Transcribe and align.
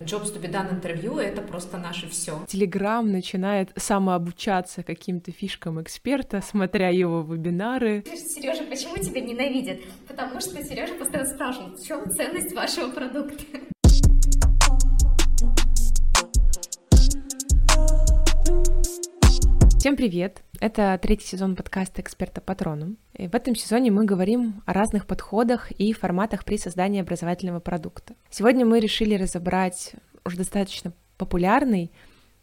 Jobs 0.00 0.32
to 0.32 0.40
be 0.40 0.50
done 0.50 0.72
интервью— 0.72 1.18
это 1.18 1.42
просто 1.42 1.76
наше 1.76 2.08
все. 2.08 2.42
Телеграм 2.48 3.10
начинает 3.12 3.70
самообучаться 3.76 4.82
каким-то 4.82 5.30
фишкам 5.30 5.82
эксперта, 5.82 6.40
смотря 6.40 6.88
его 6.88 7.20
вебинары. 7.20 8.02
Сережа, 8.06 8.64
почему 8.64 8.96
тебя 8.96 9.20
ненавидят? 9.20 9.80
Потому 10.08 10.40
что 10.40 10.64
Сережа 10.64 10.94
постоянно 10.94 11.28
спрашивает, 11.28 11.78
в 11.78 11.86
чем 11.86 12.10
ценность 12.10 12.54
вашего 12.54 12.90
продукта? 12.90 13.44
Всем 19.80 19.96
привет! 19.96 20.42
Это 20.60 20.98
третий 21.00 21.26
сезон 21.26 21.56
подкаста 21.56 22.02
«Эксперта 22.02 22.42
Патроном». 22.42 22.98
И 23.14 23.28
в 23.28 23.34
этом 23.34 23.54
сезоне 23.54 23.90
мы 23.90 24.04
говорим 24.04 24.62
о 24.66 24.74
разных 24.74 25.06
подходах 25.06 25.70
и 25.70 25.94
форматах 25.94 26.44
при 26.44 26.58
создании 26.58 27.00
образовательного 27.00 27.60
продукта. 27.60 28.12
Сегодня 28.28 28.66
мы 28.66 28.78
решили 28.78 29.14
разобрать 29.14 29.94
уже 30.22 30.36
достаточно 30.36 30.92
популярный, 31.16 31.90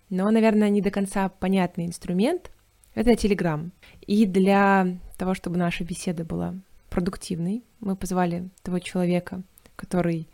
но, 0.09 0.31
наверное, 0.31 0.69
не 0.69 0.81
до 0.81 0.89
конца 0.89 1.29
понятный 1.29 1.85
инструмент— 1.85 2.49
это 2.95 3.11
Telegram. 3.11 3.69
И 4.07 4.25
для 4.25 4.97
того, 5.15 5.35
чтобы 5.35 5.57
наша 5.57 5.83
беседа 5.83 6.25
была 6.25 6.55
продуктивной, 6.89 7.63
мы 7.79 7.95
позвали 7.95 8.49
того 8.63 8.79
человека, 8.79 9.43
который, 9.75 10.27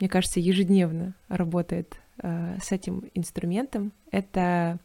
мне 0.00 0.08
кажется, 0.08 0.40
ежедневно 0.40 1.16
работает 1.28 2.00
э, 2.22 2.56
с 2.62 2.72
этим 2.72 3.10
инструментом. 3.12 3.92
Это 4.10 4.78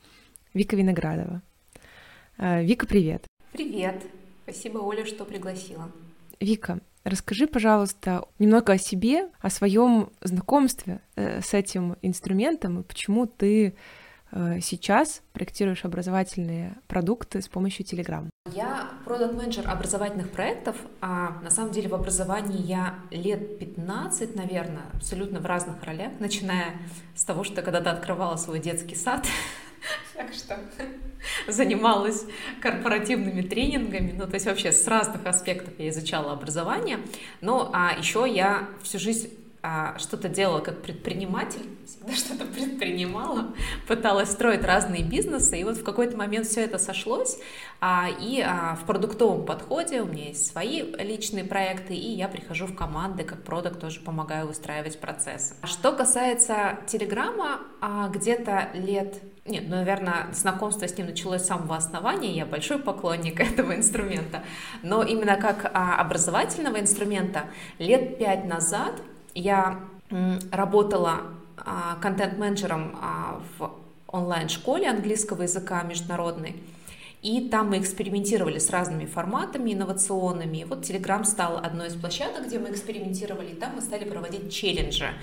Вика 0.53 0.75
Виноградова. 0.75 1.41
Э, 2.41 2.63
Вика, 2.63 2.87
привет. 2.87 3.25
Привет. 3.51 4.01
Спасибо, 4.43 4.79
Оля, 4.79 5.05
что 5.05 5.25
пригласила. 5.25 5.91
Вика, 6.39 6.79
расскажи, 7.03 7.45
пожалуйста, 7.45 8.25
немного 8.39 8.73
о 8.73 8.77
себе, 8.79 9.29
о 9.39 9.51
своем 9.51 10.09
знакомстве 10.21 11.01
э, 11.15 11.41
с 11.41 11.53
этим 11.53 11.97
инструментом 12.01 12.79
и 12.79 12.83
почему 12.83 13.27
ты 13.27 13.75
э, 14.31 14.59
сейчас 14.59 15.21
проектируешь 15.33 15.85
образовательные 15.85 16.77
продукты 16.87 17.43
с 17.43 17.47
помощью 17.47 17.85
Telegram. 17.85 18.27
Я 18.51 18.89
продукт 19.05 19.35
менеджер 19.35 19.69
образовательных 19.69 20.31
проектов, 20.31 20.75
а 20.99 21.39
на 21.43 21.51
самом 21.51 21.71
деле 21.71 21.89
в 21.89 21.93
образовании 21.93 22.63
я 22.63 22.95
лет 23.11 23.59
15, 23.59 24.35
наверное, 24.35 24.85
абсолютно 24.95 25.41
в 25.41 25.45
разных 25.45 25.83
ролях, 25.83 26.13
начиная 26.19 26.73
с 27.13 27.23
того, 27.23 27.43
что 27.43 27.61
когда-то 27.61 27.91
открывала 27.91 28.35
свой 28.37 28.59
детский 28.59 28.95
сад, 28.95 29.27
так 30.15 30.33
что 30.33 30.59
занималась 31.47 32.25
корпоративными 32.61 33.41
тренингами, 33.41 34.13
ну, 34.17 34.27
то 34.27 34.35
есть 34.35 34.45
вообще 34.45 34.71
с 34.71 34.87
разных 34.87 35.25
аспектов 35.25 35.73
я 35.77 35.89
изучала 35.89 36.33
образование, 36.33 36.99
но 37.41 37.69
а 37.73 37.93
еще 37.97 38.25
я 38.27 38.69
всю 38.83 38.99
жизнь 38.99 39.37
а, 39.63 39.97
что-то 39.99 40.27
делала 40.27 40.59
как 40.59 40.81
предприниматель, 40.81 41.61
всегда 41.85 42.13
что-то 42.13 42.45
предпринимала, 42.45 43.53
пыталась 43.87 44.31
строить 44.31 44.63
разные 44.63 45.03
бизнесы, 45.03 45.59
и 45.59 45.63
вот 45.63 45.77
в 45.77 45.83
какой-то 45.83 46.17
момент 46.17 46.47
все 46.47 46.61
это 46.61 46.79
сошлось, 46.79 47.37
а, 47.79 48.07
и 48.19 48.41
а, 48.41 48.75
в 48.75 48.85
продуктовом 48.85 49.45
подходе 49.45 50.01
у 50.01 50.05
меня 50.05 50.29
есть 50.29 50.47
свои 50.47 50.81
личные 50.81 51.43
проекты, 51.43 51.93
и 51.93 52.09
я 52.11 52.27
прихожу 52.27 52.65
в 52.65 52.75
команды, 52.75 53.23
как 53.23 53.43
продукт 53.43 53.79
тоже 53.79 53.99
помогаю 53.99 54.47
выстраивать 54.47 54.99
процессы. 54.99 55.53
Что 55.63 55.91
касается 55.91 56.79
Телеграма, 56.87 57.61
а, 57.81 58.07
где-то 58.07 58.69
лет 58.73 59.21
нет, 59.51 59.65
ну, 59.67 59.75
наверное, 59.75 60.27
знакомство 60.33 60.87
с 60.87 60.97
ним 60.97 61.07
началось 61.07 61.41
с 61.41 61.47
самого 61.47 61.75
основания, 61.75 62.31
я 62.31 62.45
большой 62.45 62.79
поклонник 62.79 63.39
этого 63.51 63.75
инструмента, 63.75 64.43
но 64.81 65.03
именно 65.03 65.35
как 65.35 65.69
а, 65.73 65.97
образовательного 65.97 66.79
инструмента 66.79 67.43
лет 67.77 68.17
пять 68.17 68.45
назад 68.45 68.93
я 69.35 69.79
работала 70.51 71.21
а, 71.57 71.97
контент-менеджером 72.01 72.97
а, 73.01 73.41
в 73.57 73.71
онлайн-школе 74.07 74.89
английского 74.89 75.43
языка 75.43 75.83
международной, 75.83 76.55
и 77.21 77.49
там 77.49 77.69
мы 77.69 77.79
экспериментировали 77.79 78.57
с 78.57 78.71
разными 78.71 79.05
форматами 79.05 79.73
инновационными. 79.73 80.57
И 80.57 80.63
вот 80.63 80.79
Telegram 80.79 81.23
стал 81.23 81.57
одной 81.57 81.89
из 81.89 81.93
площадок, 81.93 82.47
где 82.47 82.57
мы 82.57 82.71
экспериментировали. 82.71 83.51
И 83.51 83.55
там 83.55 83.75
мы 83.75 83.81
стали 83.81 84.09
проводить 84.09 84.51
челленджи 84.51 85.13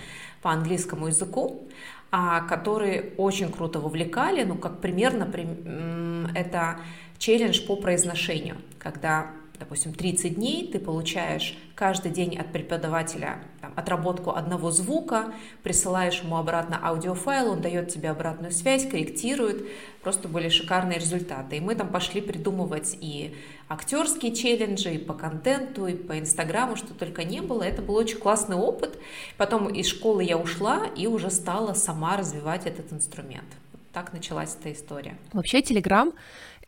по 0.40 0.52
английскому 0.52 1.08
языку, 1.08 1.68
которые 2.10 3.12
очень 3.16 3.50
круто 3.52 3.80
вовлекали. 3.80 4.44
Ну, 4.44 4.54
как 4.54 4.80
пример, 4.80 5.14
например, 5.14 6.30
это 6.34 6.78
челлендж 7.18 7.60
по 7.66 7.76
произношению, 7.76 8.56
когда 8.78 9.30
допустим, 9.58 9.92
30 9.92 10.34
дней, 10.36 10.70
ты 10.70 10.78
получаешь 10.78 11.56
каждый 11.74 12.10
день 12.10 12.36
от 12.36 12.52
преподавателя 12.52 13.42
там, 13.60 13.72
отработку 13.76 14.30
одного 14.30 14.70
звука, 14.70 15.32
присылаешь 15.62 16.20
ему 16.22 16.36
обратно 16.36 16.78
аудиофайл, 16.82 17.52
он 17.52 17.60
дает 17.60 17.88
тебе 17.88 18.10
обратную 18.10 18.52
связь, 18.52 18.88
корректирует, 18.88 19.66
просто 20.02 20.28
были 20.28 20.48
шикарные 20.48 20.98
результаты. 20.98 21.56
И 21.56 21.60
мы 21.60 21.74
там 21.74 21.88
пошли 21.88 22.20
придумывать 22.20 22.96
и 23.00 23.34
актерские 23.68 24.34
челленджи, 24.34 24.94
и 24.94 24.98
по 24.98 25.14
контенту, 25.14 25.86
и 25.86 25.94
по 25.94 26.18
инстаграму, 26.18 26.76
что 26.76 26.94
только 26.94 27.24
не 27.24 27.40
было. 27.40 27.62
Это 27.62 27.82
был 27.82 27.96
очень 27.96 28.18
классный 28.18 28.56
опыт. 28.56 28.98
Потом 29.36 29.68
из 29.68 29.86
школы 29.86 30.24
я 30.24 30.38
ушла 30.38 30.86
и 30.96 31.06
уже 31.06 31.30
стала 31.30 31.74
сама 31.74 32.16
развивать 32.16 32.66
этот 32.66 32.92
инструмент. 32.92 33.48
Так 33.92 34.12
началась 34.12 34.56
эта 34.60 34.72
история. 34.72 35.16
Вообще, 35.32 35.60
Telegram 35.60 36.12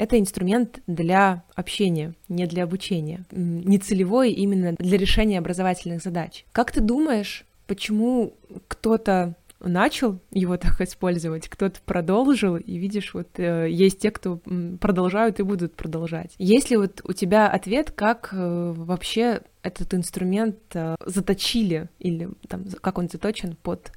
это 0.00 0.18
инструмент 0.18 0.80
для 0.86 1.44
общения, 1.54 2.14
не 2.30 2.46
для 2.46 2.64
обучения, 2.64 3.26
не 3.30 3.78
целевой 3.78 4.32
именно 4.32 4.74
для 4.78 4.96
решения 4.96 5.38
образовательных 5.38 6.02
задач. 6.02 6.46
Как 6.52 6.72
ты 6.72 6.80
думаешь, 6.80 7.44
почему 7.66 8.32
кто-то 8.66 9.34
начал 9.60 10.18
его 10.30 10.56
так 10.56 10.80
использовать, 10.80 11.50
кто-то 11.50 11.80
продолжил, 11.84 12.56
и 12.56 12.78
видишь, 12.78 13.12
вот 13.12 13.28
э, 13.36 13.68
есть 13.68 13.98
те, 13.98 14.10
кто 14.10 14.40
продолжают 14.80 15.38
и 15.38 15.42
будут 15.42 15.74
продолжать. 15.74 16.34
Есть 16.38 16.70
ли 16.70 16.78
вот 16.78 17.02
у 17.04 17.12
тебя 17.12 17.46
ответ, 17.48 17.90
как 17.90 18.30
э, 18.32 18.72
вообще 18.74 19.42
этот 19.62 19.92
инструмент 19.92 20.56
э, 20.72 20.96
заточили 21.04 21.90
или 21.98 22.30
там 22.48 22.64
как 22.80 22.96
он 22.96 23.10
заточен 23.10 23.54
под 23.62 23.92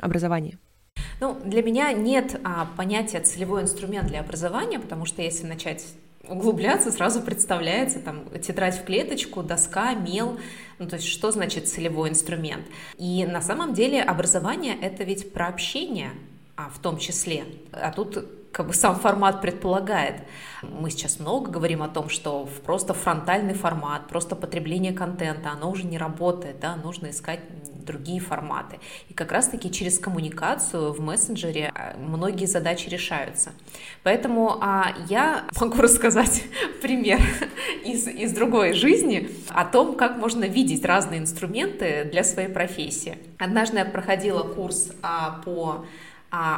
образование? 0.00 0.58
Ну, 1.24 1.38
для 1.42 1.62
меня 1.62 1.90
нет 1.94 2.38
а, 2.44 2.68
понятия 2.76 3.18
целевой 3.18 3.62
инструмент 3.62 4.08
для 4.08 4.20
образования, 4.20 4.78
потому 4.78 5.06
что 5.06 5.22
если 5.22 5.46
начать 5.46 5.82
углубляться, 6.28 6.92
сразу 6.92 7.22
представляется 7.22 7.98
там 7.98 8.24
тетрадь 8.42 8.76
в 8.78 8.84
клеточку, 8.84 9.42
доска, 9.42 9.94
мел, 9.94 10.38
ну 10.78 10.86
то 10.86 10.96
есть 10.96 11.08
что 11.08 11.30
значит 11.30 11.66
целевой 11.66 12.10
инструмент. 12.10 12.66
И 12.98 13.24
на 13.24 13.40
самом 13.40 13.72
деле 13.72 14.02
образование 14.02 14.76
это 14.78 15.02
ведь 15.04 15.32
про 15.32 15.46
общение, 15.46 16.10
а 16.56 16.68
в 16.68 16.78
том 16.78 16.98
числе. 16.98 17.44
А 17.72 17.90
тут 17.90 18.22
как 18.54 18.68
бы 18.68 18.72
сам 18.72 18.94
формат 18.94 19.42
предполагает. 19.42 20.22
Мы 20.62 20.90
сейчас 20.90 21.18
много 21.18 21.50
говорим 21.50 21.82
о 21.82 21.88
том, 21.88 22.08
что 22.08 22.48
просто 22.64 22.94
фронтальный 22.94 23.52
формат, 23.52 24.06
просто 24.06 24.36
потребление 24.36 24.92
контента, 24.92 25.50
оно 25.50 25.70
уже 25.70 25.84
не 25.84 25.98
работает, 25.98 26.60
да, 26.60 26.76
нужно 26.76 27.10
искать 27.10 27.40
другие 27.84 28.20
форматы. 28.20 28.78
И 29.08 29.12
как 29.12 29.32
раз-таки 29.32 29.70
через 29.70 29.98
коммуникацию 29.98 30.92
в 30.92 31.00
мессенджере 31.00 31.72
а, 31.74 31.96
многие 31.98 32.46
задачи 32.46 32.88
решаются. 32.88 33.50
Поэтому 34.04 34.56
а, 34.60 34.94
я 35.08 35.44
могу 35.60 35.76
рассказать 35.82 36.44
пример 36.80 37.20
из, 37.84 38.06
из 38.06 38.32
другой 38.32 38.72
жизни 38.72 39.30
о 39.50 39.64
том, 39.64 39.96
как 39.96 40.16
можно 40.16 40.44
видеть 40.44 40.84
разные 40.84 41.20
инструменты 41.20 42.08
для 42.10 42.22
своей 42.24 42.48
профессии. 42.48 43.18
Однажды 43.38 43.78
я 43.78 43.84
проходила 43.84 44.44
курс 44.44 44.92
а, 45.02 45.42
по 45.44 45.84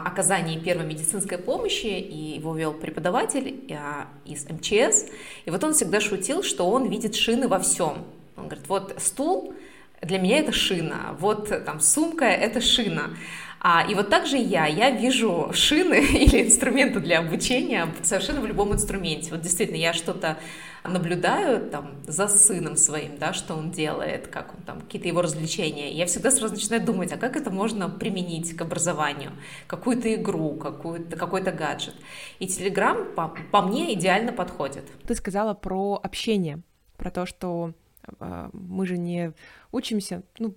оказании 0.03 0.59
первой 0.59 0.87
медицинской 0.87 1.39
помощи, 1.39 1.87
и 1.87 2.37
его 2.37 2.55
вел 2.55 2.73
преподаватель 2.73 3.65
а, 3.73 4.07
из 4.25 4.49
МЧС. 4.49 5.07
И 5.45 5.51
вот 5.51 5.63
он 5.65 5.75
всегда 5.75 6.01
шутил, 6.01 6.43
что 6.43 6.69
он 6.71 6.89
видит 6.89 7.15
шины 7.15 7.49
во 7.49 7.59
всем. 7.59 8.05
Он 8.37 8.49
говорит, 8.49 8.69
вот 8.69 8.95
стул 8.99 9.55
для 10.03 10.19
меня 10.19 10.39
это 10.39 10.53
шина, 10.53 11.17
вот 11.19 11.65
там 11.65 11.81
сумка 11.81 12.27
это 12.27 12.61
шина. 12.61 13.11
А, 13.69 13.83
и 13.83 13.97
вот 13.97 14.11
так 14.11 14.29
же 14.29 14.37
я, 14.37 14.67
я 14.67 14.91
вижу 14.91 15.51
шины 15.53 15.97
или 16.13 16.47
инструменты 16.47 17.01
для 17.01 17.19
обучения 17.19 17.93
совершенно 18.05 18.41
в 18.41 18.47
любом 18.47 18.73
инструменте. 18.73 19.33
Вот 19.33 19.41
действительно, 19.41 19.77
я 19.77 19.93
что-то 19.93 20.39
наблюдаю 20.85 21.69
там 21.69 21.97
за 22.07 22.29
сыном 22.29 22.77
своим, 22.77 23.19
да, 23.19 23.33
что 23.33 23.55
он 23.55 23.73
делает, 23.73 24.29
как 24.29 24.55
он 24.55 24.63
там, 24.63 24.81
какие-то 24.83 25.09
его 25.09 25.21
развлечения. 25.21 25.91
Я 25.91 26.07
всегда 26.07 26.31
сразу 26.31 26.55
начинаю 26.55 26.85
думать, 26.85 27.11
а 27.13 27.17
как 27.17 27.35
это 27.35 27.51
можно 27.51 27.89
применить 27.89 28.57
к 28.57 28.63
образованию? 28.63 29.33
Какую-то 29.67 30.15
игру, 30.15 30.55
какую-то, 30.55 31.17
какой-то 31.17 31.51
гаджет. 31.51 31.97
И 32.39 32.47
Telegram 32.47 33.15
по, 33.15 33.35
по 33.51 33.63
мне 33.63 33.95
идеально 33.95 34.33
подходит. 34.33 34.85
Ты 35.09 35.17
сказала 35.17 35.55
про 35.55 35.99
общение, 36.01 36.61
про 36.97 37.11
то, 37.11 37.27
что 37.27 37.73
мы 38.53 38.87
же 38.87 38.99
не 38.99 39.33
учимся, 39.73 40.23
ну, 40.39 40.55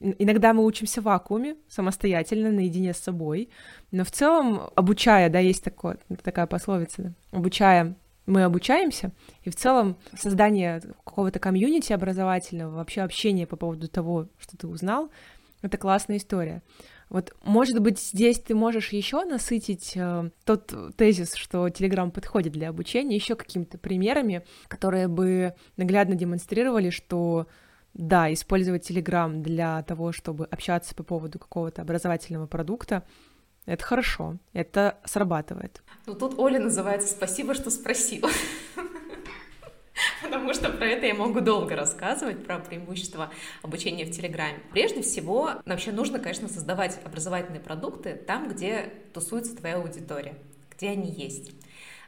иногда 0.00 0.52
мы 0.52 0.64
учимся 0.64 1.00
в 1.00 1.04
вакууме, 1.04 1.56
самостоятельно, 1.68 2.50
наедине 2.50 2.94
с 2.94 2.98
собой, 2.98 3.48
но 3.90 4.04
в 4.04 4.10
целом, 4.10 4.70
обучая, 4.74 5.28
да, 5.30 5.38
есть 5.38 5.64
такое, 5.64 5.98
такая 6.22 6.46
пословица, 6.46 7.02
да, 7.02 7.12
обучая, 7.38 7.96
мы 8.26 8.44
обучаемся, 8.44 9.10
и 9.42 9.50
в 9.50 9.56
целом 9.56 9.96
создание 10.16 10.80
какого-то 11.04 11.38
комьюнити 11.38 11.92
образовательного, 11.92 12.76
вообще 12.76 13.02
общение 13.02 13.46
по 13.46 13.56
поводу 13.56 13.88
того, 13.88 14.28
что 14.38 14.56
ты 14.56 14.66
узнал, 14.66 15.10
это 15.62 15.76
классная 15.76 16.16
история. 16.16 16.62
Вот, 17.12 17.34
может 17.44 17.78
быть, 17.80 17.98
здесь 17.98 18.38
ты 18.38 18.54
можешь 18.54 18.88
еще 18.88 19.22
насытить 19.24 19.92
э, 19.96 20.30
тот 20.46 20.74
тезис, 20.96 21.34
что 21.34 21.66
Telegram 21.68 22.10
подходит 22.10 22.54
для 22.54 22.70
обучения, 22.70 23.16
еще 23.16 23.36
какими-то 23.36 23.76
примерами, 23.76 24.46
которые 24.66 25.08
бы 25.08 25.54
наглядно 25.76 26.14
демонстрировали, 26.14 26.88
что 26.88 27.48
да, 27.92 28.32
использовать 28.32 28.90
Telegram 28.90 29.42
для 29.42 29.82
того, 29.82 30.12
чтобы 30.12 30.46
общаться 30.46 30.94
по 30.94 31.02
поводу 31.02 31.38
какого-то 31.38 31.82
образовательного 31.82 32.46
продукта, 32.46 33.04
это 33.66 33.84
хорошо, 33.84 34.38
это 34.54 34.98
срабатывает. 35.04 35.82
Ну 36.06 36.14
тут 36.14 36.38
Оля 36.38 36.60
называется 36.60 37.08
«Спасибо, 37.08 37.52
что 37.52 37.68
спросила». 37.68 38.30
Потому 40.22 40.54
что 40.54 40.70
про 40.70 40.86
это 40.86 41.06
я 41.06 41.14
могу 41.14 41.40
долго 41.40 41.76
рассказывать, 41.76 42.44
про 42.44 42.58
преимущества 42.58 43.30
обучения 43.62 44.04
в 44.04 44.10
Телеграме. 44.10 44.60
Прежде 44.72 45.02
всего, 45.02 45.50
вообще 45.66 45.92
нужно, 45.92 46.18
конечно, 46.18 46.48
создавать 46.48 46.98
образовательные 47.04 47.60
продукты 47.60 48.14
там, 48.14 48.48
где 48.48 48.92
тусуется 49.12 49.56
твоя 49.56 49.76
аудитория, 49.76 50.34
где 50.74 50.90
они 50.90 51.10
есть. 51.10 51.52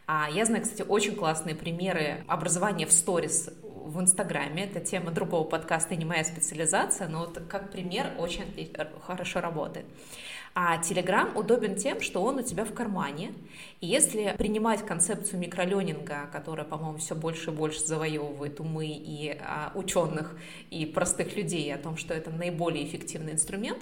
А 0.07 0.29
я 0.31 0.45
знаю, 0.45 0.63
кстати, 0.63 0.83
очень 0.87 1.15
классные 1.15 1.55
примеры 1.55 2.25
образования 2.29 2.87
в 2.87 2.93
сторис 2.93 3.49
в 3.63 4.01
Инстаграме. 4.01 4.65
Это 4.65 4.81
тема 4.81 5.11
другого 5.11 5.45
подкаста, 5.45 5.97
не 5.97 6.05
моя 6.05 6.25
специализация, 6.25 7.09
но 7.09 7.21
вот 7.21 7.43
как 7.49 7.71
пример 7.71 8.13
очень 8.19 8.45
хорошо 9.03 9.41
работает. 9.41 9.87
А 10.57 10.81
Telegram 10.81 11.37
удобен 11.37 11.75
тем, 11.75 12.01
что 12.01 12.23
он 12.23 12.37
у 12.37 12.43
тебя 12.43 12.65
в 12.65 12.73
кармане. 12.73 13.33
И 13.81 13.89
если 13.89 14.37
принимать 14.39 14.87
концепцию 14.87 15.41
микроленинга, 15.41 16.29
которая, 16.33 16.65
по-моему, 16.65 16.99
все 16.99 17.17
больше 17.17 17.51
и 17.51 17.53
больше 17.53 17.81
завоевывает 17.81 18.61
умы 18.61 18.87
и 18.87 19.37
а, 19.41 19.73
ученых, 19.75 20.37
и 20.71 20.87
простых 20.87 21.35
людей 21.37 21.75
о 21.75 21.79
том, 21.79 21.97
что 21.97 22.15
это 22.15 22.31
наиболее 22.31 22.87
эффективный 22.87 23.33
инструмент, 23.33 23.79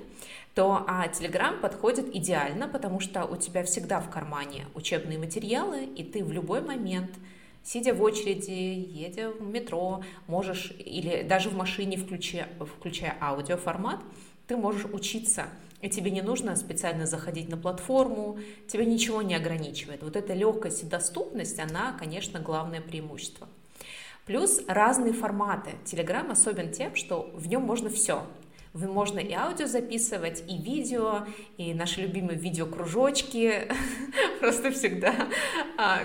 то 0.55 0.83
а, 0.89 1.09
Telegram 1.09 1.61
подходит 1.61 2.17
идеально, 2.17 2.69
потому 2.69 3.01
что 3.01 3.27
у 3.27 3.37
тебя 3.37 3.65
всегда 3.65 4.01
в 4.01 4.09
кармане 4.09 4.65
учебные 4.75 5.19
материалы, 5.19 5.85
и 5.85 6.03
ты 6.03 6.25
в 6.25 6.33
любой 6.33 6.63
момент 6.63 7.11
сидя 7.63 7.93
в 7.93 8.03
очереди, 8.03 8.51
едя 8.51 9.31
в 9.31 9.43
метро, 9.43 10.03
можешь, 10.27 10.73
или 10.79 11.23
даже 11.23 11.51
в 11.51 11.55
машине, 11.55 11.97
включая, 11.97 12.49
включая 12.79 13.17
аудиоформат, 13.21 14.01
ты 14.47 14.57
можешь 14.57 14.87
учиться 14.87 15.45
и 15.82 15.90
тебе 15.90 16.11
не 16.11 16.23
нужно 16.23 16.56
специально 16.56 17.06
заходить 17.06 17.49
на 17.49 17.56
платформу, 17.58 18.38
тебя 18.69 18.84
ничего 18.84 19.20
не 19.20 19.34
ограничивает. 19.34 20.02
Вот 20.02 20.17
эта 20.17 20.32
легкость 20.32 20.84
и 20.84 20.87
доступность, 20.87 21.58
она, 21.58 21.94
конечно, 21.99 22.40
главное 22.40 22.81
преимущество. 22.81 23.49
Плюс 24.25 24.62
разные 24.69 25.12
форматы. 25.12 25.73
Телеграм 25.84 26.31
особен 26.31 26.70
тем, 26.70 26.94
что 26.94 27.29
в 27.34 27.49
нем 27.49 27.62
можно 27.62 27.90
все. 27.90 28.25
Вы 28.73 28.87
можно 28.87 29.19
и 29.19 29.32
аудио 29.32 29.67
записывать, 29.67 30.43
и 30.49 30.56
видео, 30.56 31.26
и 31.58 31.75
наши 31.75 32.00
любимые 32.00 32.38
видеокружочки 32.38 33.69
просто 34.40 34.70
всегда 34.70 35.29
а, 35.76 36.00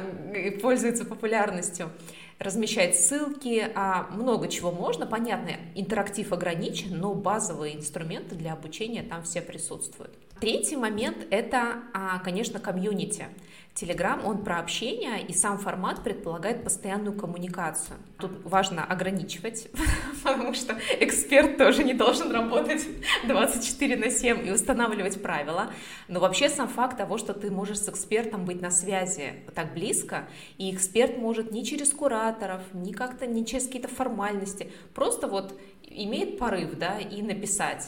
пользуются 0.62 1.06
популярностью 1.06 1.92
размещать 2.40 2.96
ссылки, 2.96 3.72
а 3.76 4.08
много 4.12 4.48
чего 4.48 4.72
можно. 4.72 5.06
Понятно, 5.06 5.52
интерактив 5.76 6.32
ограничен, 6.32 6.98
но 6.98 7.14
базовые 7.14 7.76
инструменты 7.76 8.36
для 8.36 8.54
обучения 8.54 9.04
там 9.04 9.24
все 9.24 9.42
присутствуют. 9.42 10.12
Третий 10.40 10.76
момент— 10.76 11.26
это, 11.32 11.84
а, 11.94 12.20
конечно, 12.20 12.60
комьюнити. 12.60 13.26
Телеграм, 13.74 14.26
он 14.26 14.44
про 14.44 14.60
общение, 14.60 15.22
и 15.22 15.34
сам 15.34 15.60
формат 15.60 16.04
предполагает 16.04 16.64
постоянную 16.64 17.16
коммуникацию. 17.16 17.98
Тут 18.18 18.44
важно 18.44 18.84
ограничивать, 18.84 19.68
потому 20.24 20.56
что 20.56 20.76
эксперт 21.00 21.58
тоже 21.58 21.84
не 21.84 21.94
должен 21.94 22.32
работать 22.32 22.88
24 23.28 23.96
на 23.96 24.10
7 24.10 24.48
и 24.48 24.52
устанавливать 24.52 25.22
правила. 25.22 25.72
Но 26.08 26.20
вообще 26.20 26.50
сам 26.50 26.68
факт 26.68 26.98
того, 26.98 27.20
что 27.20 27.34
ты 27.34 27.52
можешь 27.52 27.80
с 27.80 27.90
экспертом 27.90 28.46
быть 28.46 28.62
на 28.62 28.72
связи 28.72 29.44
так 29.54 29.74
близко, 29.74 30.28
и 30.58 30.74
эксперт 30.74 31.18
может 31.18 31.52
ни 31.52 31.62
через 31.62 31.94
кураторов, 31.94 32.62
ни 32.74 32.94
как-то, 32.94 33.28
ни 33.28 33.44
через 33.44 33.68
какие-то 33.68 33.90
формальности, 33.90 34.72
просто 34.96 35.28
вот 35.28 35.60
имеет 35.84 36.40
порыв, 36.40 36.78
да, 36.80 37.00
и 37.00 37.22
написать. 37.22 37.88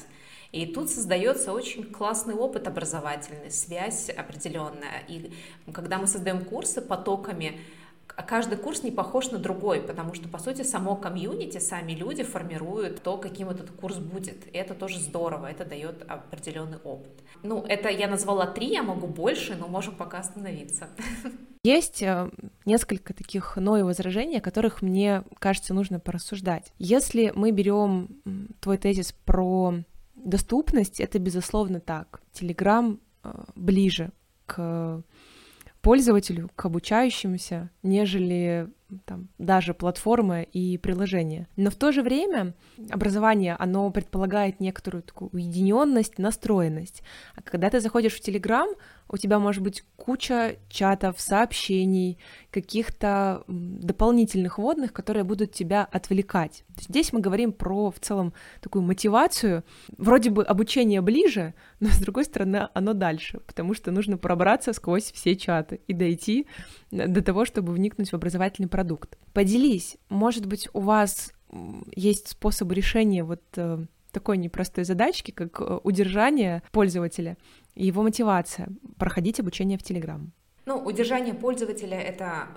И 0.52 0.66
тут 0.66 0.90
создается 0.90 1.54
очень 1.54 1.84
классный 1.84 2.34
опыт 2.34 2.68
образовательный, 2.68 3.52
связь 3.52 4.10
определенная. 4.10 5.04
И 5.08 5.32
когда 5.72 6.00
мы 6.00 6.08
создаем 6.08 6.44
курсы 6.44 6.82
потоками, 6.82 7.60
каждый 8.26 8.58
курс 8.58 8.84
не 8.84 8.92
похож 8.92 9.32
на 9.32 9.38
другой, 9.38 9.82
потому 9.82 10.14
что, 10.14 10.28
по 10.28 10.40
сути, 10.40 10.64
само 10.64 10.96
комьюнити, 10.96 11.60
сами 11.60 11.94
люди 11.94 12.24
формируют 12.24 13.02
то, 13.04 13.18
каким 13.18 13.50
этот 13.50 13.72
курс 13.72 13.98
будет. 13.98 14.48
И 14.48 14.58
это 14.58 14.74
тоже 14.74 15.00
здорово, 15.00 15.52
это 15.52 15.66
дает 15.66 16.04
определенный 16.08 16.78
опыт. 16.84 17.12
Ну, 17.44 17.64
это 17.64 17.90
я 17.90 18.08
назвала 18.08 18.48
три, 18.48 18.68
я 18.68 18.84
могу 18.84 19.08
больше, 19.08 19.56
но 19.56 19.68
можем 19.68 19.96
пока 19.96 20.20
остановиться. 20.20 20.90
Есть 21.64 22.02
э, 22.02 22.30
несколько 22.66 23.14
таких 23.14 23.58
но 23.58 23.78
и 23.78 23.84
возражений, 23.84 24.38
о 24.38 24.42
которых 24.42 24.82
мне 24.82 25.24
кажется 25.40 25.74
нужно 25.74 26.00
порассуждать. 26.00 26.72
Если 26.78 27.34
мы 27.36 27.52
берем 27.52 28.08
твой 28.62 28.78
тезис 28.78 29.12
про 29.26 29.84
доступность— 30.24 31.00
это, 31.02 31.20
безусловно, 31.20 31.80
так. 31.80 32.22
Телеграм 32.32 33.00
э, 33.24 33.44
ближе 33.56 34.12
к 34.46 35.04
пользователю, 35.82 36.50
к 36.56 36.66
обучающемуся, 36.66 37.70
нежели 37.84 38.70
там, 39.06 39.28
даже 39.38 39.74
платформы 39.74 40.48
и 40.52 40.78
приложения. 40.78 41.48
Но 41.56 41.70
в 41.70 41.76
то 41.76 41.92
же 41.92 42.02
время 42.02 42.54
образование, 42.90 43.56
оно 43.60 43.90
предполагает 43.92 44.60
некоторую 44.60 45.04
такую 45.04 45.30
уединенность, 45.32 46.18
настроенность. 46.18 47.04
А 47.36 47.42
когда 47.42 47.70
ты 47.70 47.80
заходишь 47.80 48.16
в 48.16 48.22
Телеграм, 48.22 48.70
у 49.12 49.18
тебя 49.18 49.40
может 49.40 49.64
быть 49.64 49.84
куча 49.96 50.58
чатов, 50.70 51.20
сообщений, 51.20 52.20
каких-то 52.52 53.44
дополнительных 53.48 54.60
водных, 54.60 54.94
которые 54.94 55.24
будут 55.24 55.52
тебя 55.52 55.84
отвлекать. 55.84 56.64
Здесь 56.80 57.12
мы 57.12 57.20
говорим 57.20 57.52
про 57.52 57.90
в 57.90 58.00
целом 58.00 58.34
такую 58.62 58.84
мотивацию. 58.84 59.64
Вроде 59.98 60.30
бы 60.30 60.44
обучение 60.44 61.02
ближе, 61.02 61.56
но 61.80 61.90
с 61.90 61.98
другой 61.98 62.26
стороны 62.26 62.70
оно 62.74 62.94
дальше, 62.94 63.40
потому 63.40 63.74
что 63.74 63.92
нужно 63.92 64.18
пробраться 64.18 64.74
сквозь 64.74 65.12
все 65.12 65.36
чаты 65.36 65.82
и 65.88 65.94
дойти 65.94 66.48
до 66.92 67.22
того, 67.24 67.46
чтобы 67.46 67.74
вникнуть 67.74 68.12
в 68.12 68.14
образовательный 68.14 68.70
продукт. 68.80 69.18
Поделись, 69.34 69.98
может 70.08 70.46
быть, 70.46 70.70
у 70.72 70.80
вас 70.80 71.34
есть 71.94 72.30
способы 72.30 72.76
решения 72.76 73.26
вот 73.26 73.42
э, 73.58 73.86
такой 74.14 74.38
непростой 74.38 74.86
задачки, 74.86 75.32
как 75.32 75.60
э, 75.60 75.80
удержание 75.84 76.64
пользователя 76.72 77.36
и 77.76 77.86
его 77.86 78.04
мотивация 78.04 78.70
проходить 78.98 79.42
обучение 79.42 79.78
в 79.78 79.82
Telegram. 79.82 80.30
Ну, 80.66 80.78
удержание 80.78 81.34
пользователя— 81.34 82.00
это 82.12 82.48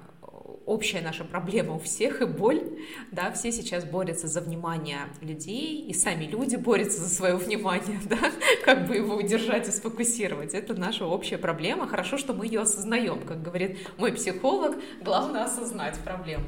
общая 0.67 1.01
наша 1.01 1.25
проблема 1.25 1.75
у 1.75 1.79
всех 1.79 2.21
и 2.23 2.25
боль, 2.25 2.63
да, 3.11 3.31
все 3.33 3.53
сейчас 3.53 3.85
борются 3.85 4.29
за 4.29 4.41
внимание 4.41 5.09
людей, 5.21 5.81
и 5.83 5.95
сами 5.95 6.25
люди 6.25 6.57
борются 6.57 7.01
за 7.01 7.09
свое 7.09 7.37
внимание, 7.37 8.01
да, 8.09 8.19
как 8.65 8.87
бы 8.87 8.97
его 8.97 9.17
удержать 9.17 9.69
и 9.69 9.71
сфокусировать. 9.71 10.55
Это 10.55 10.75
наша 10.75 11.05
общая 11.07 11.39
проблема. 11.39 11.87
Хорошо, 11.87 12.19
что 12.19 12.33
мы 12.33 12.47
ее 12.47 12.61
осознаем, 12.61 13.21
как 13.21 13.43
говорит 13.43 13.79
мой 13.99 14.13
психолог, 14.13 14.77
главное 15.03 15.45
осознать 15.45 15.99
проблему. 15.99 16.45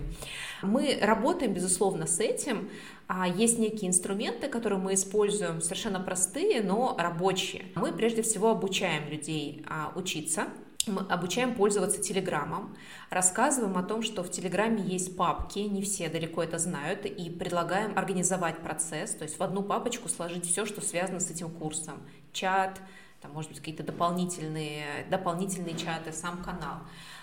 Мы 0.62 0.98
работаем, 1.00 1.52
безусловно, 1.52 2.06
с 2.06 2.20
этим. 2.20 2.70
А 3.06 3.28
есть 3.28 3.58
некие 3.58 3.90
инструменты, 3.90 4.48
которые 4.48 4.78
мы 4.78 4.94
используем, 4.94 5.60
совершенно 5.60 6.00
простые, 6.00 6.62
но 6.62 6.96
рабочие. 6.98 7.66
Мы 7.74 7.92
прежде 7.92 8.22
всего 8.22 8.50
обучаем 8.50 9.10
людей 9.10 9.62
а, 9.68 9.92
учиться, 9.94 10.44
мы 10.90 11.02
обучаем 11.08 11.54
пользоваться 11.54 12.00
Телеграмом, 12.00 12.76
рассказываем 13.10 13.76
о 13.76 13.82
том, 13.82 14.02
что 14.02 14.22
в 14.22 14.30
Телеграме 14.30 14.82
есть 14.82 15.16
папки, 15.16 15.60
не 15.60 15.82
все 15.82 16.08
далеко 16.08 16.42
это 16.42 16.58
знают, 16.58 17.06
и 17.06 17.30
предлагаем 17.30 17.96
организовать 17.96 18.58
процесс, 18.58 19.12
то 19.12 19.24
есть 19.24 19.38
в 19.38 19.42
одну 19.42 19.62
папочку 19.62 20.08
сложить 20.08 20.46
все, 20.46 20.66
что 20.66 20.80
связано 20.80 21.20
с 21.20 21.30
этим 21.30 21.50
курсом. 21.50 22.02
Чат, 22.32 22.80
там, 23.20 23.32
может 23.32 23.50
быть, 23.50 23.60
какие-то 23.60 23.82
дополнительные, 23.82 25.06
дополнительные 25.10 25.76
чаты, 25.76 26.12
сам 26.12 26.42
канал. 26.42 26.78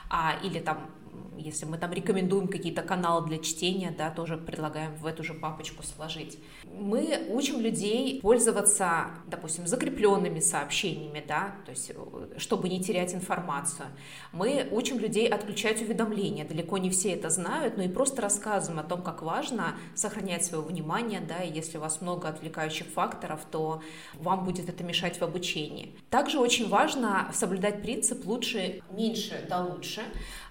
А, 0.10 0.36
или 0.44 0.60
там 0.60 0.90
если 1.38 1.66
мы 1.66 1.78
там 1.78 1.92
рекомендуем 1.92 2.48
какие-то 2.48 2.82
каналы 2.82 3.28
для 3.28 3.40
чтения, 3.40 3.92
да, 3.92 4.12
тоже 4.12 4.38
предлагаем 4.38 4.96
в 4.96 5.06
эту 5.06 5.24
же 5.24 5.34
папочку 5.34 5.84
сложить. 5.84 6.40
Мы 6.74 7.28
учим 7.30 7.60
людей 7.60 8.20
пользоваться, 8.22 9.08
допустим, 9.28 9.68
закрепленными 9.68 10.40
сообщениями, 10.40 11.24
да, 11.28 11.56
то 11.66 11.72
есть 11.72 11.92
э, 11.92 12.38
чтобы 12.38 12.70
не 12.70 12.82
терять 12.82 13.14
информацию. 13.14 13.88
Мы 14.32 14.68
учим 14.72 15.00
людей 15.00 15.28
отключать 15.28 15.82
уведомления. 15.82 16.46
Далеко 16.46 16.78
не 16.78 16.90
все 16.90 17.14
это 17.14 17.30
знают, 17.30 17.78
но 17.78 17.84
и 17.84 17.88
просто 17.88 18.22
рассказываем 18.22 18.80
о 18.80 18.84
том, 18.84 19.02
как 19.02 19.22
важно 19.22 19.76
сохранять 19.96 20.46
свое 20.46 20.64
внимание, 20.64 21.20
да, 21.20 21.44
и 21.44 21.54
если 21.54 21.78
у 21.78 21.82
вас 21.82 22.02
много 22.02 22.28
отвлекающих 22.30 22.88
факторов, 22.88 23.42
то 23.52 23.82
вам 24.16 24.46
будет 24.46 24.70
это 24.70 24.84
мешать 24.84 25.20
в 25.20 25.24
обучении. 25.24 25.96
Также 26.10 26.40
очень 26.40 26.68
важно 26.68 27.30
соблюдать 27.34 27.82
принцип 27.82 28.26
лучше, 28.26 28.82
меньше, 28.92 29.46
да 29.50 29.64
лучше 29.64 30.02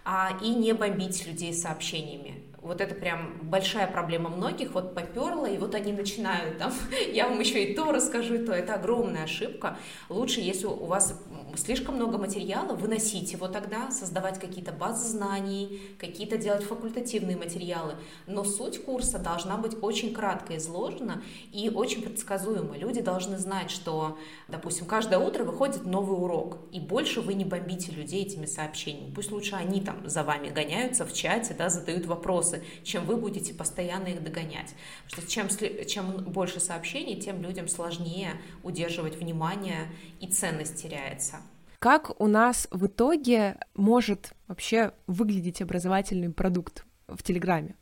а, 0.04 0.38
и 0.42 0.50
не 0.50 0.72
бомбить 0.72 1.26
людей 1.26 1.52
сообщениями. 1.52 2.42
Вот 2.62 2.80
это 2.80 2.94
прям 2.94 3.38
большая 3.42 3.86
проблема 3.86 4.28
многих, 4.28 4.72
вот 4.72 4.94
поперла, 4.94 5.48
и 5.48 5.58
вот 5.58 5.74
они 5.74 5.92
начинают 5.92 6.58
там, 6.58 6.72
я 7.12 7.28
вам 7.28 7.40
еще 7.40 7.64
и 7.64 7.74
то 7.74 7.92
расскажу, 7.92 8.34
и 8.34 8.44
то, 8.44 8.52
это 8.52 8.74
огромная 8.74 9.24
ошибка. 9.24 9.78
Лучше, 10.08 10.40
если 10.40 10.66
у 10.66 10.84
вас 10.84 11.22
слишком 11.56 11.96
много 11.96 12.18
материала, 12.18 12.74
выносить 12.74 13.32
его 13.32 13.48
тогда, 13.48 13.90
создавать 13.90 14.38
какие-то 14.38 14.72
базы 14.72 15.08
знаний, 15.08 15.80
какие-то 15.98 16.36
делать 16.36 16.62
факультативные 16.62 17.36
материалы. 17.36 17.94
Но 18.26 18.44
суть 18.44 18.84
курса 18.84 19.18
должна 19.18 19.56
быть 19.56 19.76
очень 19.82 20.14
кратко 20.14 20.56
изложена 20.56 21.22
и 21.52 21.70
очень 21.70 22.02
предсказуема. 22.02 22.76
Люди 22.76 23.00
должны 23.00 23.38
знать, 23.38 23.70
что, 23.70 24.18
допустим, 24.48 24.86
каждое 24.86 25.18
утро 25.18 25.44
выходит 25.44 25.84
новый 25.84 26.18
урок, 26.18 26.58
и 26.72 26.80
больше 26.80 27.20
вы 27.20 27.34
не 27.34 27.44
бомбите 27.44 27.92
людей 27.92 28.24
этими 28.24 28.46
сообщениями. 28.46 29.12
Пусть 29.14 29.32
лучше 29.32 29.56
они 29.56 29.80
там 29.80 30.08
за 30.08 30.22
вами 30.22 30.50
гоняются 30.50 31.04
в 31.04 31.12
чате, 31.12 31.54
да, 31.54 31.68
задают 31.68 32.06
вопросы, 32.06 32.62
чем 32.82 33.04
вы 33.04 33.16
будете 33.16 33.54
постоянно 33.54 34.08
их 34.08 34.22
догонять. 34.22 34.74
Потому 35.08 35.22
что 35.22 35.30
чем, 35.30 35.86
чем 35.86 36.24
больше 36.24 36.60
сообщений, 36.60 37.20
тем 37.20 37.42
людям 37.42 37.68
сложнее 37.68 38.40
удерживать 38.62 39.16
внимание 39.16 39.88
и 40.20 40.26
ценность 40.26 40.82
теряется. 40.82 41.39
Как 41.80 42.20
у 42.20 42.26
нас 42.26 42.68
в 42.70 42.86
итоге 42.88 43.56
может 43.74 44.34
вообще 44.48 44.92
выглядеть 45.06 45.62
образовательный 45.62 46.28
продукт 46.28 46.84
в 47.08 47.22
Телеграме? 47.22 47.74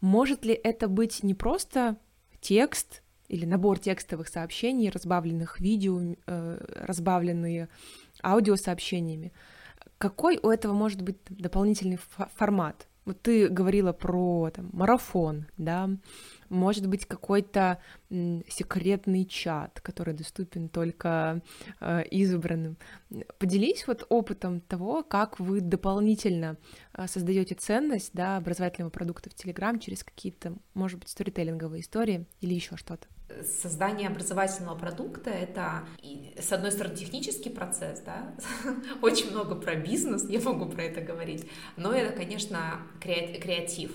Может 0.00 0.44
ли 0.44 0.54
это 0.54 0.86
быть 0.86 1.24
не 1.24 1.34
просто 1.34 1.96
текст 2.40 3.02
или 3.26 3.44
набор 3.44 3.80
текстовых 3.80 4.28
сообщений, 4.28 4.88
разбавленных 4.88 5.58
видео, 5.58 6.14
э, 6.28 6.64
разбавленные 6.86 7.68
аудиосообщениями? 8.22 9.32
Какой 9.98 10.38
у 10.40 10.48
этого 10.48 10.72
может 10.72 11.02
быть 11.02 11.16
дополнительный 11.28 11.98
формат? 12.36 12.86
Вот 13.04 13.20
ты 13.20 13.48
говорила 13.48 13.92
про 13.92 14.50
там, 14.54 14.70
марафон, 14.72 15.46
да, 15.56 15.90
может 16.54 16.86
быть 16.86 17.06
какой-то 17.06 17.80
секретный 18.08 19.24
чат, 19.26 19.80
который 19.80 20.14
доступен 20.14 20.68
только 20.68 21.42
э, 21.80 22.04
избранным. 22.10 22.76
Поделись 23.38 23.86
вот 23.86 24.06
опытом 24.08 24.60
того, 24.60 25.02
как 25.02 25.40
вы 25.40 25.60
дополнительно 25.60 26.56
э, 26.92 27.06
создаете 27.06 27.54
ценность 27.54 28.10
да, 28.12 28.36
образовательного 28.36 28.90
продукта 28.90 29.30
в 29.30 29.34
Телеграм 29.34 29.78
через 29.78 30.04
какие-то, 30.04 30.54
может 30.74 31.00
быть, 31.00 31.08
сторителлинговые 31.08 31.80
истории 31.80 32.26
или 32.40 32.54
еще 32.54 32.76
что-то. 32.76 33.06
Создание 33.42 34.08
образовательного 34.08 34.78
продукта— 34.78 35.30
это, 35.32 35.84
с 36.38 36.52
одной 36.52 36.70
стороны, 36.70 36.94
технический 36.94 37.48
процесс, 37.48 38.00
да, 38.00 38.34
очень 39.02 39.30
много 39.30 39.54
про 39.54 39.74
бизнес, 39.76 40.28
я 40.28 40.40
могу 40.40 40.66
про 40.66 40.82
это 40.84 41.00
говорить, 41.00 41.48
но 41.76 41.92
это, 41.92 42.14
конечно, 42.14 42.82
креатив. 43.00 43.92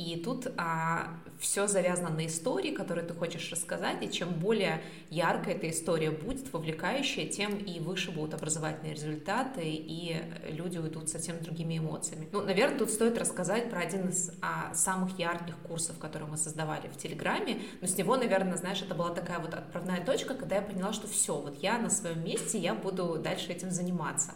И 0.00 0.16
тут 0.16 0.46
а, 0.56 1.08
все 1.38 1.66
завязано 1.66 2.08
на 2.08 2.24
истории, 2.24 2.70
которую 2.70 3.06
ты 3.06 3.12
хочешь 3.12 3.52
рассказать, 3.52 4.02
и 4.02 4.10
чем 4.10 4.30
более 4.30 4.80
яркая 5.10 5.56
эта 5.56 5.68
история 5.68 6.10
будет, 6.10 6.50
вовлекающая, 6.54 7.26
тем 7.26 7.58
и 7.58 7.80
выше 7.80 8.10
будут 8.10 8.32
образовательные 8.32 8.94
результаты, 8.94 9.60
и 9.62 10.16
люди 10.48 10.78
уйдут 10.78 11.10
совсем 11.10 11.38
другими 11.42 11.76
эмоциями. 11.76 12.30
Ну, 12.32 12.40
наверное, 12.40 12.78
тут 12.78 12.88
стоит 12.88 13.18
рассказать 13.18 13.68
про 13.68 13.80
один 13.80 14.08
из 14.08 14.32
а, 14.40 14.72
самых 14.72 15.18
ярких 15.18 15.58
курсов, 15.58 15.98
которые 15.98 16.30
мы 16.30 16.38
создавали 16.38 16.88
в 16.88 16.96
Телеграме, 16.96 17.60
но 17.82 17.86
с 17.86 17.94
него, 17.98 18.16
наверное, 18.16 18.56
знаешь, 18.56 18.80
это 18.80 18.94
была 18.94 19.10
такая 19.10 19.38
вот 19.38 19.52
отправная 19.52 20.02
точка, 20.02 20.32
когда 20.32 20.56
я 20.56 20.62
поняла, 20.62 20.94
что 20.94 21.08
все, 21.08 21.38
вот 21.38 21.62
я 21.62 21.76
на 21.76 21.90
своем 21.90 22.24
месте, 22.24 22.56
я 22.56 22.74
буду 22.74 23.18
дальше 23.18 23.52
этим 23.52 23.70
заниматься. 23.70 24.32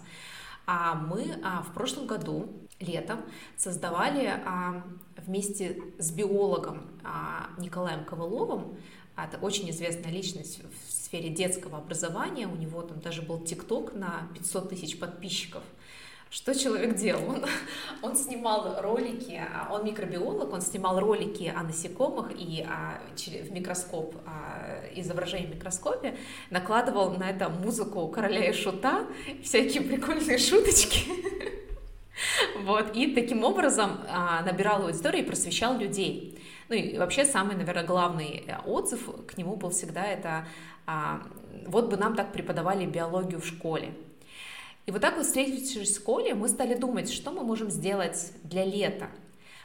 А 0.67 0.95
мы 0.95 1.41
а, 1.43 1.63
в 1.63 1.73
прошлом 1.73 2.07
году, 2.07 2.49
летом, 2.81 3.21
создавали 3.57 4.27
а, 4.45 4.83
вместе 5.27 5.81
с 5.99 6.11
биологом 6.11 6.89
а, 7.03 7.51
Николаем 7.59 8.05
Коваловым, 8.05 8.77
это 9.17 9.39
очень 9.39 9.71
известная 9.71 10.11
личность 10.11 10.61
в 10.63 10.93
сфере 10.93 11.29
детского 11.29 11.79
образования, 11.79 12.49
у 12.49 12.57
него 12.57 12.83
там 12.83 13.01
даже 13.01 13.23
был 13.23 13.41
ТикТок 13.41 13.95
на 13.95 14.29
500 14.35 14.71
тысяч 14.71 14.99
подписчиков– 14.99 15.63
что 16.35 16.53
человек 16.53 16.97
делал? 16.97 17.29
Он, 17.29 17.45
он 18.03 18.17
снимал 18.17 18.83
ролики, 18.83 19.41
а, 19.41 19.73
он 19.73 19.85
микробиолог, 19.85 20.53
он 20.53 20.63
снимал 20.63 20.99
ролики 20.99 21.53
о 21.55 21.63
насекомых 21.63 22.33
и 22.37 22.67
а, 22.69 23.01
в 23.17 23.53
микроскоп, 23.53 24.17
а, 24.27 24.81
изображение 24.97 25.47
в 25.47 25.55
микроскопе, 25.55 26.17
накладывал 26.51 27.13
на 27.13 27.31
это 27.31 27.49
музыку 27.49 28.09
короля 28.09 28.51
и 28.51 28.53
шута, 28.53 29.07
всякие 29.45 29.83
прикольные 29.83 30.39
шуточки. 30.39 31.05
Вот, 32.59 32.97
и 32.97 33.15
таким 33.15 33.45
образом 33.45 34.01
а, 34.09 34.43
набирал 34.43 34.87
аудиторию 34.87 35.25
и 35.25 35.27
просвещал 35.27 35.79
людей. 35.79 36.39
Ну 36.69 36.77
и 36.77 36.97
вообще 36.99 37.25
самый, 37.25 37.57
наверное, 37.57 37.85
главный 37.85 38.45
э, 38.47 38.57
отзыв 38.65 39.09
к 39.27 39.37
нему 39.37 39.57
был 39.57 39.71
всегда 39.71 40.05
это 40.05 40.47
а, 40.87 41.23
вот 41.67 41.91
бы 41.91 41.97
нам 41.97 42.15
так 42.15 42.33
преподавали 42.33 42.87
биологию 42.87 43.41
в 43.41 43.47
школе. 43.47 43.95
И 44.87 44.91
вот 44.91 45.01
так 45.01 45.17
вот 45.17 45.27
встретившись 45.27 45.97
в 45.97 46.01
школе, 46.01 46.35
мы 46.35 46.49
стали 46.49 46.75
думать, 46.75 47.11
что 47.11 47.31
мы 47.31 47.43
можем 47.43 47.71
сделать 47.71 48.33
для 48.43 48.65
лета. 48.65 49.09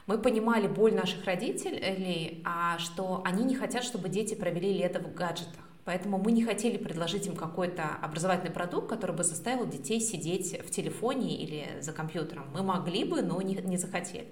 Мы 0.07 0.17
понимали 0.17 0.67
боль 0.67 0.93
наших 0.93 1.25
родителей, 1.25 2.41
а 2.45 2.79
что 2.79 3.21
они 3.25 3.43
не 3.43 3.55
хотят, 3.55 3.83
чтобы 3.83 4.09
дети 4.09 4.33
провели 4.33 4.73
лето 4.73 4.99
в 4.99 5.13
гаджетах. 5.13 5.68
Поэтому 5.89 6.19
мы 6.19 6.31
не 6.33 6.43
хотели 6.43 6.77
предложить 6.77 7.25
им 7.25 7.35
какой-то 7.35 7.83
образовательный 8.03 8.51
продукт, 8.51 8.87
который 8.87 9.15
бы 9.15 9.23
заставил 9.23 9.65
детей 9.65 9.99
сидеть 9.99 10.55
в 10.63 10.69
телефоне 10.69 11.35
или 11.35 11.81
за 11.81 11.93
компьютером. 11.93 12.45
Мы 12.53 12.61
могли 12.61 13.05
бы, 13.05 13.23
но 13.23 13.41
не, 13.41 13.55
не 13.55 13.75
захотели. 13.75 14.27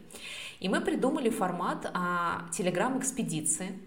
И 0.59 0.69
мы 0.69 0.81
придумали 0.81 1.31
формат 1.31 1.89
а, 1.91 2.47
телеграм-экспедиции, 2.51 3.79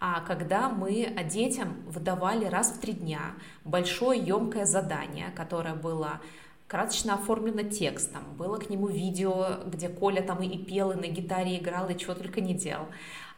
а 0.00 0.20
когда 0.22 0.68
мы 0.68 1.16
детям 1.30 1.76
выдавали 1.86 2.46
раз 2.46 2.72
в 2.72 2.80
три 2.80 2.92
дня 2.92 3.36
большое 3.62 4.20
емкое 4.20 4.64
задание, 4.64 5.30
которое 5.36 5.76
было 5.76 6.20
красочно 6.66 7.14
оформлено 7.14 7.62
текстом, 7.62 8.22
было 8.36 8.58
к 8.58 8.70
нему 8.70 8.88
видео, 8.88 9.60
где 9.66 9.88
Коля 9.88 10.22
там 10.22 10.42
и 10.42 10.58
пел, 10.58 10.92
и 10.92 10.96
на 10.96 11.06
гитаре 11.06 11.58
играл, 11.58 11.88
и 11.88 11.96
чего 11.96 12.14
только 12.14 12.40
не 12.40 12.54
делал. 12.54 12.86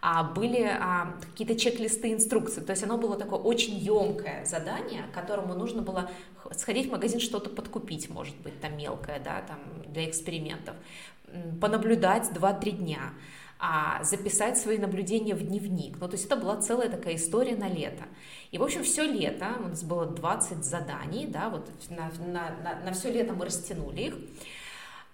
А 0.00 0.22
были 0.22 0.62
а, 0.62 1.16
какие-то 1.20 1.56
чек-листы 1.56 2.12
инструкций. 2.12 2.62
То 2.62 2.70
есть 2.70 2.84
оно 2.84 2.98
было 2.98 3.16
такое 3.16 3.40
очень 3.40 3.74
емкое 3.74 4.44
задание, 4.44 5.02
которому 5.12 5.54
нужно 5.54 5.82
было 5.82 6.08
сходить 6.52 6.88
в 6.88 6.92
магазин 6.92 7.18
что-то 7.18 7.50
подкупить, 7.50 8.08
может 8.08 8.36
быть, 8.36 8.60
там 8.60 8.76
мелкое, 8.76 9.18
да, 9.18 9.42
там 9.42 9.58
для 9.86 10.08
экспериментов, 10.08 10.76
понаблюдать 11.60 12.30
2-3 12.32 12.70
дня 12.70 13.12
а 13.58 14.02
записать 14.04 14.56
свои 14.56 14.78
наблюдения 14.78 15.34
в 15.34 15.42
дневник. 15.42 15.96
Ну, 16.00 16.06
то 16.06 16.14
есть 16.14 16.26
это 16.26 16.36
была 16.36 16.56
целая 16.56 16.88
такая 16.88 17.16
история 17.16 17.56
на 17.56 17.68
лето. 17.68 18.04
И, 18.52 18.58
в 18.58 18.62
общем, 18.62 18.84
все 18.84 19.02
лето, 19.02 19.56
у 19.58 19.68
нас 19.68 19.82
было 19.82 20.06
20 20.06 20.64
заданий, 20.64 21.26
да, 21.26 21.48
вот 21.48 21.68
на, 21.90 22.10
на, 22.24 22.50
на, 22.62 22.80
на 22.84 22.92
все 22.92 23.10
лето 23.10 23.34
мы 23.34 23.46
растянули 23.46 24.00
их. 24.00 24.14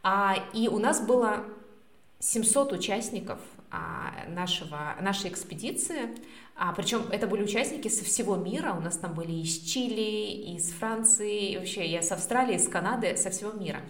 А, 0.03 0.37
и 0.53 0.69
у 0.69 0.79
нас 0.79 1.01
было 1.01 1.45
700 2.21 2.73
участников 2.73 3.39
а, 3.71 4.13
нашего, 4.29 4.97
нашей 5.01 5.31
экспедиции, 5.31 6.15
а, 6.57 6.73
причем 6.73 7.03
это 7.11 7.27
были 7.27 7.43
участники 7.43 7.89
со 7.89 8.05
всего 8.05 8.37
мира, 8.37 8.75
у 8.79 8.81
нас 8.81 8.99
там 8.99 9.15
были 9.15 9.33
из 9.33 9.59
Чили, 9.59 10.55
из 10.55 10.71
Франции, 10.71 11.57
вообще 11.57 11.87
я 11.87 12.03
с 12.03 12.13
Австралии, 12.13 12.57
из 12.57 12.69
Канады, 12.69 13.17
со 13.17 13.31
всего 13.31 13.53
мира. 13.53 13.81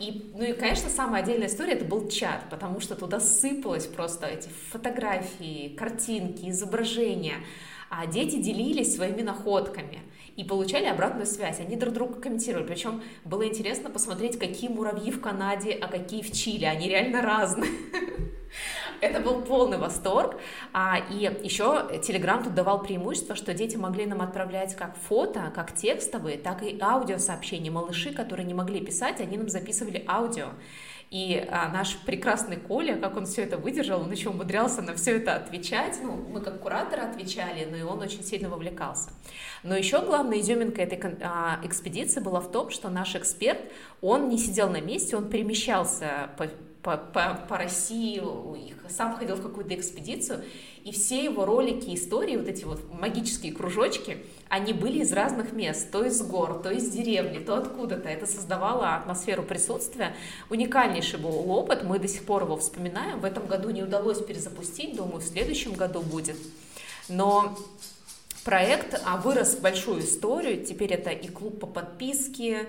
И, 0.00 0.32
ну 0.34 0.44
и, 0.44 0.52
конечно, 0.54 0.88
самая 0.88 1.22
отдельная 1.22 1.48
история 1.48 1.74
это 1.74 1.84
был 1.84 2.08
чат, 2.08 2.48
потому 2.48 2.80
что 2.80 2.94
туда 2.94 3.20
сыпалось 3.20 3.86
просто 3.86 4.26
эти 4.26 4.48
фотографии, 4.70 5.76
картинки, 5.76 6.48
изображения. 6.48 7.36
А 7.90 8.06
дети 8.06 8.36
делились 8.40 8.94
своими 8.94 9.20
находками 9.20 9.98
и 10.36 10.44
получали 10.44 10.86
обратную 10.86 11.26
связь. 11.26 11.60
Они 11.60 11.76
друг 11.76 11.92
друга 11.92 12.14
комментировали. 12.20 12.66
Причем 12.66 13.02
было 13.24 13.46
интересно 13.46 13.90
посмотреть, 13.90 14.38
какие 14.38 14.70
муравьи 14.70 15.10
в 15.10 15.20
Канаде, 15.20 15.72
а 15.72 15.86
какие 15.88 16.22
в 16.22 16.32
Чили. 16.32 16.64
Они 16.64 16.88
реально 16.88 17.20
разные. 17.20 17.70
Это 19.00 19.20
был 19.20 19.42
полный 19.42 19.78
восторг. 19.78 20.36
А, 20.72 20.98
и 20.98 21.22
еще 21.42 21.88
Telegram 22.02 22.42
тут 22.42 22.54
давал 22.54 22.82
преимущество, 22.82 23.34
что 23.34 23.54
дети 23.54 23.76
могли 23.76 24.06
нам 24.06 24.20
отправлять 24.20 24.74
как 24.74 24.96
фото, 24.96 25.52
как 25.54 25.74
текстовые, 25.74 26.38
так 26.38 26.62
и 26.62 26.78
аудиосообщения. 26.80 27.70
Малыши, 27.70 28.12
которые 28.12 28.46
не 28.46 28.54
могли 28.54 28.80
писать, 28.80 29.20
они 29.20 29.38
нам 29.38 29.48
записывали 29.48 30.04
аудио. 30.06 30.48
И 31.10 31.44
а, 31.50 31.68
наш 31.68 31.96
прекрасный 31.98 32.56
Коля, 32.56 32.96
как 32.96 33.16
он 33.16 33.26
все 33.26 33.42
это 33.42 33.56
выдержал, 33.56 34.02
он 34.02 34.12
еще 34.12 34.28
умудрялся 34.28 34.80
на 34.80 34.94
все 34.94 35.16
это 35.16 35.34
отвечать. 35.34 35.98
Ну, 36.00 36.12
мы 36.12 36.40
как 36.40 36.60
кураторы 36.60 37.02
отвечали, 37.02 37.66
но 37.68 37.76
и 37.76 37.82
он 37.82 37.98
очень 37.98 38.22
сильно 38.22 38.48
вовлекался. 38.48 39.10
Но 39.64 39.76
еще 39.76 40.02
главная 40.02 40.38
изюминка 40.38 40.82
этой 40.82 41.00
а, 41.22 41.58
экспедиции 41.64 42.20
была 42.20 42.40
в 42.40 42.52
том, 42.52 42.70
что 42.70 42.90
наш 42.90 43.16
эксперт, 43.16 43.58
он 44.00 44.28
не 44.28 44.38
сидел 44.38 44.70
на 44.70 44.80
месте, 44.80 45.16
он 45.16 45.28
перемещался 45.28 46.30
по 46.38 46.46
по, 46.82 46.96
по, 46.96 47.38
по 47.48 47.58
России, 47.58 48.22
сам 48.88 49.16
ходил 49.16 49.36
в 49.36 49.42
какую-то 49.42 49.74
экспедицию, 49.74 50.44
и 50.82 50.92
все 50.92 51.22
его 51.22 51.44
ролики, 51.44 51.94
истории, 51.94 52.36
вот 52.36 52.48
эти 52.48 52.64
вот 52.64 52.80
магические 52.92 53.52
кружочки, 53.52 54.18
они 54.48 54.72
были 54.72 55.00
из 55.00 55.12
разных 55.12 55.52
мест, 55.52 55.90
то 55.90 56.04
из 56.04 56.20
гор, 56.22 56.62
то 56.62 56.70
из 56.70 56.90
деревни, 56.90 57.38
то 57.38 57.56
откуда-то. 57.56 58.08
Это 58.08 58.26
создавало 58.26 58.96
атмосферу 58.96 59.42
присутствия. 59.42 60.16
Уникальнейший 60.48 61.20
был 61.20 61.50
опыт, 61.50 61.84
мы 61.84 61.98
до 61.98 62.08
сих 62.08 62.24
пор 62.24 62.44
его 62.44 62.56
вспоминаем. 62.56 63.20
В 63.20 63.24
этом 63.24 63.46
году 63.46 63.70
не 63.70 63.82
удалось 63.82 64.24
перезапустить, 64.24 64.96
думаю, 64.96 65.20
в 65.20 65.24
следующем 65.24 65.74
году 65.74 66.00
будет. 66.00 66.36
Но 67.08 67.56
проект 68.44 69.00
а, 69.04 69.18
вырос 69.18 69.56
в 69.56 69.60
большую 69.60 70.00
историю. 70.00 70.64
Теперь 70.64 70.94
это 70.94 71.10
и 71.10 71.28
клуб 71.28 71.60
по 71.60 71.66
подписке, 71.66 72.66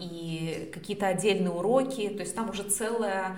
и 0.00 0.70
какие-то 0.72 1.06
отдельные 1.06 1.50
уроки. 1.50 2.08
То 2.08 2.20
есть 2.20 2.34
там 2.34 2.50
уже 2.50 2.64
целая 2.64 3.36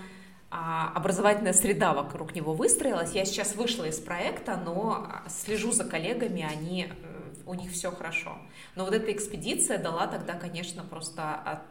а, 0.51 0.93
образовательная 0.95 1.53
среда 1.53 1.93
вокруг 1.93 2.35
него 2.35 2.55
выстроилась. 2.55 3.13
Я 3.13 3.25
сейчас 3.25 3.55
вышла 3.55 3.85
из 3.85 3.99
проекта, 3.99 4.57
но 4.57 5.09
слежу 5.29 5.73
за 5.73 5.85
коллегами, 5.85 6.43
они, 6.43 6.87
э, 6.87 6.93
у 7.45 7.55
них 7.55 7.73
все 7.73 7.91
хорошо. 7.91 8.39
Но 8.75 8.85
вот 8.85 8.95
эта 8.95 9.13
экспедиция 9.13 9.77
дала 9.77 10.07
тогда, 10.07 10.35
конечно, 10.35 10.85
просто 10.85 11.63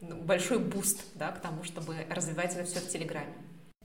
большой 0.00 0.58
буст 0.58 1.04
да, 1.14 1.32
к 1.32 1.40
тому, 1.40 1.64
чтобы 1.64 1.96
развивать 2.10 2.54
это 2.54 2.64
все 2.64 2.80
в 2.80 2.88
Телеграме. 2.88 3.32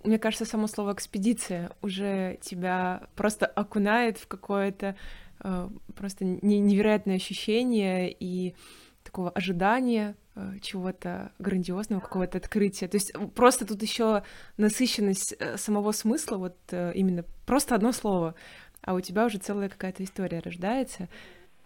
Мне 0.04 0.18
кажется, 0.18 0.46
само 0.46 0.68
слово 0.68 0.94
экспедиция 0.94 1.72
уже 1.82 2.40
тебя 2.42 3.04
просто 3.16 3.46
окунает 3.46 4.18
в 4.18 4.28
какое-то 4.28 4.96
э, 5.44 5.70
просто 5.96 6.26
невероятное 6.26 7.18
ощущение 7.18 8.16
и 8.18 8.56
такого 9.04 9.30
ожидания 9.32 10.16
э, 10.36 10.54
чего-то 10.62 11.32
грандиозного, 11.40 12.00
какого-то 12.00 12.38
открытия. 12.38 12.88
То 12.88 12.96
есть 12.96 13.14
просто 13.36 13.66
тут 13.66 13.82
еще 13.82 14.24
насыщенность 14.58 15.36
э, 15.40 15.58
самого 15.58 15.92
смысла, 15.92 16.38
вот 16.38 16.58
э, 16.72 16.92
именно 16.96 17.24
просто 17.46 17.76
одно 17.76 17.92
слово, 17.92 18.36
а 18.82 18.94
у 18.94 19.02
тебя 19.02 19.26
уже 19.26 19.38
целая 19.38 19.70
какая-то 19.70 20.04
история 20.04 20.40
рождается. 20.40 21.08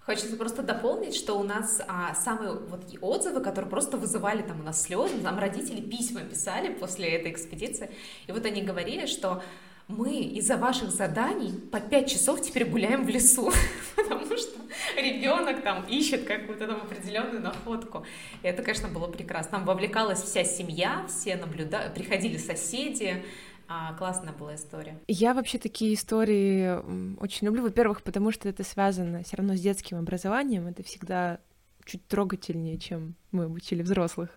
Хочется 0.06 0.38
просто 0.38 0.62
дополнить, 0.62 1.16
что 1.16 1.40
у 1.40 1.44
нас 1.44 1.82
а, 1.88 2.14
самые 2.14 2.54
вот 2.54 2.86
отзывы, 3.02 3.42
которые 3.42 3.72
просто 3.72 3.98
вызывали 3.98 4.44
там 4.44 4.60
у 4.60 4.64
нас 4.64 4.84
слезы, 4.84 5.16
нам 5.18 5.40
родители 5.40 5.82
письма 5.82 6.22
писали 6.22 6.72
после 6.72 7.10
этой 7.10 7.32
экспедиции, 7.32 7.90
и 8.28 8.32
вот 8.32 8.46
они 8.46 8.62
говорили, 8.62 9.08
что 9.08 9.42
мы 9.88 10.20
из-за 10.20 10.58
ваших 10.58 10.90
заданий 10.92 11.52
по 11.72 11.80
пять 11.80 12.10
часов 12.10 12.42
теперь 12.42 12.66
гуляем 12.66 13.06
в 13.06 13.10
лесу, 13.10 13.52
потому 13.96 14.26
что 14.38 14.60
ребенок 14.98 15.64
там 15.64 15.86
ищет 15.88 16.26
какую-то 16.26 16.68
там 16.68 16.82
определенную 16.82 17.42
находку. 17.42 18.06
И 18.42 18.48
это, 18.48 18.64
конечно, 18.64 18.88
было 18.88 19.08
прекрасно. 19.08 19.52
Там 19.52 19.66
вовлекалась 19.66 20.22
вся 20.24 20.44
семья, 20.44 21.06
все 21.08 21.36
наблюдали, 21.36 21.94
приходили 21.94 22.38
соседи, 22.38 23.24
а, 23.68 23.94
классная 23.94 24.34
была 24.34 24.56
история. 24.56 25.00
Я 25.08 25.34
вообще 25.34 25.58
такие 25.58 25.94
истории 25.94 27.18
очень 27.20 27.48
люблю. 27.48 27.64
Во-первых, 27.64 28.04
потому 28.04 28.32
что 28.32 28.48
это 28.50 28.64
связано 28.64 29.24
все 29.24 29.38
равно 29.38 29.56
с 29.56 29.62
детским 29.62 29.98
образованием. 29.98 30.68
Это 30.68 30.84
всегда 30.84 31.40
чуть 31.84 32.08
трогательнее, 32.08 32.78
чем 32.78 33.16
мы 33.32 33.46
обучили 33.46 33.82
взрослых. 33.82 34.30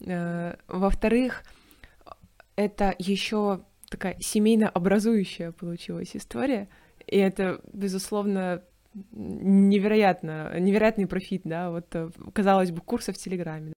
Э, 0.00 0.56
во-вторых, 0.66 1.44
это 2.56 2.94
еще 2.98 3.64
такая 3.94 4.16
семейно 4.18 4.68
образующая 4.68 5.52
получилась 5.52 6.16
история. 6.16 6.68
И 7.06 7.16
это, 7.16 7.60
безусловно, 7.72 8.60
невероятно, 9.12 10.58
невероятный 10.58 11.06
профит, 11.06 11.42
да, 11.44 11.70
вот, 11.70 11.86
э, 11.94 12.10
казалось 12.32 12.72
бы, 12.72 12.80
курса 12.80 13.12
в 13.12 13.18
Телеграме. 13.18 13.72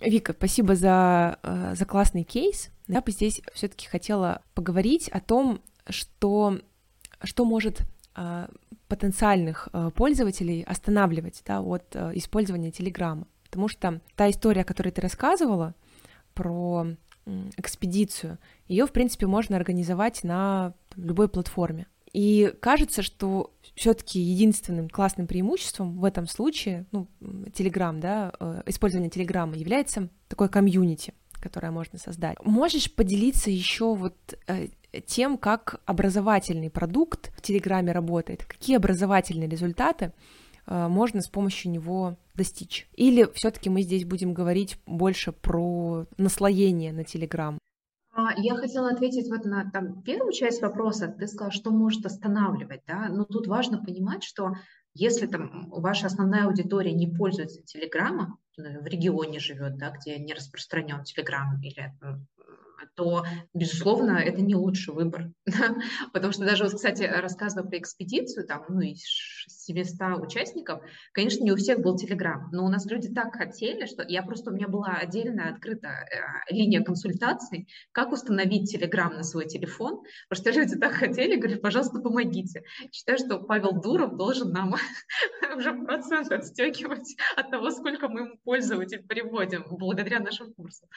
Вика, 0.00 0.34
спасибо 0.34 0.76
за, 0.76 1.40
э, 1.42 1.74
за 1.74 1.84
классный 1.84 2.22
кейс. 2.22 2.70
Я 2.86 3.00
бы 3.00 3.10
здесь 3.10 3.42
все-таки 3.54 3.88
хотела 3.88 4.42
поговорить 4.54 5.08
о 5.08 5.18
том, 5.18 5.60
что, 5.88 6.60
что 7.24 7.44
может 7.44 7.80
э, 8.14 8.46
потенциальных 8.86 9.68
пользователей 9.96 10.62
останавливать 10.62 11.42
да, 11.44 11.60
от 11.60 11.96
использования 12.14 12.70
Телеграма. 12.70 13.26
Потому 13.56 13.68
что 13.68 14.02
та 14.16 14.28
история, 14.28 14.60
о 14.60 14.64
которой 14.64 14.90
ты 14.90 15.00
рассказывала, 15.00 15.74
про 16.34 16.88
экспедицию, 17.56 18.36
ее, 18.68 18.84
в 18.84 18.92
принципе, 18.92 19.26
можно 19.26 19.56
организовать 19.56 20.24
на 20.24 20.74
любой 20.94 21.30
платформе. 21.30 21.86
И 22.12 22.52
кажется, 22.60 23.00
что 23.00 23.54
все-таки 23.74 24.20
единственным 24.20 24.90
классным 24.90 25.26
преимуществом 25.26 25.98
в 25.98 26.04
этом 26.04 26.26
случае, 26.26 26.84
ну, 26.92 27.08
Telegram, 27.22 27.98
да, 27.98 28.34
э, 28.38 28.62
использование 28.66 29.08
Телеграма 29.08 29.56
является 29.56 30.10
такой 30.28 30.50
комьюнити, 30.50 31.14
которое 31.40 31.70
можно 31.70 31.98
создать. 31.98 32.36
Можешь 32.44 32.94
поделиться 32.94 33.50
еще 33.50 33.94
вот 33.94 34.38
э, 34.48 34.68
тем, 35.06 35.38
как 35.38 35.80
образовательный 35.86 36.68
продукт 36.68 37.32
в 37.34 37.40
Телеграме 37.40 37.92
работает, 37.92 38.44
какие 38.44 38.76
образовательные 38.76 39.48
результаты 39.48 40.12
можно 40.66 41.20
с 41.20 41.28
помощью 41.28 41.70
него 41.70 42.16
достичь? 42.34 42.88
Или 42.94 43.28
все-таки 43.34 43.70
мы 43.70 43.82
здесь 43.82 44.04
будем 44.04 44.34
говорить 44.34 44.78
больше 44.86 45.32
про 45.32 46.06
наслоение 46.18 46.92
на 46.92 47.04
Телеграм? 47.04 47.58
А, 48.12 48.32
я 48.38 48.54
хотела 48.54 48.90
ответить 48.90 49.28
вот 49.28 49.44
на 49.44 49.70
там, 49.70 50.02
первую 50.02 50.32
часть 50.32 50.62
вопроса. 50.62 51.08
Ты 51.08 51.26
сказала, 51.26 51.52
что 51.52 51.70
может 51.70 52.06
останавливать, 52.06 52.80
да? 52.86 53.08
Но 53.10 53.24
тут 53.24 53.46
важно 53.46 53.82
понимать, 53.82 54.24
что 54.24 54.54
если 54.94 55.26
там 55.26 55.68
ваша 55.68 56.06
основная 56.06 56.46
аудитория 56.46 56.94
не 56.94 57.06
пользуется 57.06 57.62
Телеграмом, 57.62 58.38
в 58.56 58.86
регионе 58.86 59.38
живет, 59.38 59.76
да, 59.76 59.90
где 59.90 60.18
не 60.18 60.32
распространен 60.32 61.04
Телеграм 61.04 61.60
или 61.60 61.92
то, 62.94 63.24
безусловно, 63.54 64.12
это 64.18 64.40
не 64.40 64.54
лучший 64.54 64.94
выбор. 64.94 65.30
Потому 66.12 66.32
что 66.32 66.44
даже, 66.44 66.64
вот, 66.64 66.74
кстати, 66.74 67.02
рассказывая 67.02 67.68
про 67.68 67.78
экспедицию, 67.78 68.46
там, 68.46 68.64
ну, 68.68 68.80
из 68.80 69.02
700 69.48 70.20
участников, 70.22 70.80
конечно, 71.12 71.44
не 71.44 71.52
у 71.52 71.56
всех 71.56 71.80
был 71.80 71.96
Телеграм, 71.96 72.48
но 72.52 72.64
у 72.64 72.68
нас 72.68 72.86
люди 72.86 73.12
так 73.12 73.34
хотели, 73.34 73.86
что 73.86 74.04
я 74.06 74.22
просто, 74.22 74.50
у 74.50 74.54
меня 74.54 74.68
была 74.68 74.94
отдельная 74.94 75.52
открытая 75.52 76.04
э, 76.04 76.54
линия 76.54 76.82
консультаций, 76.82 77.68
как 77.92 78.12
установить 78.12 78.70
Телеграм 78.70 79.14
на 79.14 79.22
свой 79.22 79.46
телефон, 79.46 80.02
потому 80.28 80.52
что 80.52 80.60
люди 80.60 80.76
так 80.78 80.92
хотели, 80.92 81.36
говорят, 81.36 81.62
пожалуйста, 81.62 82.00
помогите. 82.00 82.62
Считаю, 82.92 83.18
что 83.18 83.38
Павел 83.38 83.80
Дуров 83.80 84.16
должен 84.16 84.52
нам 84.52 84.74
уже 85.56 85.72
процент 85.72 86.30
отстегивать 86.30 87.16
от 87.36 87.50
того, 87.50 87.70
сколько 87.70 88.08
мы 88.08 88.20
ему 88.20 88.36
пользователей 88.44 89.02
приводим 89.02 89.64
благодаря 89.70 90.20
нашим 90.20 90.52
курсам. 90.54 90.88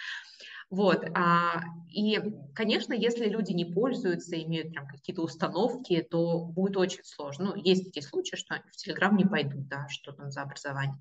Вот. 0.70 1.04
А, 1.16 1.64
и, 1.90 2.20
конечно, 2.54 2.94
если 2.94 3.28
люди 3.28 3.54
не 3.54 3.66
пользуются, 3.66 4.42
имеют 4.44 4.72
прям 4.72 4.88
какие-то 4.88 5.24
установки, 5.24 6.02
то 6.02 6.46
будет 6.46 6.78
очень 6.78 7.04
сложно. 7.04 7.46
Ну, 7.46 7.56
есть 7.56 7.86
такие 7.86 8.04
случаи, 8.04 8.36
что 8.36 8.62
в 8.72 8.76
Телеграм 8.76 9.18
не 9.18 9.26
пойдут, 9.26 9.68
да, 9.68 9.88
что 9.90 10.12
там 10.12 10.30
за 10.30 10.44
образование. 10.44 11.00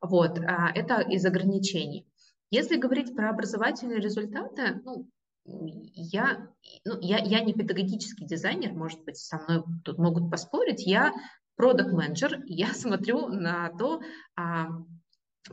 Вот. 0.00 0.38
А, 0.38 0.70
это 0.74 1.00
из 1.00 1.24
ограничений. 1.26 2.06
Если 2.50 2.76
говорить 2.76 3.14
про 3.14 3.30
образовательные 3.30 4.00
результаты, 4.00 4.80
ну, 4.84 5.08
я, 5.44 6.48
ну, 6.84 6.98
я, 7.00 7.18
я 7.18 7.40
не 7.40 7.52
педагогический 7.52 8.24
дизайнер, 8.24 8.72
может 8.72 9.02
быть, 9.04 9.16
со 9.16 9.38
мной 9.38 9.62
тут 9.84 9.98
могут 9.98 10.30
поспорить. 10.30 10.86
Я 10.86 11.12
продукт 11.56 11.92
менеджер 11.92 12.42
я 12.46 12.68
смотрю 12.74 13.28
на 13.28 13.70
то, 13.78 14.00
а, 14.36 14.68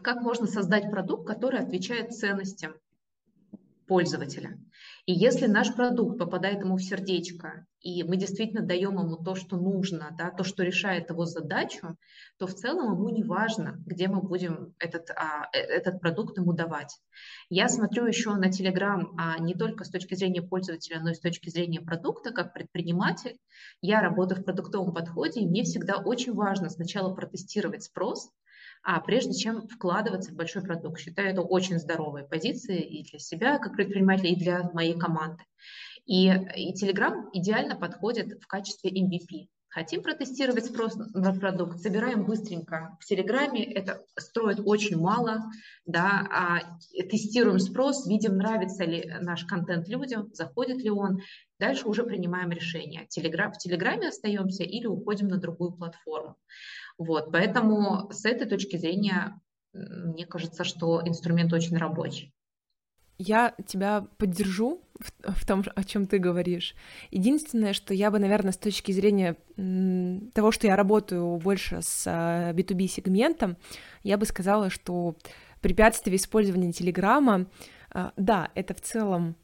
как 0.01 0.21
можно 0.21 0.47
создать 0.47 0.89
продукт, 0.89 1.27
который 1.27 1.59
отвечает 1.59 2.13
ценностям 2.13 2.73
пользователя. 3.89 4.57
И 5.07 5.13
если 5.13 5.47
наш 5.47 5.73
продукт 5.73 6.19
попадает 6.19 6.61
ему 6.61 6.77
в 6.77 6.83
сердечко, 6.83 7.65
и 7.81 8.03
мы 8.03 8.17
действительно 8.17 8.61
даем 8.61 8.99
ему 8.99 9.17
то, 9.17 9.33
что 9.33 9.57
нужно, 9.57 10.15
да, 10.15 10.29
то, 10.29 10.43
что 10.43 10.63
решает 10.63 11.09
его 11.09 11.25
задачу, 11.25 11.97
то 12.37 12.45
в 12.45 12.53
целом 12.53 12.93
ему 12.93 13.09
не 13.09 13.23
важно, 13.23 13.81
где 13.87 14.07
мы 14.07 14.21
будем 14.21 14.75
этот, 14.77 15.09
а, 15.09 15.49
э, 15.51 15.57
этот 15.57 15.99
продукт 15.99 16.37
ему 16.37 16.53
давать. 16.53 16.95
Я 17.49 17.67
смотрю 17.69 18.05
еще 18.05 18.35
на 18.35 18.49
Telegram 18.49 19.07
а, 19.17 19.39
не 19.39 19.55
только 19.55 19.83
с 19.83 19.89
точки 19.89 20.13
зрения 20.13 20.43
пользователя, 20.43 20.99
но 20.99 21.09
и 21.09 21.15
с 21.15 21.19
точки 21.19 21.49
зрения 21.49 21.81
продукта, 21.81 22.31
как 22.31 22.53
предприниматель. 22.53 23.37
Я 23.81 24.01
работаю 24.01 24.39
в 24.39 24.45
продуктовом 24.45 24.93
подходе, 24.93 25.41
и 25.41 25.47
мне 25.47 25.63
всегда 25.63 25.95
очень 25.95 26.33
важно 26.33 26.69
сначала 26.69 27.15
протестировать 27.15 27.83
спрос, 27.83 28.29
а 28.81 28.99
прежде 29.01 29.33
чем 29.33 29.67
вкладываться 29.67 30.31
в 30.31 30.35
большой 30.35 30.63
продукт. 30.63 30.99
Считаю 30.99 31.29
это 31.29 31.41
очень 31.41 31.79
здоровой 31.79 32.23
позицией 32.23 32.81
и 32.81 33.09
для 33.09 33.19
себя 33.19 33.59
как 33.59 33.75
предпринимателя, 33.75 34.29
и 34.29 34.35
для 34.35 34.69
моей 34.73 34.97
команды. 34.97 35.43
И, 36.05 36.27
и 36.27 36.73
Telegram 36.73 37.29
идеально 37.33 37.75
подходит 37.75 38.41
в 38.41 38.47
качестве 38.47 38.91
MVP. 38.91 39.47
Хотим 39.69 40.01
протестировать 40.01 40.65
спрос 40.65 40.95
на 40.95 41.31
продукт, 41.31 41.79
собираем 41.79 42.25
быстренько. 42.25 42.97
В 42.99 43.05
Телеграме 43.05 43.63
это 43.63 44.03
строит 44.17 44.59
очень 44.65 44.97
мало, 44.97 45.43
да, 45.85 46.27
а 46.31 46.79
тестируем 47.09 47.59
спрос, 47.59 48.07
видим, 48.07 48.37
нравится 48.37 48.83
ли 48.83 49.13
наш 49.21 49.45
контент 49.45 49.87
людям, 49.87 50.33
заходит 50.33 50.77
ли 50.77 50.89
он. 50.89 51.19
Дальше 51.59 51.87
уже 51.87 52.03
принимаем 52.03 52.49
решение. 52.49 53.05
Телеграм, 53.09 53.51
в 53.51 53.59
Телеграме 53.59 54.07
остаемся 54.07 54.63
или 54.63 54.87
уходим 54.87 55.27
на 55.27 55.37
другую 55.37 55.73
платформу. 55.73 56.35
Вот, 56.97 57.31
поэтому 57.31 58.09
с 58.11 58.25
этой 58.25 58.47
точки 58.47 58.75
зрения 58.77 59.39
мне 59.73 60.25
кажется, 60.25 60.63
что 60.63 61.01
инструмент 61.05 61.53
очень 61.53 61.77
рабочий. 61.77 62.33
Я 63.19 63.53
тебя 63.67 64.07
поддержу 64.17 64.81
в, 64.99 65.33
в 65.33 65.45
том, 65.45 65.63
о 65.75 65.83
чем 65.83 66.07
ты 66.07 66.17
говоришь. 66.17 66.73
Единственное, 67.11 67.73
что 67.73 67.93
я 67.93 68.09
бы, 68.11 68.17
наверное, 68.17 68.53
с 68.53 68.57
точки 68.57 68.91
зрения 68.91 69.35
того, 70.33 70.51
что 70.51 70.67
я 70.67 70.75
работаю 70.75 71.37
больше 71.37 71.81
с 71.81 72.07
B2B 72.07 72.85
а, 72.85 72.87
сегментом, 72.87 73.57
я 74.03 74.17
бы 74.17 74.25
сказала, 74.25 74.69
что 74.69 75.15
препятствие 75.61 76.15
использования 76.15 76.71
Телеграма, 76.71 77.47
а, 77.91 78.13
да, 78.15 78.49
это 78.55 78.73
в 78.73 78.81
целом 78.81 79.35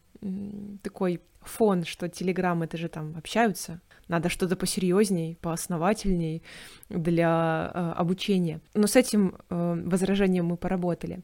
такой 0.82 1.22
фон, 1.42 1.84
что 1.84 2.08
Телеграм 2.10 2.64
это 2.64 2.78
же 2.78 2.88
там 2.88 3.16
общаются, 3.18 3.82
надо 4.08 4.30
что-то 4.30 4.56
посерьезней, 4.56 5.38
поосновательней 5.42 6.44
для 6.90 7.72
э, 7.74 7.92
обучения. 7.98 8.62
Но 8.74 8.88
с 8.88 8.96
этим 8.96 9.36
э, 9.50 9.84
возражением 9.86 10.46
мы 10.46 10.58
поработали. 10.58 11.22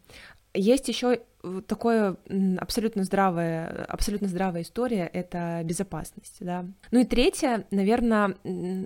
Есть 0.53 0.87
еще 0.89 1.21
такое 1.67 2.17
абсолютно 2.59 3.03
здравая, 3.03 3.85
абсолютно 3.85 4.27
здравая 4.27 4.63
история— 4.63 5.09
это 5.13 5.61
безопасность, 5.63 6.37
да. 6.41 6.65
Ну 6.91 6.99
и 6.99 7.05
третье, 7.05 7.65
наверное, 7.71 8.35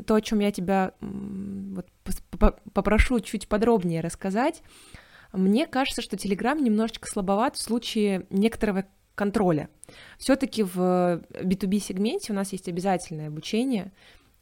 то, 0.05 0.15
о 0.15 0.21
чем 0.21 0.39
я 0.39 0.51
тебя 0.51 0.93
вот 0.99 1.87
попрошу 2.73 3.19
чуть 3.19 3.47
подробнее 3.47 4.01
рассказать. 4.01 4.61
Мне 5.33 5.67
кажется, 5.67 6.01
что 6.01 6.15
Telegram 6.15 6.59
немножечко 6.59 7.09
слабоват 7.09 7.55
в 7.55 7.61
случае 7.61 8.25
некоторого 8.29 8.85
контроля. 9.15 9.69
Все-таки 10.17 10.63
в 10.63 11.23
B2B 11.31 11.79
сегменте 11.79 12.31
у 12.31 12.35
нас 12.35 12.51
есть 12.51 12.69
обязательное 12.69 13.27
обучение, 13.27 13.91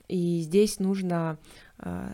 и 0.07 0.41
здесь 0.41 0.79
нужно 0.79 1.37
э, 1.79 2.11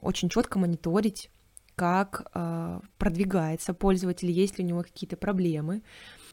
очень 0.00 0.28
четко 0.28 0.58
мониторить 0.58 1.30
как 1.74 2.30
э, 2.34 2.80
продвигается 2.98 3.74
пользователь, 3.74 4.30
есть 4.30 4.58
ли 4.58 4.64
у 4.64 4.68
него 4.68 4.82
какие-то 4.82 5.16
проблемы. 5.16 5.82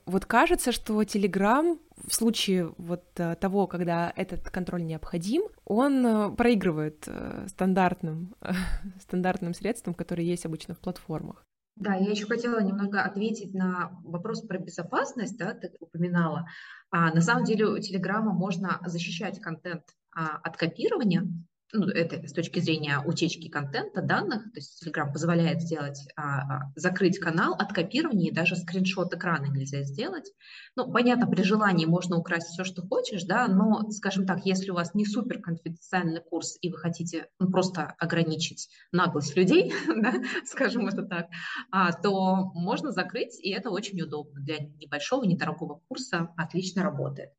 Вот 0.05 0.25
кажется, 0.25 0.71
что 0.71 1.01
Telegram 1.01 1.77
в 2.07 2.13
случае 2.13 2.73
вот 2.77 3.03
э, 3.17 3.35
того, 3.35 3.67
когда 3.67 4.11
этот 4.15 4.49
контроль 4.49 4.85
необходим, 4.85 5.43
он 5.65 6.05
э, 6.05 6.31
проигрывает 6.31 7.03
э, 7.07 7.45
стандартным, 7.47 8.35
стандартным 9.01 9.53
средствам, 9.53 9.93
которые 9.93 10.27
есть 10.27 10.45
обычно 10.45 10.73
в 10.73 10.79
платформах. 10.79 11.43
Да, 11.75 11.95
я 11.95 12.11
еще 12.11 12.25
хотела 12.25 12.59
немного 12.61 13.01
ответить 13.01 13.53
на 13.53 13.91
вопрос 14.03 14.41
про 14.41 14.57
безопасность, 14.57 15.37
да, 15.37 15.53
ты 15.53 15.71
упоминала. 15.79 16.45
А, 16.91 17.13
на 17.13 17.21
самом 17.21 17.45
деле 17.45 17.67
у 17.67 17.77
Телеграма 17.79 18.33
можно 18.33 18.81
защищать 18.85 19.39
контент 19.39 19.83
а, 20.13 20.37
от 20.43 20.57
копирования, 20.57 21.25
ну, 21.71 21.87
это 21.87 22.27
с 22.27 22.33
точки 22.33 22.59
зрения 22.59 22.99
утечки 23.05 23.47
контента, 23.47 24.01
данных, 24.01 24.43
то 24.51 24.59
есть 24.59 24.83
Telegram 24.83 25.11
позволяет 25.11 25.61
сделать, 25.61 25.99
а, 26.15 26.39
а, 26.39 26.71
закрыть 26.75 27.19
канал 27.19 27.53
от 27.53 27.73
копирования, 27.73 28.31
и 28.31 28.33
даже 28.33 28.55
скриншот 28.55 29.13
экрана 29.13 29.45
нельзя 29.45 29.83
сделать. 29.83 30.31
Ну, 30.75 30.91
понятно, 30.91 31.27
при 31.27 31.43
желании 31.43 31.85
можно 31.85 32.17
украсть 32.17 32.47
все, 32.47 32.63
что 32.63 32.81
хочешь, 32.81 33.23
да, 33.23 33.47
но, 33.47 33.89
скажем 33.91 34.25
так, 34.25 34.45
если 34.45 34.71
у 34.71 34.75
вас 34.75 34.93
не 34.95 35.05
супер 35.05 35.41
конфиденциальный 35.41 36.21
курс, 36.21 36.57
и 36.61 36.69
вы 36.69 36.77
хотите 36.77 37.27
ну, 37.39 37.49
просто 37.49 37.95
ограничить 37.99 38.69
наглость 38.91 39.35
людей, 39.35 39.71
да, 39.87 40.13
скажем 40.45 40.87
это 40.87 41.03
так, 41.03 41.27
а, 41.71 41.93
то 41.93 42.51
можно 42.55 42.91
закрыть, 42.91 43.39
и 43.43 43.51
это 43.51 43.69
очень 43.69 44.01
удобно 44.01 44.39
для 44.41 44.59
небольшого, 44.59 45.23
недорогого 45.23 45.81
курса, 45.87 46.29
отлично 46.35 46.83
работает. 46.83 47.29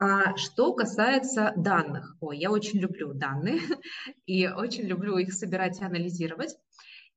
А 0.00 0.36
что 0.36 0.74
касается 0.74 1.52
данных, 1.56 2.16
ой, 2.20 2.38
я 2.38 2.52
очень 2.52 2.78
люблю 2.78 3.14
данные 3.14 3.60
и 4.26 4.46
очень 4.46 4.84
люблю 4.84 5.18
их 5.18 5.32
собирать 5.32 5.80
и 5.80 5.84
анализировать. 5.84 6.56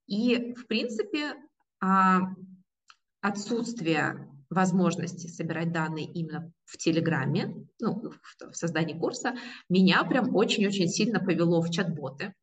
И, 0.07 0.53
в 0.55 0.65
принципе, 0.65 1.35
а, 1.79 2.21
отсутствие 3.21 4.27
возможности 4.49 5.27
собирать 5.27 5.71
данные 5.71 6.05
именно 6.05 6.51
в 6.65 6.77
Телеграме, 6.77 7.67
ну, 7.79 8.11
в 8.39 8.53
создании 8.53 8.97
курса, 8.97 9.35
меня 9.69 10.03
прям 10.03 10.35
очень-очень 10.35 10.87
сильно 10.87 11.19
повело 11.19 11.61
в 11.61 11.69
чат-боты. 11.69 12.33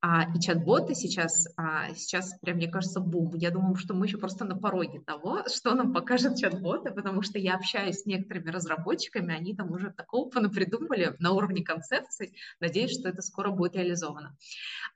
А, 0.00 0.24
и 0.34 0.40
чат-боты 0.40 0.94
сейчас, 0.94 1.48
а, 1.56 1.94
сейчас 1.94 2.38
прям, 2.40 2.58
мне 2.58 2.68
кажется, 2.68 3.00
бум. 3.00 3.34
Я 3.34 3.50
думаю, 3.50 3.76
что 3.76 3.94
мы 3.94 4.06
еще 4.06 4.18
просто 4.18 4.44
на 4.44 4.56
пороге 4.56 5.00
того, 5.00 5.42
что 5.54 5.74
нам 5.74 5.92
покажет 5.92 6.36
чат-боты, 6.36 6.90
потому 6.90 7.22
что 7.22 7.38
я 7.38 7.54
общаюсь 7.54 8.00
с 8.00 8.06
некоторыми 8.06 8.50
разработчиками, 8.50 9.34
они 9.34 9.54
там 9.54 9.72
уже 9.72 9.90
такого 9.90 10.28
понапридумали 10.28 11.16
на 11.18 11.32
уровне 11.32 11.64
концепций. 11.64 12.36
Надеюсь, 12.60 12.92
что 12.92 13.08
это 13.08 13.22
скоро 13.22 13.50
будет 13.50 13.74
реализовано. 13.74 14.36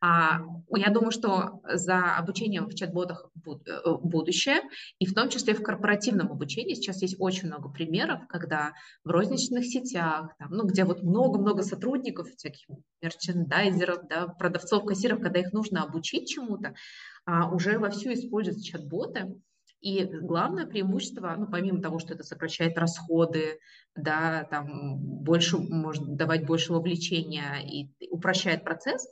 А, 0.00 0.40
я 0.76 0.90
думаю, 0.90 1.12
что 1.12 1.60
за 1.64 2.16
обучением 2.16 2.68
в 2.68 2.74
чат-ботах 2.74 3.30
э, 3.46 3.80
будущее, 4.02 4.60
и 4.98 5.06
в 5.06 5.14
том 5.14 5.30
числе 5.30 5.54
в 5.54 5.62
корпоративном 5.62 6.30
обучении. 6.30 6.74
Сейчас 6.74 7.00
есть 7.00 7.16
очень 7.18 7.48
много 7.48 7.70
примеров, 7.70 8.26
когда 8.28 8.74
в 9.04 9.10
розничных 9.10 9.64
сетях, 9.64 10.36
там, 10.38 10.50
ну, 10.50 10.66
где 10.66 10.84
вот 10.84 11.02
много-много 11.02 11.62
сотрудников, 11.62 12.28
всяких 12.36 12.66
мерчендайзеров, 13.02 14.06
да, 14.08 14.28
продавцов, 14.28 14.84
кассиров, 14.84 15.20
когда 15.20 15.40
их 15.40 15.52
нужно 15.52 15.82
обучить 15.82 16.28
чему-то, 16.28 16.74
а, 17.24 17.50
уже 17.50 17.78
вовсю 17.78 18.12
используют 18.12 18.62
чат-боты. 18.62 19.36
И 19.80 20.04
главное 20.04 20.66
преимущество, 20.66 21.34
ну, 21.38 21.46
помимо 21.46 21.80
того, 21.80 21.98
что 21.98 22.12
это 22.12 22.22
сокращает 22.22 22.76
расходы, 22.76 23.58
да, 23.96 24.44
там 24.50 24.98
больше, 24.98 25.56
может 25.56 26.16
давать 26.16 26.44
больше 26.44 26.72
вовлечения 26.72 27.60
и 27.62 27.88
упрощает 28.10 28.62
процесс, 28.62 29.06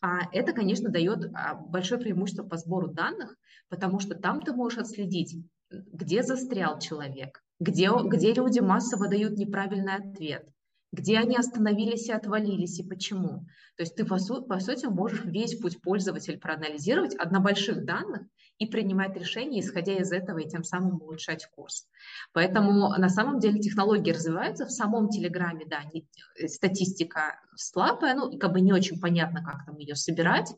а 0.00 0.28
это, 0.32 0.52
конечно, 0.52 0.90
дает 0.90 1.30
а, 1.34 1.54
большое 1.54 2.00
преимущество 2.00 2.44
по 2.44 2.56
сбору 2.56 2.88
данных, 2.88 3.36
потому 3.68 4.00
что 4.00 4.14
там 4.14 4.40
ты 4.42 4.52
можешь 4.52 4.78
отследить, 4.78 5.36
где 5.70 6.22
застрял 6.22 6.78
человек, 6.78 7.42
где, 7.60 7.90
где 8.04 8.32
люди 8.32 8.60
массово 8.60 9.08
дают 9.08 9.36
неправильный 9.36 9.96
ответ, 9.96 10.48
где 10.92 11.18
они 11.18 11.36
остановились 11.36 12.08
и 12.08 12.12
отвалились, 12.12 12.78
и 12.78 12.82
почему. 12.82 13.46
То 13.76 13.82
есть 13.82 13.94
ты, 13.94 14.04
по, 14.04 14.18
су- 14.18 14.42
по 14.42 14.58
сути, 14.58 14.86
можешь 14.86 15.24
весь 15.24 15.56
путь 15.56 15.80
пользователя 15.82 16.38
проанализировать 16.38 17.14
от 17.14 17.30
больших 17.42 17.84
данных 17.84 18.22
и 18.58 18.66
принимать 18.66 19.16
решения, 19.16 19.60
исходя 19.60 19.94
из 19.94 20.10
этого, 20.10 20.38
и 20.38 20.48
тем 20.48 20.64
самым 20.64 21.00
улучшать 21.00 21.46
курс. 21.54 21.86
Поэтому 22.32 22.88
на 22.98 23.08
самом 23.08 23.38
деле 23.38 23.60
технологии 23.60 24.10
развиваются. 24.10 24.66
В 24.66 24.72
самом 24.72 25.10
Телеграме, 25.10 25.64
да, 25.66 25.84
не, 25.92 26.08
э, 26.40 26.48
статистика 26.48 27.40
слабая, 27.54 28.14
ну, 28.14 28.36
как 28.38 28.52
бы 28.52 28.60
не 28.60 28.72
очень 28.72 28.98
понятно, 28.98 29.44
как 29.44 29.64
там 29.64 29.78
ее 29.78 29.94
собирать, 29.94 30.52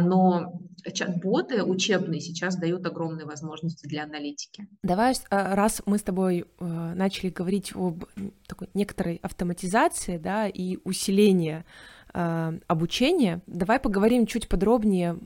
но 0.00 0.52
чат-боты 0.92 1.64
учебные 1.64 2.20
сейчас 2.20 2.56
дают 2.56 2.86
огромные 2.86 3.26
возможности 3.26 3.86
для 3.86 4.04
аналитики. 4.04 4.66
Давай, 4.82 5.14
а, 5.30 5.54
раз 5.54 5.82
мы 5.86 5.98
с 5.98 6.02
тобой 6.02 6.44
э, 6.44 6.64
начали 6.94 7.30
говорить 7.30 7.74
об 7.74 8.04
такой 8.46 8.68
некоторой 8.74 9.16
автоматизации, 9.22 10.18
да, 10.18 10.46
и 10.46 10.78
усилении 10.84 11.64
э, 12.12 12.58
обучения, 12.66 13.40
давай 13.46 13.80
поговорим 13.80 14.26
чуть 14.26 14.48
подробнее 14.48 15.18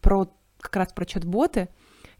про 0.00 0.30
как 0.60 0.76
раз 0.76 0.92
про 0.92 1.04
чат-боты 1.04 1.68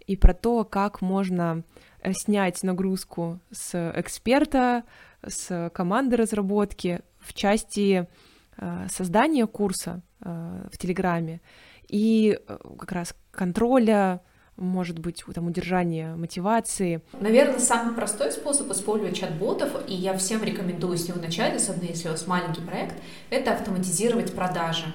и 0.06 0.16
про 0.16 0.32
то, 0.32 0.64
как 0.64 1.00
можно 1.00 1.64
э, 2.00 2.12
снять 2.12 2.62
нагрузку 2.62 3.40
с 3.50 3.92
эксперта, 3.96 4.84
с 5.26 5.70
команды 5.74 6.16
разработки 6.16 7.00
в 7.18 7.34
части 7.34 8.06
создания 8.88 9.46
курса 9.46 10.02
в 10.20 10.78
Телеграме 10.78 11.40
и 11.88 12.38
как 12.78 12.92
раз 12.92 13.14
контроля, 13.30 14.20
может 14.56 14.98
быть, 14.98 15.24
там, 15.34 15.46
удержания 15.46 16.16
мотивации. 16.16 17.00
Наверное, 17.20 17.60
самый 17.60 17.94
простой 17.94 18.32
способ 18.32 18.70
использовать 18.72 19.16
чат-ботов, 19.16 19.70
и 19.86 19.94
я 19.94 20.16
всем 20.18 20.42
рекомендую 20.42 20.98
с 20.98 21.08
него 21.08 21.20
начать, 21.20 21.54
особенно 21.56 21.84
если 21.84 22.08
у 22.08 22.10
вас 22.10 22.26
маленький 22.26 22.62
проект, 22.62 22.96
это 23.30 23.52
автоматизировать 23.52 24.34
продажи. 24.34 24.92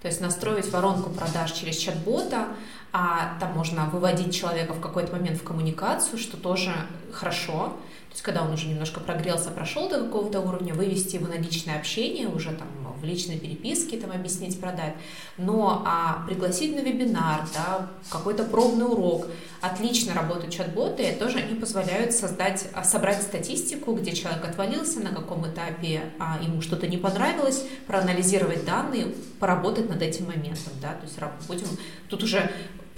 То 0.00 0.08
есть 0.08 0.20
настроить 0.20 0.70
воронку 0.72 1.10
продаж 1.10 1.52
через 1.52 1.76
чат-бота, 1.76 2.48
а 2.92 3.36
там 3.38 3.52
можно 3.52 3.84
выводить 3.86 4.34
человека 4.34 4.72
в 4.72 4.80
какой-то 4.80 5.12
момент 5.12 5.38
в 5.38 5.44
коммуникацию, 5.44 6.18
что 6.18 6.36
тоже 6.36 6.72
хорошо. 7.12 7.76
То 8.10 8.14
есть, 8.14 8.22
когда 8.22 8.42
он 8.42 8.52
уже 8.52 8.66
немножко 8.66 8.98
прогрелся, 8.98 9.50
прошел 9.50 9.88
до 9.88 10.00
какого-то 10.00 10.40
уровня, 10.40 10.74
вывести 10.74 11.14
его 11.14 11.28
на 11.28 11.38
личное 11.38 11.78
общение 11.78 12.26
уже 12.28 12.50
там 12.50 12.66
в 13.00 13.04
личной 13.04 13.38
переписке 13.38 13.96
там 13.96 14.12
объяснить, 14.12 14.60
продать. 14.60 14.94
Но 15.38 15.82
а 15.86 16.24
пригласить 16.26 16.74
на 16.76 16.80
вебинар, 16.80 17.48
да, 17.54 17.88
какой-то 18.10 18.44
пробный 18.44 18.86
урок, 18.86 19.26
отлично 19.60 20.14
работают 20.14 20.52
чат-боты, 20.52 21.16
тоже 21.18 21.38
они 21.38 21.58
позволяют 21.58 22.12
создать, 22.12 22.68
а, 22.74 22.84
собрать 22.84 23.22
статистику, 23.22 23.94
где 23.94 24.12
человек 24.12 24.44
отвалился, 24.44 25.00
на 25.00 25.10
каком 25.10 25.48
этапе 25.48 26.02
а, 26.18 26.38
ему 26.42 26.60
что-то 26.60 26.86
не 26.86 26.98
понравилось, 26.98 27.64
проанализировать 27.86 28.64
данные, 28.64 29.14
поработать 29.38 29.88
над 29.88 30.02
этим 30.02 30.26
моментом, 30.26 30.72
да, 30.80 30.94
то 30.94 31.04
есть 31.04 31.46
будем, 31.46 31.68
тут 32.08 32.22
уже 32.22 32.50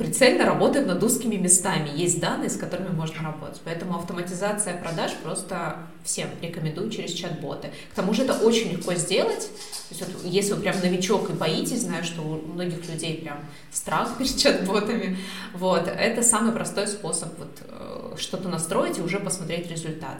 прицельно 0.03 0.45
работаем 0.45 0.89
над 0.89 1.03
узкими 1.03 1.37
местами. 1.37 1.89
Есть 1.95 2.19
данные, 2.19 2.51
с 2.51 2.57
которыми 2.57 2.89
можно 2.89 3.23
работать. 3.23 3.61
Поэтому 3.65 3.97
автоматизация 3.97 4.77
продаж 4.77 5.13
просто 5.23 5.77
всем 6.05 6.29
рекомендую 6.41 6.91
через 6.91 7.13
чат-боты. 7.13 7.71
К 7.93 7.95
тому 7.95 8.13
же 8.13 8.25
это 8.25 8.35
очень 8.35 8.73
легко 8.73 8.95
сделать. 8.95 9.49
То 9.89 9.95
есть 9.95 10.01
вот, 10.01 10.25
если 10.25 10.55
вы 10.55 10.61
прям 10.61 10.81
новичок 10.81 11.31
и 11.31 11.33
боитесь, 11.33 11.83
знаю, 11.83 12.03
что 12.03 12.23
у 12.23 12.35
многих 12.53 12.89
людей 12.89 13.19
прям 13.19 13.39
страх 13.71 14.11
перед 14.19 14.37
чат-ботами, 14.37 15.19
вот, 15.55 15.87
это 15.87 16.23
самый 16.23 16.53
простой 16.53 16.89
способ 16.89 17.39
вот, 17.39 17.59
э, 17.61 18.17
что-то 18.19 18.49
настроить 18.49 18.99
и 18.99 19.03
уже 19.03 19.21
посмотреть 19.21 19.71
результат. 19.71 20.19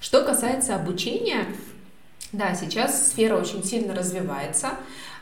Что 0.00 0.24
касается 0.24 0.74
обучения, 0.74 1.46
да, 2.32 2.54
сейчас 2.54 3.10
сфера 3.10 3.36
очень 3.36 3.62
сильно 3.64 3.94
развивается. 3.94 4.70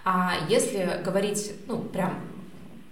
А 0.05 0.35
если 0.49 1.01
говорить, 1.05 1.53
ну, 1.66 1.79
прям 1.79 2.32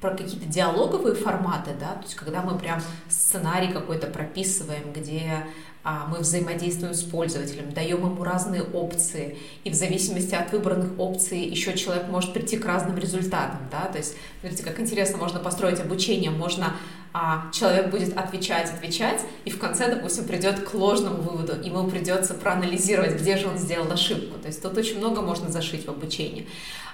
про 0.00 0.10
какие-то 0.10 0.46
диалоговые 0.46 1.14
форматы, 1.14 1.70
да, 1.78 1.94
то 1.94 2.02
есть 2.02 2.14
когда 2.14 2.42
мы 2.42 2.58
прям 2.58 2.80
сценарий 3.08 3.72
какой-то 3.72 4.06
прописываем, 4.06 4.92
где 4.94 5.46
а, 5.84 6.06
мы 6.06 6.18
взаимодействуем 6.18 6.94
с 6.94 7.02
пользователем, 7.02 7.72
даем 7.72 7.98
ему 7.98 8.24
разные 8.24 8.62
опции, 8.62 9.38
и 9.64 9.70
в 9.70 9.74
зависимости 9.74 10.34
от 10.34 10.52
выбранных 10.52 10.98
опций 10.98 11.40
еще 11.40 11.76
человек 11.76 12.08
может 12.08 12.32
прийти 12.32 12.56
к 12.56 12.64
разным 12.64 12.96
результатам, 12.98 13.60
да, 13.70 13.86
то 13.86 13.98
есть, 13.98 14.14
смотрите, 14.40 14.64
как 14.64 14.80
интересно 14.80 15.18
можно 15.18 15.38
построить 15.38 15.80
обучение, 15.80 16.30
можно 16.30 16.76
а, 17.12 17.50
человек 17.52 17.90
будет 17.90 18.16
отвечать, 18.16 18.70
отвечать, 18.70 19.20
и 19.44 19.50
в 19.50 19.58
конце, 19.58 19.92
допустим, 19.94 20.24
придет 20.26 20.60
к 20.60 20.74
ложному 20.74 21.22
выводу, 21.22 21.60
ему 21.62 21.88
придется 21.90 22.34
проанализировать, 22.34 23.20
где 23.20 23.36
же 23.36 23.48
он 23.48 23.58
сделал 23.58 23.90
ошибку, 23.90 24.38
то 24.38 24.46
есть 24.46 24.62
тут 24.62 24.76
очень 24.76 24.98
много 24.98 25.20
можно 25.20 25.50
зашить 25.50 25.86
в 25.86 25.90
обучение. 25.90 26.46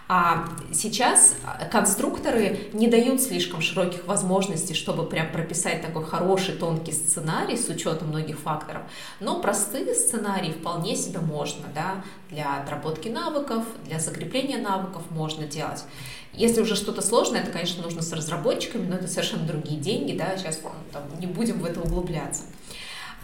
А 0.08 0.48
сейчас 0.72 1.34
конструкторы 1.72 2.70
не 2.72 2.86
дают 2.86 3.20
слишком 3.20 3.60
широких 3.60 4.06
возможностей, 4.06 4.72
чтобы 4.72 5.04
прям 5.04 5.32
прописать 5.32 5.82
такой 5.82 6.04
хороший 6.04 6.54
тонкий 6.54 6.92
сценарий 6.92 7.56
с 7.56 7.68
учетом 7.68 8.08
многих 8.08 8.38
факторов, 8.38 8.82
но 9.18 9.40
простые 9.40 9.96
сценарии 9.96 10.52
вполне 10.52 10.94
себе 10.94 11.18
можно, 11.18 11.66
да, 11.74 12.04
для 12.30 12.62
отработки 12.62 13.08
навыков, 13.08 13.64
для 13.84 13.98
закрепления 13.98 14.58
навыков 14.58 15.02
можно 15.10 15.44
делать. 15.44 15.82
Если 16.36 16.60
уже 16.60 16.76
что-то 16.76 17.02
сложное, 17.02 17.40
это, 17.40 17.50
конечно, 17.50 17.82
нужно 17.82 18.02
с 18.02 18.12
разработчиками, 18.12 18.86
но 18.86 18.96
это 18.96 19.08
совершенно 19.08 19.46
другие 19.46 19.80
деньги, 19.80 20.16
да, 20.16 20.36
сейчас 20.36 20.60
там, 20.92 21.02
не 21.18 21.26
будем 21.26 21.60
в 21.60 21.64
это 21.64 21.80
углубляться. 21.80 22.42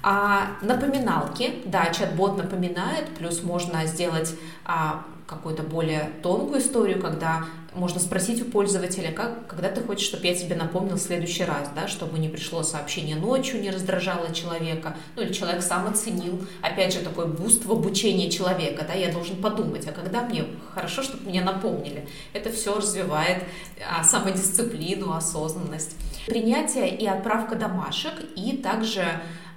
А 0.02 0.56
напоминалки, 0.62 1.62
да, 1.64 1.92
чат-бот 1.92 2.36
напоминает, 2.36 3.08
плюс 3.16 3.42
можно 3.42 3.86
сделать 3.86 4.34
а, 4.64 5.04
какую-то 5.32 5.62
более 5.62 6.10
тонкую 6.22 6.60
историю, 6.60 7.00
когда 7.00 7.44
можно 7.74 8.00
спросить 8.00 8.42
у 8.42 8.44
пользователя, 8.44 9.12
как, 9.12 9.46
когда 9.46 9.70
ты 9.70 9.80
хочешь, 9.80 10.06
чтобы 10.06 10.26
я 10.26 10.34
тебе 10.34 10.54
напомнил 10.56 10.96
в 10.96 11.00
следующий 11.00 11.44
раз, 11.44 11.70
да, 11.74 11.88
чтобы 11.88 12.18
не 12.18 12.28
пришло 12.28 12.62
сообщение 12.62 13.16
ночью, 13.16 13.60
не 13.60 13.70
раздражало 13.70 14.32
человека, 14.34 14.96
ну 15.16 15.22
или 15.22 15.32
человек 15.32 15.62
сам 15.62 15.86
оценил, 15.86 16.44
опять 16.60 16.92
же, 16.92 17.00
такой 17.00 17.26
boost 17.26 17.64
в 17.64 17.72
обучении 17.72 18.28
человека, 18.28 18.84
да, 18.86 18.94
я 18.94 19.10
должен 19.10 19.36
подумать, 19.36 19.86
а 19.88 19.92
когда 19.92 20.22
мне 20.22 20.44
хорошо, 20.74 21.02
чтобы 21.02 21.28
меня 21.28 21.42
напомнили. 21.42 22.06
Это 22.32 22.52
все 22.52 22.76
развивает 22.76 23.44
а, 23.90 24.04
самодисциплину, 24.04 25.12
осознанность. 25.12 25.96
Принятие 26.26 26.94
и 26.94 27.06
отправка 27.06 27.56
домашек, 27.56 28.12
и 28.36 28.56
также 28.56 29.04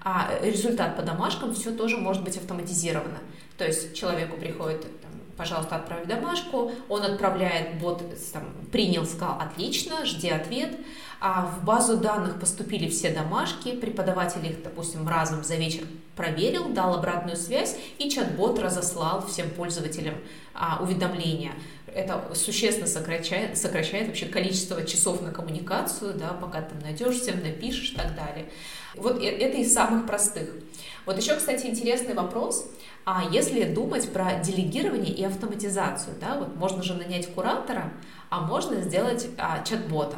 а, 0.04 0.30
результат 0.42 0.96
по 0.96 1.02
домашкам, 1.02 1.54
все 1.54 1.72
тоже 1.72 1.98
может 1.98 2.24
быть 2.24 2.38
автоматизировано. 2.38 3.20
То 3.58 3.66
есть 3.66 3.94
человеку 3.96 4.38
приходит 4.38 4.86
пожалуйста, 5.38 5.76
отправь 5.76 6.08
домашку, 6.08 6.72
он 6.90 7.04
отправляет, 7.04 7.80
бот 7.80 8.04
там, 8.32 8.44
принял, 8.72 9.06
сказал, 9.06 9.40
отлично, 9.40 10.06
жди 10.06 10.30
ответ, 10.30 10.78
а 11.20 11.46
в 11.46 11.64
базу 11.64 11.98
данных 11.98 12.40
поступили 12.40 12.90
все 12.90 13.10
домашки, 13.10 13.72
преподаватель 13.72 14.46
их, 14.46 14.64
допустим, 14.64 15.08
разом 15.08 15.44
за 15.44 15.56
вечер 15.56 15.84
проверил, 16.16 16.70
дал 16.70 16.96
обратную 16.96 17.38
связь, 17.38 17.76
и 17.98 18.10
чат-бот 18.10 18.60
разослал 18.60 19.26
всем 19.26 19.50
пользователям 19.50 20.16
а, 20.54 20.80
уведомления. 20.82 21.54
Это 21.88 22.22
существенно 22.34 22.88
сокращает, 22.88 23.58
сокращает 23.58 24.08
вообще 24.08 24.26
количество 24.26 24.84
часов 24.86 25.22
на 25.22 25.32
коммуникацию, 25.32 26.14
да, 26.14 26.30
пока 26.30 26.62
ты 26.62 26.76
найдешь, 26.82 27.20
всем 27.20 27.42
напишешь 27.42 27.92
и 27.92 27.96
так 27.96 28.16
далее. 28.16 28.46
Вот 28.96 29.22
э, 29.22 29.28
это 29.28 29.58
из 29.58 29.74
самых 29.74 30.06
простых. 30.06 30.50
Вот 31.06 31.18
еще, 31.18 31.36
кстати, 31.36 31.68
интересный 31.68 32.16
вопрос. 32.16 32.68
А 33.06 33.24
если 33.32 33.64
думать 33.64 34.12
про 34.12 34.40
делегирование 34.40 35.14
и 35.14 35.24
автоматизацию, 35.24 36.16
да, 36.20 36.40
вот 36.40 36.56
можно 36.56 36.82
же 36.82 36.96
нанять 36.96 37.28
куратора, 37.28 37.94
а 38.30 38.42
можно 38.42 38.82
сделать 38.82 39.28
а, 39.38 39.64
чат-бота. 39.64 40.18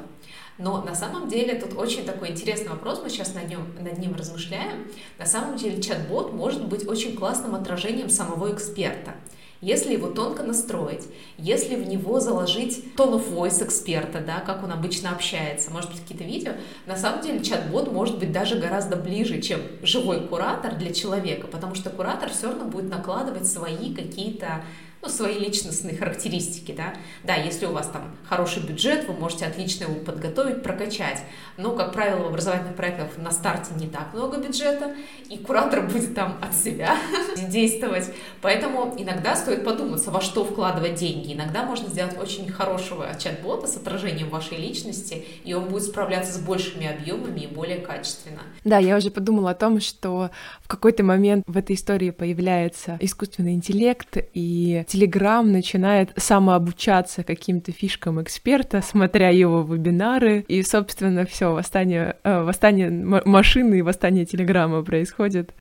Но 0.57 0.81
на 0.81 0.95
самом 0.95 1.27
деле 1.27 1.55
тут 1.55 1.77
очень 1.77 2.05
такой 2.05 2.31
интересный 2.31 2.69
вопрос, 2.69 3.01
мы 3.03 3.09
сейчас 3.09 3.35
над 3.35 3.47
ним, 3.49 3.75
над 3.79 3.97
ним 3.99 4.15
размышляем. 4.15 4.87
На 5.19 5.25
самом 5.25 5.57
деле 5.57 5.81
чат-бот 5.81 6.33
может 6.33 6.65
быть 6.67 6.87
очень 6.87 7.15
классным 7.15 7.53
отражением 7.53 8.09
самого 8.09 8.53
эксперта. 8.53 9.15
Если 9.61 9.93
его 9.93 10.07
тонко 10.07 10.43
настроить, 10.43 11.07
если 11.37 11.75
в 11.75 11.87
него 11.87 12.19
заложить 12.19 12.83
tone 12.95 13.15
of 13.15 13.33
voice 13.33 13.65
эксперта, 13.65 14.19
да, 14.19 14.39
как 14.39 14.63
он 14.63 14.71
обычно 14.71 15.11
общается, 15.11 15.71
может 15.71 15.89
быть, 15.91 16.01
какие-то 16.01 16.23
видео, 16.23 16.51
на 16.85 16.95
самом 16.95 17.23
деле 17.23 17.43
чат-бот 17.43 17.91
может 17.91 18.19
быть 18.19 18.31
даже 18.31 18.59
гораздо 18.59 18.97
ближе, 18.97 19.41
чем 19.41 19.61
живой 19.81 20.27
куратор 20.27 20.75
для 20.75 20.93
человека, 20.93 21.47
потому 21.47 21.73
что 21.73 21.89
куратор 21.89 22.29
все 22.29 22.47
равно 22.47 22.65
будет 22.65 22.89
накладывать 22.89 23.47
свои 23.47 23.95
какие-то 23.95 24.63
ну, 25.01 25.09
свои 25.09 25.37
личностные 25.37 25.95
характеристики, 25.95 26.71
да. 26.71 26.93
Да, 27.23 27.35
если 27.35 27.65
у 27.65 27.71
вас 27.71 27.87
там 27.87 28.15
хороший 28.27 28.63
бюджет, 28.63 29.07
вы 29.07 29.13
можете 29.13 29.45
отлично 29.45 29.83
его 29.83 29.95
подготовить, 29.95 30.63
прокачать. 30.63 31.21
Но, 31.57 31.71
как 31.75 31.93
правило, 31.93 32.23
в 32.23 32.27
образовательных 32.27 32.75
проектах 32.75 33.09
на 33.17 33.31
старте 33.31 33.73
не 33.75 33.87
так 33.87 34.13
много 34.13 34.37
бюджета, 34.37 34.95
и 35.29 35.37
куратор 35.37 35.81
будет 35.81 36.15
там 36.15 36.37
от 36.41 36.55
себя 36.55 36.97
действовать. 37.49 38.11
Поэтому 38.41 38.95
иногда 38.97 39.35
стоит 39.35 39.63
подуматься, 39.63 40.09
во 40.09 40.21
что 40.21 40.43
вкладывать 40.43 40.95
деньги. 40.95 41.33
Иногда 41.33 41.63
можно 41.63 41.89
сделать 41.89 42.17
очень 42.17 42.49
хорошего 42.49 43.07
чат-бота 43.19 43.67
с 43.67 43.77
отражением 43.77 44.29
вашей 44.29 44.57
личности, 44.57 45.25
и 45.43 45.53
он 45.53 45.65
будет 45.65 45.83
справляться 45.83 46.33
с 46.33 46.39
большими 46.39 46.87
объемами 46.87 47.41
и 47.41 47.47
более 47.47 47.79
качественно. 47.79 48.41
Да, 48.63 48.79
я 48.79 48.97
уже 48.97 49.11
подумала 49.11 49.51
о 49.51 49.55
том, 49.55 49.79
что 49.79 50.31
в 50.61 50.67
какой-то 50.67 51.03
момент 51.03 51.43
в 51.47 51.55
этой 51.55 51.75
истории 51.75 52.09
появляется 52.09 52.97
искусственный 52.99 53.53
интеллект, 53.53 54.17
и 54.33 54.83
Телеграм 54.87 55.51
начинает 55.51 56.13
самообучаться 56.15 57.25
каким-то 57.25 57.73
фишкам 57.73 58.21
эксперта, 58.21 58.81
смотря 58.81 59.27
его 59.27 59.61
вебинары, 59.61 60.45
и, 60.47 60.63
собственно, 60.63 61.25
все 61.25 61.51
восстание, 61.51 62.15
э, 62.23 62.41
восстание 62.41 62.89
машины 62.89 63.79
и 63.79 63.81
восстание 63.81 64.25
Телеграма 64.25 64.83
происходит. 64.83 65.53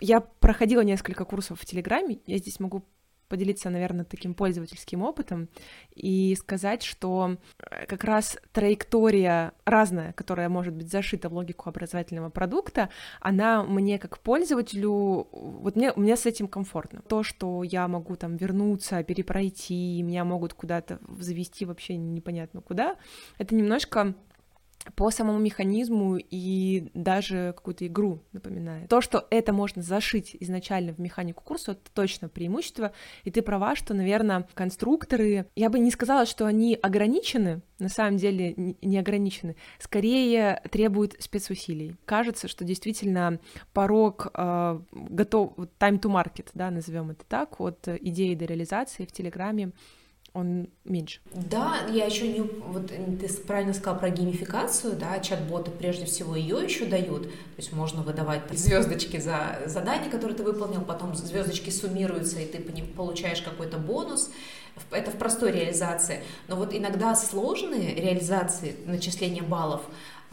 Я 0.00 0.20
проходила 0.20 0.82
несколько 0.82 1.24
курсов 1.24 1.58
в 1.60 1.66
Телеграме, 1.66 2.20
я 2.26 2.38
здесь 2.38 2.60
могу 2.60 2.84
поделиться, 3.30 3.70
наверное, 3.70 4.04
таким 4.04 4.34
пользовательским 4.34 5.02
опытом 5.02 5.48
и 5.94 6.34
сказать, 6.34 6.82
что 6.82 7.36
э, 7.58 7.86
как 7.86 8.04
раз 8.04 8.36
траектория 8.52 9.52
разная, 9.64 10.12
которая 10.12 10.48
может 10.48 10.74
быть 10.74 10.90
зашита 10.90 11.28
в 11.28 11.34
логику 11.34 11.70
образовательного 11.70 12.28
продукта, 12.28 12.90
она 13.20 13.62
мне 13.62 13.98
как 13.98 14.18
пользователю, 14.18 15.28
вот 15.32 15.76
мне, 15.76 15.92
мне 15.96 16.16
с 16.16 16.26
этим 16.26 16.48
комфортно. 16.48 17.02
То, 17.02 17.22
что 17.22 17.62
я 17.62 17.86
могу 17.88 18.16
там 18.16 18.36
вернуться, 18.36 19.02
перепройти, 19.04 20.02
меня 20.02 20.24
могут 20.24 20.52
куда-то 20.52 20.98
завести 21.18 21.64
вообще 21.64 21.96
непонятно 21.96 22.60
куда, 22.60 22.96
это 23.38 23.54
немножко 23.54 24.14
по 24.94 25.10
самому 25.10 25.38
механизму 25.38 26.16
и 26.16 26.90
даже 26.94 27.52
какую-то 27.56 27.86
игру 27.86 28.20
напоминает. 28.32 28.88
То, 28.88 29.00
что 29.00 29.26
это 29.30 29.52
можно 29.52 29.82
зашить 29.82 30.36
изначально 30.40 30.94
в 30.94 30.98
механику 30.98 31.42
курса, 31.44 31.72
это 31.72 31.90
точно 31.92 32.28
преимущество. 32.28 32.92
И 33.24 33.30
ты 33.30 33.42
права, 33.42 33.76
что, 33.76 33.92
наверное, 33.94 34.48
конструкторы, 34.54 35.46
я 35.54 35.70
бы 35.70 35.78
не 35.78 35.90
сказала, 35.90 36.24
что 36.24 36.46
они 36.46 36.78
ограничены, 36.80 37.60
на 37.78 37.88
самом 37.88 38.16
деле 38.16 38.54
не 38.56 38.98
ограничены, 38.98 39.56
скорее 39.78 40.62
требуют 40.70 41.16
спецусилий. 41.18 41.96
Кажется, 42.04 42.48
что 42.48 42.64
действительно 42.64 43.38
порог 43.72 44.28
э, 44.34 44.80
готов, 44.92 45.56
time 45.78 46.00
to 46.00 46.10
market, 46.10 46.48
да, 46.54 46.70
назовем 46.70 47.10
это 47.10 47.24
так, 47.28 47.60
от 47.60 47.86
идеи 47.86 48.34
до 48.34 48.46
реализации 48.46 49.04
в 49.04 49.12
Телеграме 49.12 49.72
он 50.32 50.68
меньше. 50.84 51.20
Да, 51.34 51.86
я 51.92 52.06
еще 52.06 52.28
не... 52.28 52.40
Вот 52.40 52.86
ты 52.88 53.28
правильно 53.46 53.74
сказала 53.74 53.98
про 53.98 54.10
геймификацию, 54.10 54.96
да, 54.96 55.18
чат-боты 55.18 55.70
прежде 55.70 56.04
всего 56.04 56.36
ее 56.36 56.62
еще 56.62 56.86
дают. 56.86 57.24
То 57.24 57.56
есть 57.56 57.72
можно 57.72 58.02
выдавать 58.02 58.42
звездочки 58.50 59.18
за 59.18 59.60
задание, 59.66 60.10
которое 60.10 60.34
ты 60.34 60.42
выполнил, 60.42 60.82
потом 60.82 61.14
звездочки 61.14 61.70
суммируются, 61.70 62.40
и 62.40 62.46
ты 62.46 62.58
получаешь 62.84 63.42
какой-то 63.42 63.78
бонус. 63.78 64.30
Это 64.90 65.10
в 65.10 65.16
простой 65.16 65.52
реализации. 65.52 66.20
Но 66.48 66.56
вот 66.56 66.74
иногда 66.74 67.14
сложные 67.14 67.94
реализации 67.94 68.76
начисления 68.86 69.42
баллов, 69.42 69.82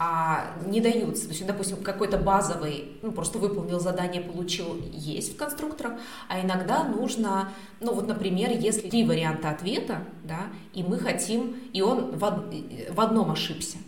а, 0.00 0.54
не 0.64 0.80
даются. 0.80 1.24
То 1.24 1.30
есть, 1.30 1.44
допустим, 1.44 1.78
какой-то 1.78 2.18
базовый, 2.18 2.98
ну, 3.02 3.10
просто 3.10 3.38
выполнил 3.38 3.80
задание, 3.80 4.22
получил, 4.22 4.80
есть 4.92 5.34
в 5.34 5.36
конструкторах, 5.36 5.94
а 6.28 6.40
иногда 6.40 6.84
нужно, 6.84 7.50
ну, 7.80 7.92
вот, 7.92 8.06
например, 8.06 8.50
если 8.52 8.88
три 8.88 9.04
варианта 9.04 9.50
ответа, 9.50 10.04
да, 10.22 10.42
и 10.72 10.84
мы 10.84 10.98
хотим, 10.98 11.56
и 11.72 11.82
он 11.82 12.12
в, 12.12 12.44
в 12.90 13.00
одном 13.00 13.32
ошибся, 13.32 13.78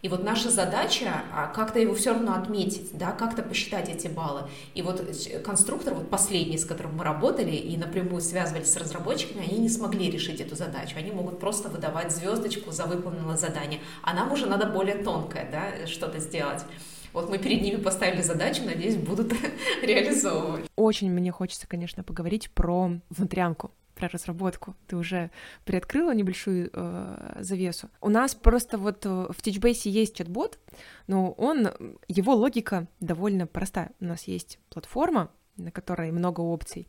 и 0.00 0.08
вот 0.08 0.22
наша 0.22 0.48
задача 0.50 1.22
а, 1.32 1.48
как-то 1.48 1.80
его 1.80 1.94
все 1.94 2.12
равно 2.12 2.34
отметить, 2.34 2.96
да, 2.96 3.10
как-то 3.10 3.42
посчитать 3.42 3.88
эти 3.88 4.06
баллы. 4.06 4.42
И 4.74 4.82
вот 4.82 5.02
конструктор, 5.44 5.94
вот 5.94 6.08
последний, 6.08 6.56
с 6.56 6.64
которым 6.64 6.96
мы 6.96 7.04
работали 7.04 7.50
и 7.50 7.76
напрямую 7.76 8.20
связывались 8.20 8.72
с 8.72 8.76
разработчиками, 8.76 9.44
они 9.44 9.58
не 9.58 9.68
смогли 9.68 10.08
решить 10.08 10.40
эту 10.40 10.54
задачу. 10.54 10.96
Они 10.96 11.10
могут 11.10 11.40
просто 11.40 11.68
выдавать 11.68 12.12
звездочку 12.12 12.70
за 12.70 12.84
выполненное 12.84 13.36
задание. 13.36 13.80
А 14.02 14.14
нам 14.14 14.32
уже 14.32 14.46
надо 14.46 14.66
более 14.66 15.02
тонкое, 15.02 15.48
да, 15.50 15.86
что-то 15.86 16.20
сделать. 16.20 16.62
Вот 17.12 17.28
мы 17.28 17.38
перед 17.38 17.62
ними 17.62 17.76
поставили 17.76 18.22
задачу, 18.22 18.62
надеюсь, 18.64 18.96
будут 18.96 19.32
реализовывать. 19.82 20.66
Очень 20.76 21.10
мне 21.10 21.32
хочется, 21.32 21.66
конечно, 21.66 22.04
поговорить 22.04 22.50
про 22.52 22.92
внутрянку 23.10 23.72
про 23.98 24.08
разработку. 24.08 24.76
Ты 24.86 24.96
уже 24.96 25.30
приоткрыла 25.64 26.14
небольшую 26.14 26.70
э, 26.72 27.36
завесу. 27.40 27.90
У 28.00 28.08
нас 28.08 28.34
просто 28.34 28.78
вот 28.78 29.04
э, 29.04 29.08
в 29.08 29.36
TeachBase 29.42 29.88
есть 29.88 30.16
чат-бот, 30.16 30.58
но 31.08 31.32
он, 31.32 31.68
его 32.06 32.34
логика 32.34 32.86
довольно 33.00 33.46
простая. 33.46 33.90
У 34.00 34.04
нас 34.04 34.28
есть 34.28 34.60
платформа, 34.70 35.30
на 35.56 35.72
которой 35.72 36.12
много 36.12 36.40
опций, 36.40 36.86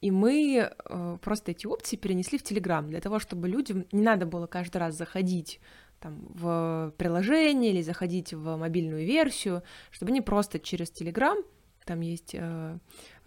и 0.00 0.10
мы 0.10 0.70
э, 0.72 1.18
просто 1.20 1.50
эти 1.50 1.66
опции 1.66 1.96
перенесли 1.96 2.38
в 2.38 2.42
Telegram 2.42 2.88
для 2.88 3.00
того, 3.00 3.18
чтобы 3.18 3.46
людям 3.48 3.84
не 3.92 4.02
надо 4.02 4.24
было 4.24 4.46
каждый 4.46 4.78
раз 4.78 4.96
заходить 4.96 5.60
там, 6.00 6.26
в 6.30 6.94
приложение 6.96 7.72
или 7.72 7.82
заходить 7.82 8.32
в 8.32 8.56
мобильную 8.56 9.04
версию, 9.04 9.62
чтобы 9.90 10.12
они 10.12 10.22
просто 10.22 10.58
через 10.58 10.90
Telegram, 10.90 11.44
там 11.84 12.00
есть 12.00 12.34
э, 12.34 12.78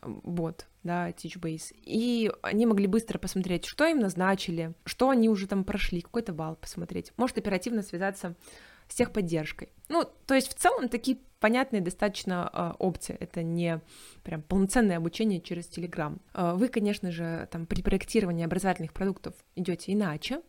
бот, 0.06 0.68
да, 0.84 1.10
TeachBase, 1.12 1.76
и 1.76 2.32
они 2.42 2.66
могли 2.66 2.88
быстро 2.88 3.18
посмотреть, 3.20 3.66
что 3.66 3.86
им 3.86 4.00
назначили, 4.00 4.74
что 4.86 5.10
они 5.10 5.30
уже 5.30 5.48
там 5.48 5.64
прошли, 5.64 6.02
какой-то 6.02 6.34
балл 6.34 6.56
посмотреть, 6.56 7.14
может 7.18 7.38
оперативно 7.38 7.82
связаться 7.82 8.36
с 8.88 8.96
техподдержкой. 8.96 9.70
Ну, 9.90 10.04
то 10.26 10.34
есть 10.34 10.50
в 10.50 10.54
целом 10.56 10.90
такие 10.90 11.18
понятные 11.40 11.82
достаточно 11.82 12.50
э, 12.54 12.72
опции. 12.80 13.18
Это 13.20 13.44
не 13.44 13.82
прям 14.24 14.42
полноценное 14.42 14.98
обучение 14.98 15.42
через 15.42 15.66
Telegram. 15.66 16.20
Э, 16.34 16.54
вы, 16.56 16.68
конечно 16.68 17.12
же, 17.12 17.48
там 17.52 17.66
при 17.66 17.82
проектировании 17.82 18.46
образовательных 18.46 18.94
продуктов 18.94 19.34
идете 19.56 19.94
иначе. 19.94 20.42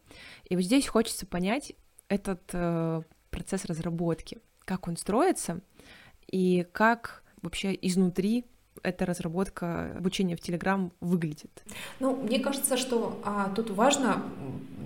И 0.45 0.57
вот 0.57 0.64
здесь 0.64 0.87
хочется 0.87 1.27
понять 1.27 1.73
этот 2.09 2.43
э, 2.53 3.03
процесс 3.31 3.64
разработки, 3.64 4.38
как 4.64 4.87
он 4.87 4.97
строится 4.97 5.62
и 6.31 6.67
как 6.73 7.25
вообще 7.43 7.77
изнутри 7.81 8.45
эта 8.82 9.06
разработка 9.06 9.92
обучения 9.96 10.37
в 10.37 10.40
Telegram 10.40 10.90
выглядит? 11.00 11.62
Ну, 12.00 12.16
мне 12.16 12.40
кажется, 12.40 12.76
что 12.76 13.20
а, 13.24 13.50
тут 13.54 13.70
важно 13.70 14.22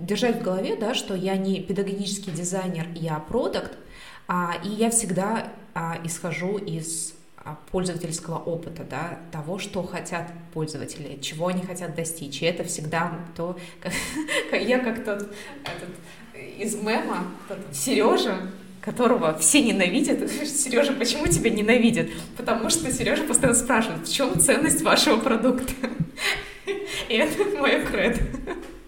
держать 0.01 0.39
в 0.39 0.41
голове, 0.41 0.75
да, 0.75 0.93
что 0.93 1.15
я 1.15 1.37
не 1.37 1.61
педагогический 1.61 2.31
дизайнер, 2.31 2.87
я 2.95 3.19
продукт, 3.19 3.77
а, 4.27 4.55
и 4.63 4.69
я 4.69 4.89
всегда 4.89 5.51
а, 5.73 5.99
исхожу 6.03 6.57
из 6.57 7.13
а, 7.37 7.57
пользовательского 7.71 8.37
опыта, 8.37 8.83
да, 8.83 9.19
того, 9.31 9.59
что 9.59 9.81
хотят 9.83 10.31
пользователи, 10.53 11.19
чего 11.19 11.47
они 11.47 11.61
хотят 11.61 11.95
достичь. 11.95 12.41
И 12.41 12.45
это 12.45 12.63
всегда 12.63 13.19
то, 13.35 13.57
как, 14.51 14.61
я 14.61 14.79
как 14.79 15.03
тот 15.03 15.33
этот, 15.63 15.89
из 16.59 16.75
мема, 16.75 17.27
тот 17.47 17.57
Сережа, 17.71 18.37
которого 18.81 19.37
все 19.37 19.61
ненавидят. 19.61 20.29
Сережа, 20.47 20.93
почему 20.93 21.27
тебя 21.27 21.49
ненавидят? 21.49 22.07
Потому 22.37 22.69
что 22.69 22.91
Сережа 22.91 23.23
постоянно 23.23 23.57
спрашивает, 23.57 24.07
в 24.07 24.13
чем 24.13 24.39
ценность 24.39 24.81
вашего 24.81 25.17
продукта? 25.17 25.73
И 27.09 27.13
это 27.13 27.43
мое 27.59 27.83
кредо. 27.85 28.19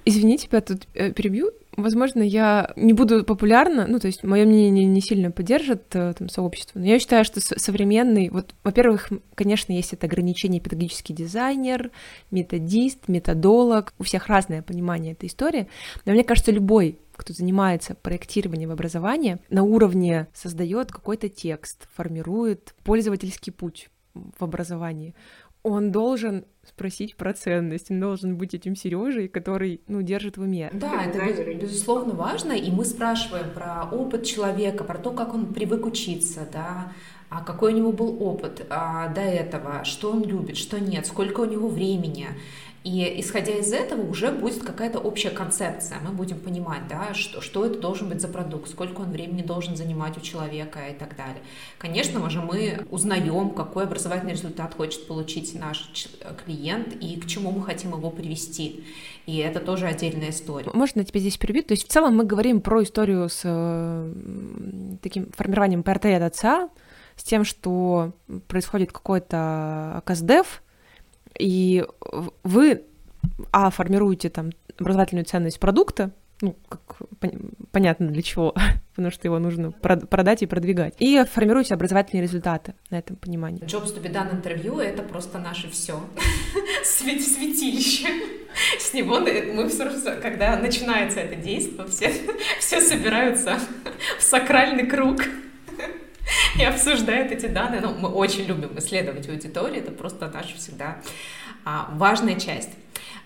Извини, 0.06 0.38
тебя 0.38 0.62
тут 0.62 0.88
э, 0.94 1.12
перебью. 1.12 1.52
Возможно, 1.78 2.22
я 2.22 2.74
не 2.76 2.92
буду 2.92 3.24
популярна, 3.24 3.88
ну, 3.88 3.98
то 4.00 4.08
есть 4.08 4.24
мое 4.24 4.46
мнение 4.46 4.86
не 4.86 5.00
сильно 5.00 5.32
поддержит 5.32 5.96
э, 5.96 6.14
там, 6.18 6.28
сообщество, 6.28 6.80
но 6.80 6.86
я 6.86 7.00
считаю, 7.00 7.24
что 7.24 7.40
современный, 7.40 8.30
вот, 8.30 8.54
во-первых, 8.64 9.10
конечно, 9.36 9.72
есть 9.72 9.94
это 9.94 10.06
ограничение 10.06 10.60
педагогический 10.60 11.14
дизайнер, 11.14 11.92
методист, 12.30 13.08
методолог, 13.08 13.94
у 14.00 14.04
всех 14.04 14.28
разное 14.28 14.62
понимание 14.62 15.14
этой 15.14 15.28
истории, 15.28 15.70
но 16.06 16.12
мне 16.12 16.24
кажется, 16.24 16.52
любой 16.52 17.00
кто 17.14 17.34
занимается 17.34 17.94
проектированием 17.94 18.72
образования, 18.72 19.40
на 19.52 19.62
уровне 19.62 20.28
создает 20.34 20.92
какой-то 20.92 21.30
текст, 21.30 21.88
формирует 21.94 22.74
пользовательский 22.84 23.54
путь 23.54 23.90
в 24.14 24.44
образовании. 24.44 25.14
Он 25.64 25.92
должен 25.92 26.46
спросить 26.68 27.16
про 27.16 27.34
ценность, 27.34 27.92
он 27.92 28.00
должен 28.00 28.38
быть 28.38 28.54
этим 28.54 28.76
Сережей, 28.76 29.28
который, 29.28 29.82
ну, 29.88 30.02
держит 30.02 30.38
в 30.38 30.42
уме. 30.42 30.70
Да, 30.74 31.04
это 31.04 31.54
безусловно 31.54 32.14
важно, 32.14 32.54
и 32.54 32.72
мы 32.72 32.86
спрашиваем 32.86 33.52
про 33.54 33.88
опыт 33.92 34.26
человека, 34.26 34.84
про 34.84 34.98
то, 34.98 35.12
как 35.12 35.34
он 35.34 35.54
привык 35.54 35.86
учиться, 35.86 36.48
да, 36.52 36.94
а 37.30 37.42
какой 37.44 37.74
у 37.74 37.78
него 37.78 37.92
был 37.92 38.22
опыт 38.22 38.66
а, 38.70 39.08
до 39.10 39.22
этого, 39.22 39.84
что 39.86 40.12
он 40.12 40.24
любит, 40.24 40.58
что 40.58 40.80
нет, 40.80 41.08
сколько 41.08 41.42
у 41.42 41.46
него 41.46 41.70
времени. 41.70 42.28
И 42.84 43.20
исходя 43.20 43.54
из 43.54 43.72
этого 43.72 44.10
уже 44.10 44.32
будет 44.32 44.64
какая-то 44.64 44.98
общая 45.00 45.30
концепция. 45.30 46.00
Мы 46.04 46.12
будем 46.12 46.40
понимать, 46.40 46.88
да, 46.90 47.14
что, 47.14 47.40
что 47.40 47.66
это 47.66 47.80
должен 47.80 48.10
быть 48.10 48.22
за 48.22 48.28
продукт, 48.28 48.70
сколько 48.70 49.02
он 49.02 49.12
времени 49.12 49.44
должен 49.44 49.76
занимать 49.76 50.18
у 50.18 50.22
человека 50.22 50.80
и 50.90 50.94
так 50.94 51.16
далее. 51.16 51.42
Конечно 51.78 52.28
же, 52.32 52.42
мы 52.42 52.80
узнаем, 52.90 53.52
какой 53.52 53.84
образовательный 53.84 54.34
результат 54.34 54.74
хочет 54.74 55.08
получить 55.08 55.54
наш 55.54 55.92
клиент 56.44 56.96
и 57.00 57.20
к 57.20 57.28
чему 57.28 57.52
мы 57.52 57.64
хотим 57.64 57.92
его 57.92 58.10
привести. 58.10 58.84
И 59.28 59.38
это 59.38 59.60
тоже 59.60 59.86
отдельная 59.86 60.32
история. 60.32 60.72
Можно 60.74 61.04
тебя 61.04 61.20
здесь 61.20 61.38
перебить? 61.38 61.68
То 61.68 61.74
есть 61.74 61.88
в 61.88 61.92
целом 61.92 62.18
мы 62.18 62.24
говорим 62.24 62.62
про 62.62 62.82
историю 62.82 63.30
с 63.30 63.42
э, 63.44 64.14
таким 65.04 65.32
формированием 65.34 65.84
ПРТ 65.84 66.06
от 66.06 66.24
отца, 66.24 66.70
с 67.16 67.24
тем, 67.24 67.46
что 67.46 68.14
происходит 68.48 68.92
какой-то 68.92 70.02
КСДФ, 70.06 70.64
и 71.38 71.86
вы, 72.44 72.84
а, 73.52 73.70
формируете 73.70 74.30
там 74.30 74.52
образовательную 74.80 75.26
ценность 75.26 75.60
продукта, 75.60 76.12
ну, 76.42 76.58
как 76.68 76.98
понятно 77.72 78.08
для 78.08 78.22
чего, 78.22 78.56
потому 78.96 79.12
что 79.12 79.28
его 79.28 79.40
нужно 79.40 79.72
продать 79.72 80.42
и 80.42 80.48
продвигать. 80.48 80.96
И 81.00 81.24
формируете 81.32 81.74
образовательные 81.74 82.24
результаты 82.24 82.74
на 82.90 82.98
этом 82.98 83.16
понимании. 83.16 83.64
Jobs 83.64 83.96
to 83.96 84.02
be 84.02 84.12
done 84.12 84.34
интервью— 84.34 84.80
это 84.80 85.04
просто 85.04 85.38
наше 85.38 85.70
все 85.70 86.00
святилище. 86.84 88.08
С 88.80 88.94
него 88.94 89.20
мы 89.20 89.70
все, 89.70 89.90
когда 90.22 90.58
начинается 90.58 91.22
это 91.22 91.36
действие, 91.36 91.88
все, 91.88 92.12
все 92.60 92.82
собираются 92.82 93.60
в 94.20 94.24
сакральный 94.24 94.86
круг 94.86 95.22
и 96.60 96.64
обсуждают 96.64 97.32
эти 97.32 97.48
данные. 97.48 97.82
Ну, 97.82 97.94
мы 97.94 98.10
очень 98.10 98.46
любим 98.46 98.78
исследовать 98.78 99.28
аудиторию, 99.30 99.84
это 99.84 99.92
просто 99.92 100.30
наша 100.34 100.56
всегда 100.56 100.98
а, 101.66 101.90
важная 101.94 102.40
часть. 102.40 102.70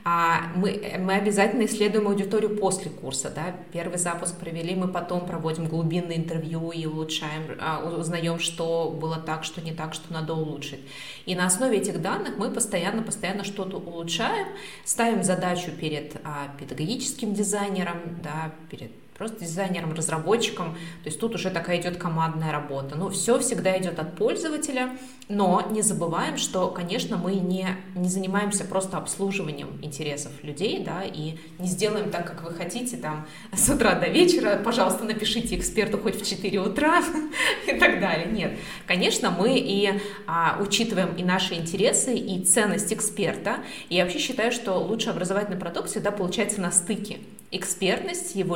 А 0.08 0.52
мы, 0.56 0.98
мы 1.00 1.16
обязательно 1.16 1.66
исследуем 1.66 2.08
аудиторию 2.08 2.56
после 2.58 2.92
курса. 2.92 3.32
Да? 3.36 3.56
Первый 3.74 3.98
запуск 3.98 4.38
провели, 4.38 4.76
мы 4.76 4.88
потом 4.88 5.26
проводим 5.26 5.66
глубинное 5.66 6.16
интервью 6.16 6.72
и 6.72 6.86
улучшаем, 6.86 7.58
а, 7.60 7.84
узнаем, 7.84 8.38
что 8.38 8.92
было 8.92 9.18
так, 9.18 9.44
что 9.44 9.62
не 9.62 9.74
так, 9.74 9.96
что 9.96 10.14
надо 10.14 10.36
улучшить. 10.36 10.82
И 11.26 11.34
на 11.34 11.48
основе 11.48 11.80
этих 11.80 12.04
данных 12.04 12.38
мы 12.38 12.52
постоянно-постоянно 12.52 13.44
что-то 13.44 13.78
улучшаем, 13.78 14.48
ставим 14.84 15.24
задачу 15.24 15.72
перед 15.72 16.18
а, 16.24 16.50
педагогическим 16.60 17.34
дизайнером, 17.34 17.98
да, 18.22 18.52
перед 18.70 18.92
просто 19.18 19.40
дизайнером, 19.40 19.94
разработчиком, 19.94 20.74
то 20.74 21.08
есть 21.08 21.20
тут 21.20 21.36
уже 21.36 21.50
такая 21.50 21.80
идет 21.80 21.98
командная 21.98 22.52
работа. 22.52 22.96
Ну, 22.96 23.10
все 23.10 23.40
всегда 23.40 23.78
идет 23.78 23.98
от 23.98 24.16
пользователя, 24.16 24.98
но 25.30 25.66
не 25.72 25.82
забываем, 25.82 26.38
что, 26.38 26.68
конечно, 26.68 27.16
мы 27.18 27.36
не, 27.36 27.68
не 27.96 28.10
занимаемся 28.10 28.66
просто 28.66 28.98
обслуживанием 28.98 29.80
интересов 29.82 30.32
людей, 30.44 30.84
да, 30.84 31.04
и 31.04 31.38
не 31.60 31.68
сделаем 31.68 32.12
так, 32.12 32.28
как 32.28 32.44
вы 32.44 32.54
хотите, 32.54 32.98
там, 32.98 33.26
с 33.54 33.70
утра 33.70 33.96
до 33.96 34.08
вечера, 34.08 34.60
пожалуйста, 34.64 35.06
напишите 35.06 35.56
эксперту 35.56 35.98
хоть 35.98 36.22
в 36.22 36.28
4 36.28 36.60
утра 36.60 37.02
и 37.68 37.80
так 37.80 38.02
далее. 38.02 38.28
Нет, 38.28 38.60
конечно, 38.86 39.32
мы 39.32 39.58
и 39.58 39.94
а, 40.28 40.60
учитываем 40.62 41.16
и 41.16 41.24
наши 41.24 41.54
интересы, 41.54 42.16
и 42.16 42.44
ценность 42.44 42.92
эксперта, 42.92 43.60
и 43.88 43.96
я 43.96 44.04
вообще 44.04 44.20
считаю, 44.20 44.52
что 44.52 44.74
лучший 44.74 45.14
образовательный 45.14 45.58
продукт 45.58 45.90
всегда 45.90 46.12
получается 46.12 46.60
на 46.60 46.72
стыке 46.72 47.20
экспертность, 47.52 48.36
его 48.36 48.56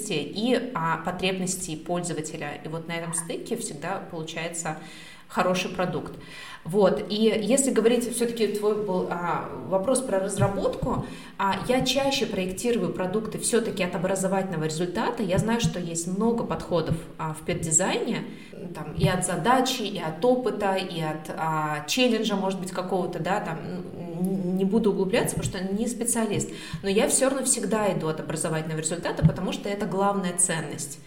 личности 0.00 0.12
и 0.12 0.70
а, 0.74 0.98
потребности 0.98 1.76
пользователя. 1.76 2.60
И 2.64 2.68
вот 2.68 2.88
на 2.88 2.92
этом 2.92 3.14
стыке 3.14 3.56
всегда 3.56 4.02
получается 4.10 4.78
хороший 5.30 5.70
продукт. 5.70 6.12
Вот. 6.64 7.06
И 7.08 7.14
если 7.14 7.70
говорить, 7.70 8.14
все-таки 8.14 8.46
твой 8.48 8.84
был 8.84 9.08
а, 9.10 9.48
вопрос 9.68 10.00
про 10.02 10.18
разработку, 10.18 11.06
а, 11.38 11.56
я 11.68 11.86
чаще 11.86 12.26
проектирую 12.26 12.92
продукты 12.92 13.38
все-таки 13.38 13.82
от 13.82 13.94
образовательного 13.94 14.64
результата. 14.64 15.22
Я 15.22 15.38
знаю, 15.38 15.60
что 15.62 15.80
есть 15.80 16.06
много 16.06 16.44
подходов 16.44 16.96
а, 17.16 17.32
в 17.32 17.46
пет-дизайне, 17.46 18.24
там, 18.74 18.92
и 18.92 19.08
от 19.08 19.24
задачи, 19.24 19.82
и 19.82 19.98
от 19.98 20.22
опыта, 20.22 20.74
и 20.74 21.00
от 21.00 21.30
а, 21.34 21.84
челленджа, 21.86 22.36
может 22.36 22.60
быть, 22.60 22.72
какого-то, 22.72 23.20
да, 23.20 23.40
там, 23.40 23.58
не 24.56 24.66
буду 24.66 24.92
углубляться, 24.92 25.36
потому 25.36 25.50
что 25.50 25.64
не 25.72 25.86
специалист, 25.86 26.50
но 26.82 26.90
я 26.90 27.08
все 27.08 27.28
равно 27.30 27.46
всегда 27.46 27.90
иду 27.90 28.08
от 28.08 28.20
образовательного 28.20 28.80
результата, 28.80 29.26
потому 29.26 29.52
что 29.52 29.70
это 29.70 29.86
главная 29.86 30.36
ценность. 30.36 30.98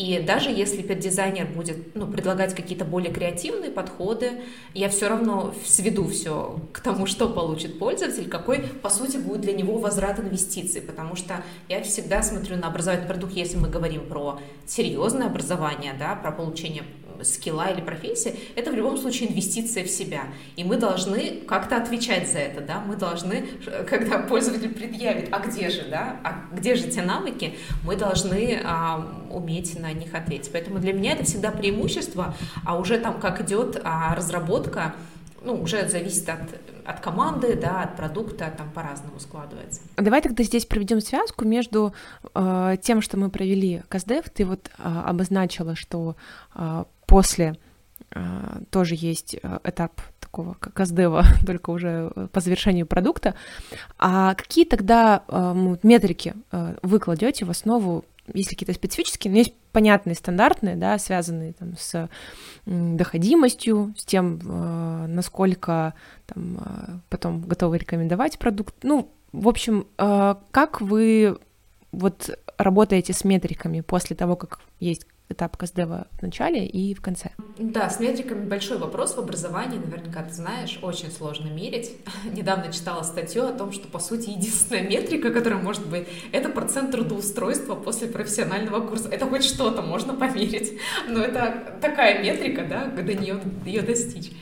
И 0.00 0.18
даже 0.18 0.48
если 0.48 0.80
пет-дизайнер 0.80 1.44
будет 1.44 1.94
ну, 1.94 2.06
предлагать 2.06 2.54
какие-то 2.54 2.86
более 2.86 3.12
креативные 3.12 3.70
подходы, 3.70 4.30
я 4.72 4.88
все 4.88 5.08
равно 5.08 5.54
сведу 5.66 6.08
все 6.08 6.58
к 6.72 6.80
тому, 6.80 7.04
что 7.04 7.28
получит 7.28 7.78
пользователь, 7.78 8.26
какой, 8.26 8.60
по 8.60 8.88
сути, 8.88 9.18
будет 9.18 9.42
для 9.42 9.52
него 9.52 9.76
возврат 9.76 10.18
инвестиций, 10.18 10.80
потому 10.80 11.16
что 11.16 11.44
я 11.68 11.82
всегда 11.82 12.22
смотрю 12.22 12.56
на 12.56 12.68
образовательный 12.68 13.08
продукт, 13.08 13.34
если 13.34 13.58
мы 13.58 13.68
говорим 13.68 14.06
про 14.06 14.40
серьезное 14.64 15.26
образование, 15.26 15.92
да, 15.98 16.14
про 16.14 16.32
получение 16.32 16.84
скилла 17.22 17.70
или 17.70 17.82
профессии, 17.82 18.34
это 18.56 18.70
в 18.70 18.74
любом 18.74 18.96
случае 18.96 19.30
инвестиция 19.30 19.84
в 19.84 19.90
себя. 19.90 20.22
И 20.56 20.64
мы 20.64 20.78
должны 20.78 21.42
как-то 21.46 21.76
отвечать 21.76 22.26
за 22.26 22.38
это, 22.38 22.62
да, 22.62 22.80
мы 22.80 22.96
должны, 22.96 23.44
когда 23.86 24.18
пользователь 24.18 24.72
предъявит, 24.72 25.28
а 25.30 25.40
где 25.40 25.68
же, 25.68 25.82
да, 25.90 26.20
а 26.24 26.54
где 26.56 26.74
же 26.74 26.88
те 26.88 27.02
навыки, 27.02 27.58
мы 27.84 27.96
должны 27.96 28.60
а, 28.64 29.19
уметь 29.30 29.78
на 29.78 29.92
них 29.92 30.14
ответить. 30.14 30.50
Поэтому 30.52 30.78
для 30.78 30.92
меня 30.92 31.12
это 31.12 31.24
всегда 31.24 31.50
преимущество, 31.50 32.34
а 32.64 32.78
уже 32.78 32.98
там 32.98 33.20
как 33.20 33.40
идет 33.40 33.80
а, 33.84 34.14
разработка, 34.14 34.94
ну, 35.42 35.54
уже 35.54 35.88
зависит 35.88 36.28
от, 36.28 36.40
от 36.84 37.00
команды, 37.00 37.56
да, 37.56 37.82
от 37.82 37.96
продукта, 37.96 38.52
там 38.56 38.70
по-разному 38.70 39.18
складывается. 39.20 39.80
Давай 39.96 40.20
тогда 40.20 40.44
здесь 40.44 40.66
проведем 40.66 41.00
связку 41.00 41.44
между 41.44 41.94
э, 42.34 42.76
тем, 42.82 43.00
что 43.00 43.16
мы 43.16 43.30
провели 43.30 43.82
КСДФ. 43.88 44.28
Ты 44.30 44.44
вот 44.44 44.70
э, 44.78 44.82
обозначила, 44.82 45.76
что 45.76 46.16
э, 46.54 46.84
после 47.06 47.56
э, 48.10 48.20
тоже 48.70 48.96
есть 48.98 49.36
э, 49.42 49.58
этап 49.64 50.00
такого 50.20 50.54
как 50.54 50.74
КСДева, 50.74 51.24
только 51.46 51.70
уже 51.70 52.10
по 52.32 52.40
завершению 52.40 52.86
продукта. 52.86 53.34
А 53.98 54.34
какие 54.34 54.64
тогда 54.64 55.22
э, 55.26 55.76
метрики 55.82 56.34
э, 56.52 56.76
вы 56.82 56.98
кладете 56.98 57.44
в 57.44 57.50
основу 57.50 58.04
есть 58.34 58.50
какие-то 58.50 58.72
специфические, 58.72 59.30
но 59.30 59.38
есть 59.38 59.54
понятные, 59.72 60.14
стандартные, 60.14 60.76
да, 60.76 60.98
связанные 60.98 61.52
там, 61.52 61.76
с 61.76 62.08
доходимостью, 62.66 63.94
с 63.96 64.04
тем, 64.04 64.40
э, 64.44 65.06
насколько 65.06 65.94
там, 66.26 66.58
э, 66.58 66.98
потом 67.08 67.42
готовы 67.42 67.78
рекомендовать 67.78 68.38
продукт. 68.38 68.74
Ну, 68.82 69.12
в 69.32 69.48
общем, 69.48 69.86
э, 69.98 70.34
как 70.50 70.80
вы 70.80 71.38
вот 71.92 72.38
работаете 72.58 73.12
с 73.12 73.24
метриками 73.24 73.80
после 73.80 74.16
того, 74.16 74.36
как 74.36 74.60
есть 74.78 75.06
этап 75.30 75.56
КСДева 75.56 76.08
в 76.18 76.22
начале 76.22 76.66
и 76.66 76.94
в 76.94 77.00
конце. 77.00 77.30
Да, 77.58 77.88
с 77.88 78.00
метриками 78.00 78.48
большой 78.48 78.78
вопрос 78.78 79.14
в 79.14 79.18
образовании, 79.18 79.78
наверняка 79.78 80.22
ты 80.22 80.34
знаешь, 80.34 80.78
очень 80.82 81.10
сложно 81.10 81.48
мерить. 81.48 81.92
Недавно 82.24 82.72
читала 82.72 83.02
статью 83.02 83.46
о 83.46 83.52
том, 83.52 83.72
что, 83.72 83.88
по 83.88 83.98
сути, 83.98 84.30
единственная 84.30 84.82
метрика, 84.82 85.30
которая 85.32 85.62
может 85.62 85.86
быть, 85.86 86.08
это 86.32 86.48
процент 86.48 86.92
трудоустройства 86.92 87.74
после 87.74 88.08
профессионального 88.08 88.86
курса. 88.86 89.08
Это 89.08 89.26
хоть 89.26 89.44
что-то 89.44 89.82
можно 89.82 90.14
померить, 90.14 90.78
но 91.08 91.20
это 91.20 91.78
такая 91.80 92.22
метрика, 92.22 92.64
да, 92.64 92.86
до 92.86 93.14
нее 93.14 93.40
ее 93.64 93.82
достичь. 93.82 94.32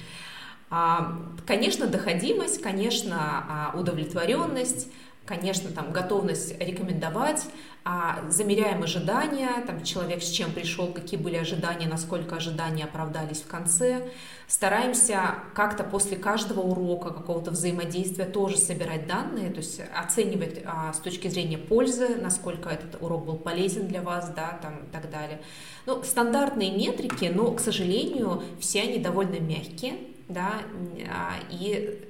А, 0.70 1.18
конечно, 1.46 1.86
доходимость, 1.86 2.60
конечно, 2.60 3.16
а, 3.18 3.78
удовлетворенность, 3.78 4.88
конечно, 5.28 5.70
там 5.70 5.92
готовность 5.92 6.58
рекомендовать, 6.58 7.44
а 7.84 8.20
замеряем 8.30 8.82
ожидания, 8.82 9.50
там 9.66 9.84
человек 9.84 10.22
с 10.22 10.30
чем 10.30 10.52
пришел, 10.52 10.86
какие 10.88 11.20
были 11.20 11.36
ожидания, 11.36 11.86
насколько 11.86 12.36
ожидания 12.36 12.84
оправдались 12.84 13.42
в 13.42 13.46
конце. 13.46 14.08
Стараемся 14.46 15.34
как-то 15.54 15.84
после 15.84 16.16
каждого 16.16 16.60
урока, 16.60 17.10
какого-то 17.10 17.50
взаимодействия 17.50 18.24
тоже 18.24 18.56
собирать 18.56 19.06
данные, 19.06 19.50
то 19.50 19.58
есть 19.58 19.80
оценивать 19.94 20.62
а, 20.64 20.94
с 20.94 20.98
точки 20.98 21.28
зрения 21.28 21.58
пользы, 21.58 22.16
насколько 22.16 22.70
этот 22.70 23.00
урок 23.02 23.26
был 23.26 23.36
полезен 23.36 23.86
для 23.86 24.00
вас, 24.00 24.30
да, 24.34 24.58
там 24.62 24.84
и 24.84 24.90
так 24.90 25.10
далее. 25.10 25.40
Ну, 25.84 26.02
стандартные 26.02 26.70
метрики, 26.70 27.30
но, 27.34 27.52
к 27.52 27.60
сожалению, 27.60 28.42
все 28.58 28.82
они 28.82 28.98
довольно 28.98 29.38
мягкие, 29.38 29.94
да, 30.28 30.62
а, 31.10 31.34
и 31.50 32.07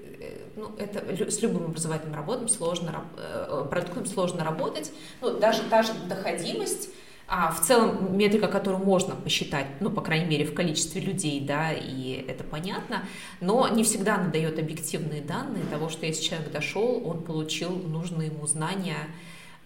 ну, 0.58 0.72
это 0.76 1.30
с 1.30 1.40
любым 1.40 1.66
образовательным 1.66 2.14
работом 2.14 2.48
сложно, 2.48 3.04
э, 3.16 3.66
продуктом 3.70 4.06
сложно 4.06 4.44
работать. 4.44 4.90
Ну, 5.20 5.38
даже 5.38 5.62
та 5.70 5.82
же 5.82 5.92
доходимость, 6.08 6.90
а 7.28 7.52
в 7.52 7.60
целом 7.60 8.16
метрика, 8.16 8.48
которую 8.48 8.84
можно 8.84 9.14
посчитать, 9.14 9.66
ну, 9.80 9.90
по 9.90 10.00
крайней 10.00 10.26
мере, 10.26 10.44
в 10.44 10.54
количестве 10.54 11.00
людей, 11.00 11.40
да, 11.40 11.72
и 11.72 12.24
это 12.26 12.42
понятно, 12.42 13.04
но 13.40 13.68
не 13.68 13.84
всегда 13.84 14.16
она 14.16 14.28
дает 14.28 14.58
объективные 14.58 15.22
данные 15.22 15.64
того, 15.64 15.90
что 15.90 16.06
если 16.06 16.22
человек 16.22 16.50
дошел, 16.50 17.02
он 17.06 17.22
получил 17.22 17.70
нужные 17.70 18.28
ему 18.28 18.46
знания, 18.46 19.08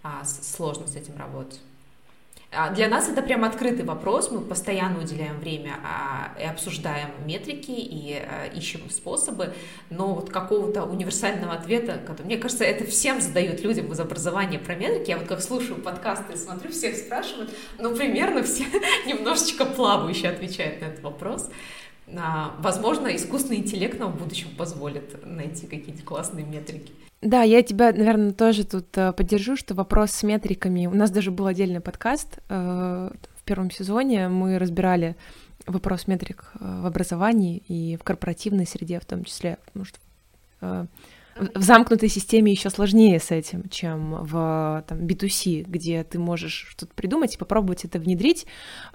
а 0.03 0.23
сложно 0.25 0.87
с 0.87 0.95
этим 0.95 1.17
работать. 1.17 1.59
А, 2.55 2.69
для 2.69 2.87
нас 2.87 3.09
это 3.09 3.21
прям 3.21 3.43
открытый 3.43 3.83
вопрос, 3.83 4.29
мы 4.29 4.41
постоянно 4.41 4.99
уделяем 4.99 5.39
время 5.39 5.75
а, 5.83 6.39
и 6.39 6.45
обсуждаем 6.45 7.09
метрики 7.25 7.71
и 7.71 8.13
а, 8.13 8.45
ищем 8.53 8.89
способы, 8.89 9.53
но 9.89 10.13
вот 10.13 10.29
какого-то 10.29 10.83
универсального 10.83 11.53
ответа, 11.53 11.99
который, 12.05 12.27
мне 12.27 12.37
кажется, 12.37 12.63
это 12.63 12.85
всем 12.85 13.21
задают 13.21 13.61
людям 13.61 13.91
из 13.91 13.99
образования 13.99 14.59
про 14.59 14.75
метрики, 14.75 15.09
я 15.09 15.17
вот 15.17 15.27
как 15.27 15.41
слушаю 15.41 15.81
подкасты 15.81 16.33
и 16.33 16.37
смотрю, 16.37 16.71
всех 16.71 16.95
спрашивают, 16.95 17.51
ну, 17.79 17.95
примерно 17.95 18.43
все 18.43 18.65
немножечко 19.07 19.65
плавающе 19.65 20.29
отвечают 20.29 20.81
на 20.81 20.85
этот 20.85 21.03
вопрос. 21.03 21.49
Возможно, 22.59 23.15
искусственный 23.15 23.57
интеллект 23.57 23.99
нам 23.99 24.11
в 24.11 24.19
будущем 24.21 24.49
позволит 24.55 25.25
найти 25.25 25.67
какие-то 25.67 26.03
классные 26.03 26.45
метрики. 26.45 26.91
Да, 27.23 27.41
я 27.43 27.63
тебя, 27.63 27.93
наверное, 27.93 28.33
тоже 28.33 28.65
тут 28.65 28.97
э, 28.97 29.13
поддержу, 29.13 29.55
что 29.55 29.73
вопрос 29.73 30.11
с 30.11 30.23
метриками. 30.23 30.87
У 30.87 30.93
нас 30.93 31.09
даже 31.09 31.31
был 31.31 31.47
отдельный 31.47 31.79
подкаст 31.79 32.39
э, 32.49 33.11
в 33.37 33.43
первом 33.45 33.71
сезоне. 33.71 34.27
Мы 34.27 34.59
разбирали 34.59 35.15
вопрос 35.65 36.07
метрик 36.07 36.51
э, 36.59 36.81
в 36.81 36.85
образовании 36.85 37.63
и 37.69 37.95
в 37.95 38.03
корпоративной 38.03 38.67
среде 38.67 38.99
в 38.99 39.05
том 39.05 39.23
числе, 39.23 39.57
потому 39.65 39.85
что 39.85 39.99
в 40.59 41.61
замкнутой 41.61 42.07
системе 42.07 42.53
еще 42.53 42.69
сложнее 42.69 43.19
с 43.19 43.31
этим, 43.31 43.67
чем 43.67 44.23
в 44.23 44.83
там, 44.87 44.99
B2C, 44.99 45.65
где 45.67 46.05
ты 46.05 46.19
можешь 46.19 46.67
что-то 46.69 46.93
придумать 46.93 47.35
и 47.35 47.37
попробовать 47.37 47.83
это 47.83 47.99
внедрить. 47.99 48.45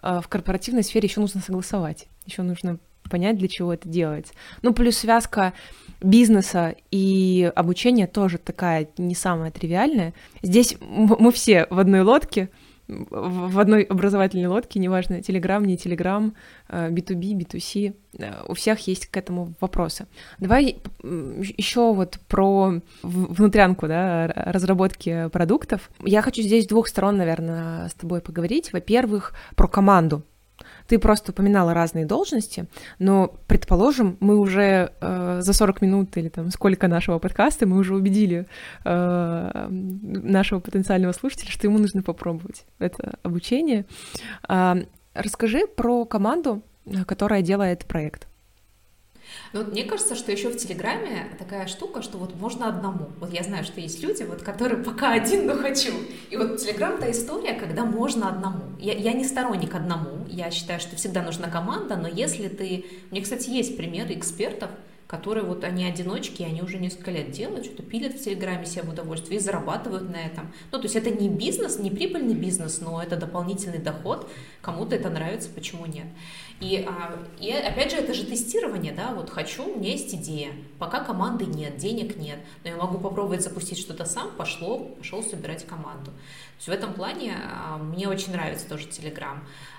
В 0.01 0.25
корпоративной 0.31 0.83
сфере 0.83 1.09
еще 1.09 1.21
нужно 1.21 1.43
согласовать, 1.43 2.09
еще 2.25 2.41
нужно 2.41 2.79
понять, 3.09 3.39
для 3.39 3.49
чего 3.49 3.75
это 3.75 3.89
делать. 3.89 4.33
Ну, 4.63 4.73
плюс 4.73 4.99
связка 4.99 5.53
бизнеса 6.01 6.77
и 6.91 7.51
обучения 7.57 8.07
тоже 8.07 8.39
такая 8.39 8.89
не 8.99 9.15
самая 9.15 9.51
тривиальная. 9.51 10.15
Здесь 10.43 10.77
мы 10.81 11.33
все 11.33 11.67
в 11.71 11.79
одной 11.79 12.03
лодке, 12.03 12.51
в 12.87 13.59
одной 13.59 13.83
образовательной 13.83 14.47
лодке, 14.47 14.79
неважно, 14.79 15.17
Telegram, 15.17 15.63
не 15.67 15.77
Telegram, 15.77 16.33
B2B, 16.71 17.33
B2C, 17.35 17.95
у 18.49 18.55
всех 18.55 18.79
есть 18.87 19.09
к 19.09 19.17
этому 19.19 19.53
вопросы. 19.61 20.07
Давай 20.39 20.79
еще 21.03 21.93
вот 21.93 22.19
про 22.29 22.81
внутрянку, 23.03 23.89
да, 23.89 24.29
разработки 24.29 25.29
продуктов. 25.29 25.91
Я 26.03 26.23
хочу 26.23 26.41
здесь 26.41 26.67
двух 26.67 26.89
сторон, 26.89 27.19
наверное, 27.19 27.89
с 27.91 27.95
тобой 27.95 28.23
поговорить. 28.23 28.73
Во-первых, 28.73 29.35
про 29.55 29.69
команду 29.69 30.23
Ты 30.89 30.99
просто 30.99 31.33
упоминала 31.33 31.75
разные 31.75 32.07
должности, 32.07 32.67
но, 32.99 33.35
предположим, 33.47 34.17
мы 34.21 34.39
уже 34.39 34.91
э, 35.01 35.39
за 35.43 35.53
40 35.53 35.83
минут 35.83 36.17
или 36.17 36.29
там 36.29 36.51
сколько 36.51 36.89
нашего 36.89 37.19
подкаста, 37.19 37.67
мы 37.67 37.77
уже 37.77 37.95
убедили 37.95 38.47
э, 38.85 39.69
нашего 39.71 40.61
потенциального 40.61 41.13
слушателя, 41.13 41.51
что 41.51 41.67
ему 41.67 41.79
нужно 41.79 42.03
попробовать 42.03 42.65
это 42.79 43.19
обучение. 43.23 43.85
Э, 44.49 44.77
расскажи 45.15 45.67
про 45.67 46.05
команду, 46.05 46.63
которая 47.07 47.43
делает 47.43 47.85
проект. 47.85 48.28
Ну, 49.53 49.61
вот 49.61 49.73
мне 49.73 49.85
кажется, 49.85 50.15
что 50.15 50.31
еще 50.31 50.51
в 50.51 50.57
Телеграме 50.57 51.35
такая 51.39 51.67
штука, 51.67 52.03
что 52.03 52.19
вот 52.19 52.35
можно 52.37 52.69
одному. 52.69 53.11
Вот 53.19 53.33
я 53.33 53.43
знаю, 53.43 53.65
что 53.65 53.81
есть 53.81 54.03
люди, 54.03 54.23
вот, 54.23 54.43
которые 54.43 54.83
пока 54.83 55.13
один, 55.13 55.47
но 55.47 55.55
хочу. 55.55 55.93
И 56.31 56.37
вот 56.37 56.59
Телеграм— 56.59 56.99
та 57.01 57.11
история, 57.11 57.55
когда 57.55 57.85
можно 57.85 58.29
одному. 58.29 58.65
Я, 58.79 58.93
я 58.95 59.13
не 59.13 59.25
сторонник 59.25 59.75
одному. 59.75 60.27
Я 60.29 60.51
считаю, 60.51 60.81
что 60.81 60.97
всегда 60.97 61.23
нужна 61.23 61.49
команда, 61.49 61.97
но 61.97 62.09
если 62.09 62.49
ты... 62.49 62.85
Мне, 63.11 63.23
кстати, 63.23 63.49
есть 63.49 63.77
примеры 63.77 64.15
экспертов, 64.15 64.71
которые 65.09 65.45
вот 65.45 65.65
они 65.65 65.87
одиночки, 65.87 66.43
они 66.43 66.61
уже 66.61 66.77
несколько 66.79 67.11
лет 67.11 67.31
делают, 67.31 67.65
что-то 67.65 67.83
пилят 67.83 68.13
в 68.15 68.23
Телеграме 68.23 68.67
себе 68.67 68.83
в 68.83 68.91
удовольствие 68.91 69.41
и 69.41 69.43
зарабатывают 69.43 70.11
на 70.11 70.17
этом. 70.17 70.53
Ну, 70.71 70.79
то 70.79 70.85
есть 70.85 70.97
это 70.97 71.11
не 71.11 71.31
бизнес, 71.31 71.79
не 71.79 71.91
прибыльный 71.91 72.35
бизнес, 72.35 72.81
но 72.83 73.03
это 73.03 73.17
дополнительный 73.17 73.79
доход. 73.79 74.29
Кому-то 74.61 74.95
это 74.95 75.09
нравится, 75.09 75.49
почему 75.49 75.87
нет? 75.87 76.07
И, 76.61 76.87
а, 76.87 77.19
и 77.41 77.51
опять 77.51 77.91
же, 77.91 77.97
это 77.97 78.13
же 78.13 78.27
тестирование, 78.27 78.93
да, 78.93 79.15
вот 79.15 79.31
хочу, 79.31 79.65
у 79.65 79.79
меня 79.79 79.93
есть 79.93 80.15
идея, 80.15 80.53
пока 80.79 81.03
команды 81.03 81.47
нет, 81.47 81.79
денег 81.79 82.17
нет, 82.17 82.39
но 82.63 82.71
я 82.71 82.77
могу 82.77 82.99
попробовать 82.99 83.43
запустить 83.43 83.79
что-то 83.79 84.05
сам, 84.05 84.33
пошло, 84.37 84.79
пошел 84.99 85.23
собирать 85.23 85.67
команду. 85.67 86.11
То 86.11 86.57
есть 86.59 86.69
в 86.69 86.73
этом 86.73 86.93
плане 86.93 87.35
а, 87.43 87.79
мне 87.79 88.09
очень 88.09 88.33
нравится 88.33 88.69
тоже 88.69 88.89
Telegram, 88.89 89.39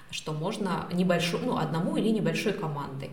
что 0.10 0.34
можно 0.34 0.90
небольшую, 0.92 1.46
ну, 1.46 1.58
одному 1.58 1.98
или 1.98 2.10
небольшой 2.10 2.54
командой. 2.54 3.12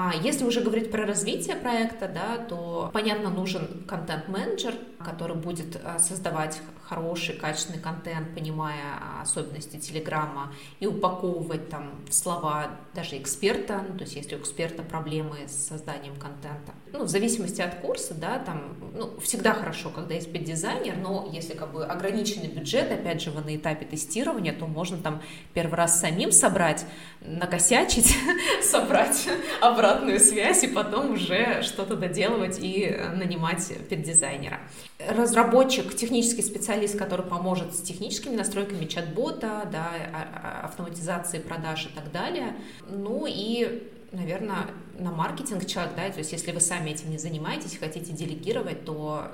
А 0.00 0.14
если 0.14 0.44
уже 0.44 0.60
говорить 0.60 0.92
про 0.92 1.04
развитие 1.04 1.56
проекта, 1.56 2.06
да, 2.06 2.38
то, 2.38 2.88
понятно, 2.92 3.30
нужен 3.30 3.82
контент-менеджер, 3.88 4.74
который 5.04 5.34
будет 5.34 5.80
а, 5.82 5.98
создавать 5.98 6.60
хороший, 6.88 7.34
качественный 7.34 7.80
контент, 7.80 8.34
понимая 8.34 9.20
особенности 9.20 9.76
Телеграма, 9.76 10.52
и 10.80 10.86
упаковывать 10.86 11.68
там 11.68 11.90
слова 12.10 12.70
даже 12.94 13.18
эксперта, 13.18 13.84
ну, 13.88 13.96
то 13.98 14.04
есть 14.04 14.16
если 14.16 14.36
у 14.36 14.38
эксперта 14.38 14.82
проблемы 14.82 15.46
с 15.46 15.68
созданием 15.68 16.16
контента. 16.16 16.72
Ну, 16.92 17.04
в 17.04 17.08
зависимости 17.08 17.60
от 17.60 17.76
курса, 17.76 18.14
да, 18.14 18.38
там, 18.38 18.76
ну, 18.94 19.18
всегда 19.20 19.52
хорошо, 19.52 19.90
когда 19.90 20.14
есть 20.14 20.32
дизайнер, 20.32 20.96
но 20.96 21.28
если 21.32 21.54
как 21.54 21.72
бы 21.72 21.84
ограниченный 21.84 22.48
бюджет, 22.48 22.90
опять 22.90 23.20
же, 23.20 23.30
вы 23.30 23.42
на 23.42 23.54
этапе 23.56 23.84
тестирования, 23.84 24.52
то 24.52 24.66
можно 24.66 24.96
там 24.98 25.22
первый 25.52 25.74
раз 25.74 26.00
самим 26.00 26.32
собрать, 26.32 26.86
накосячить, 27.20 28.16
собрать 28.62 29.28
обратную 29.60 30.20
связь 30.20 30.64
и 30.64 30.68
потом 30.68 31.12
уже 31.12 31.62
что-то 31.62 31.96
доделывать 31.96 32.58
и 32.60 32.88
нанимать 33.14 33.72
дизайнера 33.90 34.60
разработчик, 34.98 35.94
технический 35.94 36.42
специалист, 36.42 36.98
который 36.98 37.24
поможет 37.24 37.74
с 37.74 37.80
техническими 37.80 38.34
настройками 38.34 38.84
чат-бота, 38.84 39.68
да, 39.70 39.90
а, 40.12 40.62
а, 40.62 40.66
автоматизацией 40.66 41.42
продаж 41.42 41.86
и 41.86 41.88
так 41.90 42.10
далее. 42.10 42.56
Ну 42.88 43.24
и, 43.28 43.88
наверное, 44.10 44.66
на 44.98 45.12
маркетинг 45.12 45.66
человек, 45.66 45.94
да, 45.94 46.10
то 46.10 46.18
есть 46.18 46.32
если 46.32 46.50
вы 46.50 46.60
сами 46.60 46.90
этим 46.90 47.10
не 47.10 47.18
занимаетесь, 47.18 47.78
хотите 47.78 48.12
делегировать, 48.12 48.84
то 48.84 49.30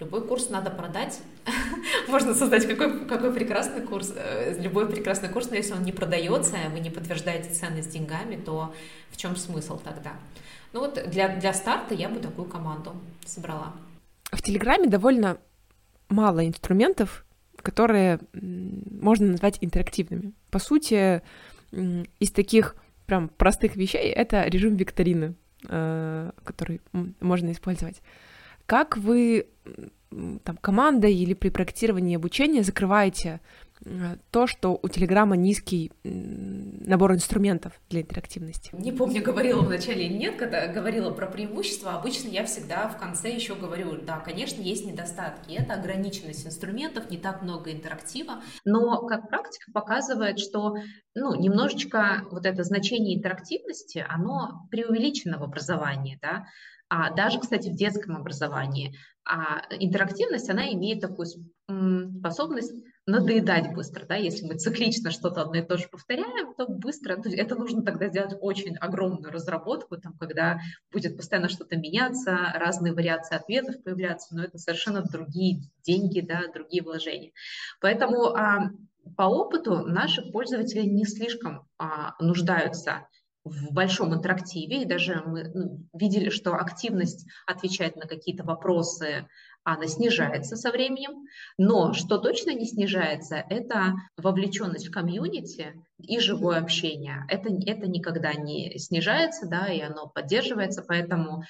любой 0.00 0.26
курс 0.26 0.50
надо 0.50 0.70
продать. 0.70 1.20
Можно 2.08 2.34
создать 2.34 2.66
какой, 2.66 3.06
какой 3.06 3.32
прекрасный 3.32 3.82
курс, 3.82 4.12
э, 4.14 4.60
любой 4.60 4.88
прекрасный 4.88 5.28
курс, 5.28 5.50
но 5.50 5.56
если 5.56 5.74
он 5.74 5.84
не 5.84 5.92
продается, 5.92 6.56
вы 6.72 6.80
не 6.80 6.90
подтверждаете 6.90 7.54
ценность 7.54 7.90
деньгами, 7.90 8.34
то 8.36 8.74
в 9.10 9.16
чем 9.16 9.36
смысл 9.36 9.78
тогда? 9.78 10.14
Ну 10.72 10.80
вот 10.80 11.00
для, 11.08 11.28
для 11.36 11.54
старта 11.54 11.94
я 11.94 12.08
бы 12.08 12.18
такую 12.18 12.48
команду 12.48 12.96
собрала 13.24 13.72
в 14.32 14.42
Телеграме 14.42 14.88
довольно 14.88 15.38
мало 16.08 16.46
инструментов, 16.46 17.24
которые 17.62 18.20
можно 18.32 19.28
назвать 19.28 19.58
интерактивными. 19.60 20.32
По 20.50 20.58
сути, 20.58 21.22
из 21.72 22.30
таких 22.30 22.76
прям 23.06 23.28
простых 23.28 23.76
вещей 23.76 24.10
это 24.10 24.44
режим 24.44 24.76
викторины, 24.76 25.34
э, 25.68 26.30
который 26.44 26.80
можно 27.20 27.52
использовать. 27.52 28.02
Как 28.66 28.96
вы 28.96 29.46
там, 30.10 30.56
командой 30.60 31.14
или 31.14 31.34
при 31.34 31.50
проектировании 31.50 32.16
обучения 32.16 32.62
закрываете 32.62 33.40
то, 34.30 34.46
что 34.46 34.78
у 34.82 34.88
Телеграма 34.88 35.36
низкий 35.36 35.92
набор 36.04 37.14
инструментов 37.14 37.72
для 37.90 38.02
интерактивности. 38.02 38.70
Не 38.74 38.92
помню, 38.92 39.22
говорила 39.22 39.60
в 39.60 39.68
начале 39.68 40.06
или 40.06 40.14
нет, 40.14 40.36
когда 40.36 40.66
говорила 40.66 41.10
про 41.10 41.26
преимущества. 41.26 41.92
Обычно 41.92 42.28
я 42.28 42.44
всегда 42.44 42.88
в 42.88 42.98
конце 42.98 43.30
еще 43.32 43.54
говорю, 43.54 44.00
да, 44.02 44.18
конечно, 44.20 44.60
есть 44.60 44.86
недостатки. 44.86 45.52
Это 45.52 45.74
ограниченность 45.74 46.46
инструментов, 46.46 47.10
не 47.10 47.18
так 47.18 47.42
много 47.42 47.72
интерактива. 47.72 48.42
Но 48.64 49.06
как 49.06 49.28
практика 49.28 49.70
показывает, 49.72 50.38
что 50.38 50.74
ну, 51.14 51.34
немножечко 51.34 52.24
вот 52.30 52.46
это 52.46 52.62
значение 52.62 53.18
интерактивности, 53.18 54.04
оно 54.08 54.66
преувеличено 54.70 55.38
в 55.38 55.42
образовании, 55.42 56.18
да, 56.20 56.46
а 56.88 57.10
даже, 57.14 57.40
кстати, 57.40 57.68
в 57.68 57.76
детском 57.76 58.16
образовании. 58.16 58.96
А 59.24 59.62
интерактивность, 59.70 60.48
она 60.48 60.72
имеет 60.72 61.00
такую 61.00 61.26
способность 61.26 62.72
надоедать 63.06 63.72
быстро, 63.72 64.04
да, 64.04 64.16
если 64.16 64.44
мы 64.46 64.56
циклично 64.56 65.12
что-то 65.12 65.42
одно 65.42 65.56
и 65.56 65.62
то 65.62 65.78
же 65.78 65.88
повторяем, 65.88 66.54
то 66.54 66.66
быстро, 66.66 67.16
это 67.24 67.54
нужно 67.54 67.82
тогда 67.82 68.08
сделать 68.08 68.36
очень 68.40 68.76
огромную 68.76 69.32
разработку, 69.32 69.96
там, 69.96 70.14
когда 70.18 70.58
будет 70.92 71.16
постоянно 71.16 71.48
что-то 71.48 71.76
меняться, 71.76 72.52
разные 72.54 72.92
вариации 72.92 73.36
ответов 73.36 73.82
появляться, 73.84 74.34
но 74.34 74.44
это 74.44 74.58
совершенно 74.58 75.02
другие 75.02 75.62
деньги, 75.84 76.20
да, 76.20 76.42
другие 76.52 76.82
вложения. 76.82 77.30
Поэтому 77.80 78.34
а, 78.34 78.70
по 79.16 79.22
опыту 79.22 79.86
наши 79.86 80.22
пользователи 80.32 80.82
не 80.82 81.04
слишком 81.04 81.68
а, 81.78 82.14
нуждаются 82.20 83.06
в 83.44 83.72
большом 83.72 84.12
интерактиве, 84.12 84.82
и 84.82 84.86
даже 84.86 85.22
мы 85.24 85.44
ну, 85.54 85.86
видели, 85.92 86.30
что 86.30 86.54
активность 86.54 87.28
отвечать 87.46 87.94
на 87.94 88.08
какие-то 88.08 88.42
вопросы, 88.42 89.28
она 89.66 89.88
снижается 89.88 90.54
со 90.54 90.70
временем, 90.70 91.26
но 91.58 91.92
что 91.92 92.18
точно 92.18 92.50
не 92.50 92.66
снижается, 92.66 93.44
это 93.50 93.94
вовлеченность 94.16 94.86
в 94.86 94.92
комьюнити 94.92 95.74
и 95.98 96.20
живое 96.20 96.58
общение. 96.58 97.24
Это, 97.28 97.48
это 97.66 97.88
никогда 97.88 98.32
не 98.32 98.78
снижается, 98.78 99.48
да, 99.48 99.66
и 99.66 99.80
оно 99.80 100.06
поддерживается, 100.06 100.84
поэтому 100.86 101.42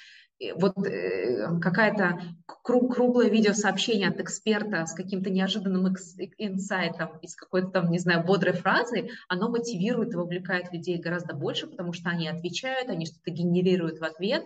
вот 0.55 0.77
э, 0.85 1.59
какая-то 1.59 2.21
круглое 2.45 3.29
видеосообщение 3.29 4.09
от 4.09 4.19
эксперта 4.19 4.85
с 4.85 4.93
каким-то 4.93 5.29
неожиданным 5.29 5.95
инсайтом 6.37 7.17
из 7.21 7.35
какой-то 7.35 7.69
там, 7.69 7.91
не 7.91 7.99
знаю, 7.99 8.25
бодрой 8.25 8.53
фразы, 8.53 9.09
оно 9.27 9.49
мотивирует 9.49 10.13
и 10.13 10.17
вовлекает 10.17 10.71
людей 10.71 10.99
гораздо 10.99 11.35
больше, 11.35 11.67
потому 11.67 11.93
что 11.93 12.09
они 12.09 12.27
отвечают, 12.27 12.89
они 12.89 13.05
что-то 13.05 13.31
генерируют 13.31 13.99
в 13.99 14.03
ответ, 14.03 14.43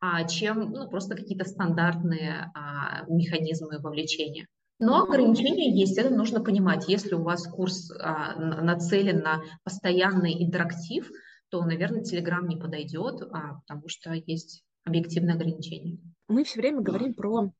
а, 0.00 0.24
чем 0.24 0.72
ну, 0.72 0.88
просто 0.88 1.16
какие-то 1.16 1.46
стандартные 1.46 2.50
а, 2.54 3.04
механизмы 3.08 3.78
вовлечения. 3.78 4.46
Но 4.78 5.02
ограничения 5.02 5.78
есть, 5.78 5.98
это 5.98 6.10
нужно 6.10 6.42
понимать. 6.42 6.88
Если 6.88 7.14
у 7.14 7.22
вас 7.22 7.46
курс 7.46 7.90
а, 7.92 8.34
нацелен 8.36 9.20
на 9.20 9.42
постоянный 9.62 10.42
интерактив, 10.42 11.10
то, 11.50 11.62
наверное, 11.64 12.02
Telegram 12.02 12.46
не 12.46 12.56
подойдет, 12.56 13.22
а, 13.22 13.60
потому 13.60 13.88
что 13.88 14.12
есть 14.12 14.64
объективные 14.84 15.34
ограничения. 15.34 15.98
Мы 16.28 16.44
все 16.44 16.60
время 16.60 16.80
говорим 16.80 17.14
про 17.14 17.52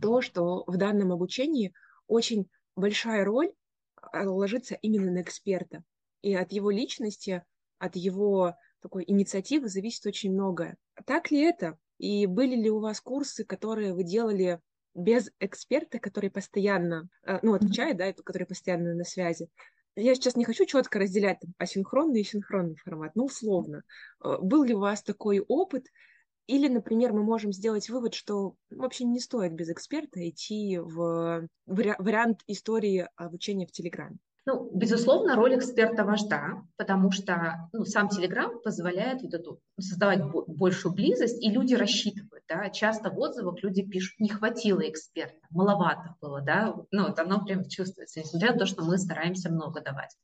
то, 0.00 0.20
что 0.20 0.64
в 0.66 0.76
данном 0.76 1.12
обучении 1.12 1.72
очень 2.06 2.48
большая 2.76 3.24
роль 3.24 3.52
а, 3.96 4.28
ложится 4.28 4.76
именно 4.82 5.10
на 5.10 5.22
эксперта. 5.22 5.82
И 6.22 6.34
от 6.34 6.52
его 6.52 6.70
личности, 6.70 7.44
от 7.78 7.96
его 7.96 8.54
такой 8.80 9.04
инициативы 9.06 9.68
зависит 9.68 10.06
очень 10.06 10.32
многое. 10.32 10.76
Так 11.06 11.30
ли 11.30 11.40
это? 11.40 11.78
И 11.98 12.26
были 12.26 12.56
ли 12.56 12.70
у 12.70 12.80
вас 12.80 13.00
курсы, 13.00 13.44
которые 13.44 13.94
вы 13.94 14.04
делали 14.04 14.60
без 14.94 15.30
эксперта, 15.38 15.98
который 15.98 16.30
постоянно, 16.30 17.08
э, 17.24 17.38
ну, 17.42 17.54
отвечает, 17.54 17.96
да, 17.98 18.12
который 18.12 18.46
постоянно 18.46 18.94
на 18.94 19.04
связи? 19.04 19.48
Я 19.96 20.14
сейчас 20.14 20.36
не 20.36 20.44
хочу 20.44 20.64
четко 20.64 20.98
разделять 20.98 21.40
там, 21.40 21.52
асинхронный 21.58 22.22
и 22.22 22.24
синхронный 22.24 22.76
формат, 22.76 23.14
но 23.14 23.24
условно. 23.24 23.82
Э, 24.24 24.38
был 24.40 24.64
ли 24.64 24.74
у 24.74 24.80
вас 24.80 25.02
такой 25.02 25.40
опыт, 25.40 25.86
или, 26.50 26.66
например, 26.66 27.12
мы 27.12 27.22
можем 27.22 27.52
сделать 27.52 27.88
вывод, 27.88 28.14
что 28.14 28.56
вообще 28.70 29.04
не 29.04 29.20
стоит 29.20 29.52
без 29.52 29.70
эксперта 29.70 30.28
идти 30.28 30.78
в 30.78 31.46
вариант 31.66 32.40
истории 32.48 33.08
обучения 33.16 33.66
в 33.66 33.72
Телеграме. 33.72 34.18
Ну, 34.46 34.70
безусловно, 34.74 35.36
роль 35.36 35.56
эксперта 35.56 36.02
важна, 36.02 36.66
потому 36.76 37.12
что 37.12 37.68
ну, 37.72 37.84
сам 37.84 38.08
Telegram 38.08 38.58
позволяет 38.64 39.22
вот 39.22 39.34
эту 39.34 39.60
создавать 39.78 40.22
большую 40.24 40.94
близость, 40.94 41.40
и 41.44 41.50
люди 41.50 41.74
рассчитывают, 41.74 42.42
да, 42.48 42.70
часто 42.70 43.10
в 43.10 43.18
отзывах 43.18 43.62
люди 43.62 43.82
пишут, 43.82 44.18
не 44.18 44.30
хватило 44.30 44.80
эксперта, 44.80 45.36
маловато 45.50 46.16
было, 46.22 46.40
да, 46.40 46.74
ну, 46.90 47.08
вот 47.08 47.18
оно 47.18 47.44
прям 47.44 47.68
чувствуется, 47.68 48.20
несмотря 48.20 48.54
на 48.54 48.58
то, 48.58 48.66
что 48.66 48.82
мы 48.82 48.96
стараемся 48.96 49.52
много 49.52 49.82
давать. 49.82 50.16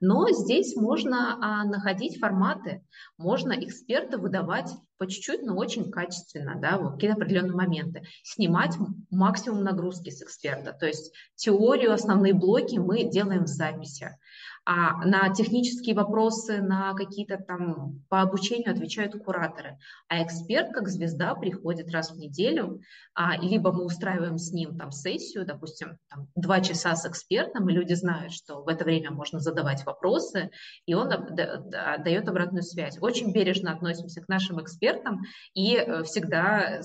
Но 0.00 0.28
здесь 0.30 0.76
можно 0.76 1.38
а, 1.40 1.64
находить 1.64 2.20
форматы, 2.20 2.84
можно 3.16 3.52
эксперта 3.52 4.18
выдавать 4.18 4.70
по 5.02 5.10
чуть-чуть, 5.10 5.42
но 5.42 5.56
очень 5.56 5.90
качественно, 5.90 6.54
да, 6.60 6.78
в 6.78 6.92
какие-то 6.92 7.16
определенные 7.16 7.56
моменты, 7.56 8.04
снимать 8.22 8.76
максимум 9.10 9.64
нагрузки 9.64 10.10
с 10.10 10.22
эксперта, 10.22 10.72
то 10.72 10.86
есть 10.86 11.12
теорию, 11.34 11.92
основные 11.92 12.34
блоки 12.34 12.76
мы 12.76 13.02
делаем 13.02 13.44
в 13.44 13.48
записи, 13.48 14.16
а 14.64 15.04
на 15.04 15.28
технические 15.30 15.94
вопросы, 15.94 16.62
на 16.62 16.94
какие-то 16.94 17.36
там 17.36 18.02
по 18.08 18.20
обучению 18.20 18.70
отвечают 18.70 19.20
кураторы. 19.22 19.78
А 20.08 20.22
эксперт, 20.22 20.72
как 20.72 20.88
звезда, 20.88 21.34
приходит 21.34 21.90
раз 21.90 22.12
в 22.12 22.16
неделю, 22.16 22.80
а, 23.14 23.36
либо 23.36 23.72
мы 23.72 23.84
устраиваем 23.84 24.38
с 24.38 24.52
ним 24.52 24.78
там 24.78 24.92
сессию, 24.92 25.44
допустим, 25.44 25.98
там, 26.08 26.28
два 26.36 26.60
часа 26.60 26.94
с 26.94 27.04
экспертом, 27.06 27.68
и 27.68 27.72
люди 27.72 27.94
знают, 27.94 28.32
что 28.32 28.62
в 28.62 28.68
это 28.68 28.84
время 28.84 29.10
можно 29.10 29.40
задавать 29.40 29.84
вопросы, 29.84 30.50
и 30.86 30.94
он 30.94 31.08
дает 31.08 32.28
обратную 32.28 32.62
связь. 32.62 32.98
Очень 33.00 33.32
бережно 33.32 33.72
относимся 33.72 34.22
к 34.22 34.28
нашим 34.28 34.60
экспертам 34.60 35.22
и 35.54 35.76
э, 35.76 36.04
всегда 36.04 36.82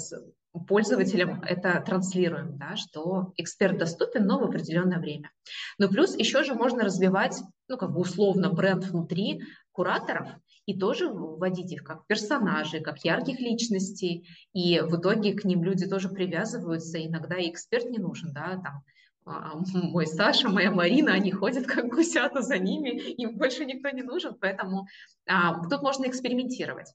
пользователям 0.67 1.43
это 1.43 1.82
транслируем, 1.86 2.57
да, 2.57 2.75
что 2.75 3.34
эксперт 3.38 3.78
доступен, 3.78 4.25
но 4.25 4.39
в 4.39 4.43
определенное 4.43 4.99
время. 4.99 5.32
Но 5.78 5.88
плюс 5.88 6.15
еще 6.15 6.43
же 6.43 6.53
можно 6.53 6.84
развивать, 6.84 7.36
ну, 7.68 7.78
как 7.78 7.91
бы 7.91 7.99
условно, 7.99 8.49
бренд 8.49 8.86
внутри 8.86 9.41
кураторов 9.72 10.28
и 10.65 10.78
тоже 10.78 11.09
вводить 11.09 11.72
их 11.72 11.84
как 11.84 12.07
персонажей, 12.07 12.82
как 12.82 13.03
ярких 13.05 13.39
личностей, 13.39 14.28
и 14.53 14.80
в 14.82 14.99
итоге 14.99 15.34
к 15.34 15.45
ним 15.45 15.63
люди 15.63 15.88
тоже 15.88 16.09
привязываются, 16.09 17.03
иногда 17.03 17.38
и 17.38 17.49
эксперт 17.49 17.86
не 17.89 17.99
нужен, 17.99 18.34
да, 18.34 18.61
там, 18.63 18.84
а, 19.26 19.57
мой 19.74 20.07
Саша, 20.07 20.49
моя 20.49 20.72
Марина, 20.72 21.13
они 21.13 21.32
ходят 21.32 21.68
как 21.68 21.88
гусята 21.88 22.41
за 22.41 22.57
ними, 22.57 22.89
им 22.89 23.38
больше 23.38 23.65
никто 23.65 23.89
не 23.89 24.03
нужен, 24.03 24.36
поэтому 24.39 24.88
а, 25.28 25.68
тут 25.68 25.82
можно 25.82 26.05
экспериментировать. 26.05 26.93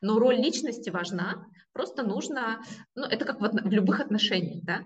Но 0.00 0.18
роль 0.18 0.36
личности 0.36 0.90
важна, 0.90 1.46
просто 1.72 2.02
нужно, 2.04 2.62
ну, 2.94 3.04
это 3.04 3.24
как 3.24 3.40
в, 3.40 3.48
в 3.48 3.72
любых 3.72 4.00
отношениях, 4.00 4.64
да, 4.64 4.82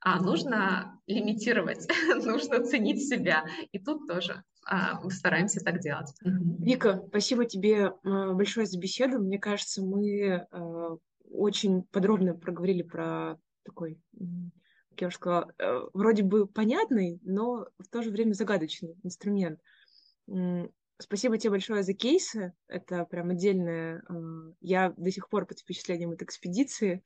а 0.00 0.20
нужно 0.20 1.00
лимитировать, 1.06 1.86
нужно 2.24 2.64
ценить 2.64 3.06
себя. 3.06 3.44
И 3.72 3.78
тут 3.78 4.06
тоже 4.08 4.42
стараемся 5.10 5.60
так 5.60 5.80
делать. 5.80 6.12
Вика, 6.22 7.02
спасибо 7.08 7.44
тебе 7.44 7.92
а, 8.04 8.32
большое 8.32 8.66
за 8.66 8.78
беседу. 8.78 9.18
Мне 9.18 9.38
кажется, 9.38 9.82
мы 9.82 10.46
а, 10.50 10.96
очень 11.30 11.82
подробно 11.84 12.34
проговорили 12.34 12.82
про 12.82 13.38
такой, 13.64 14.00
как 14.90 15.00
я 15.00 15.06
уже 15.08 15.16
сказала, 15.16 15.52
э, 15.58 15.80
вроде 15.92 16.22
бы 16.22 16.46
понятный, 16.46 17.20
но 17.22 17.66
в 17.78 17.88
то 17.90 18.02
же 18.02 18.10
время 18.10 18.32
загадочный 18.32 18.96
инструмент. 19.04 19.60
Спасибо 21.00 21.38
тебе 21.38 21.52
большое 21.52 21.82
за 21.82 21.94
кейсы. 21.94 22.52
Это 22.68 23.04
прям 23.06 23.30
отдельное. 23.30 24.02
Э, 24.08 24.52
я 24.60 24.92
до 24.96 25.10
сих 25.10 25.28
пор 25.28 25.46
под 25.46 25.60
впечатлением 25.60 26.10
от 26.10 26.22
экспедиции. 26.22 27.02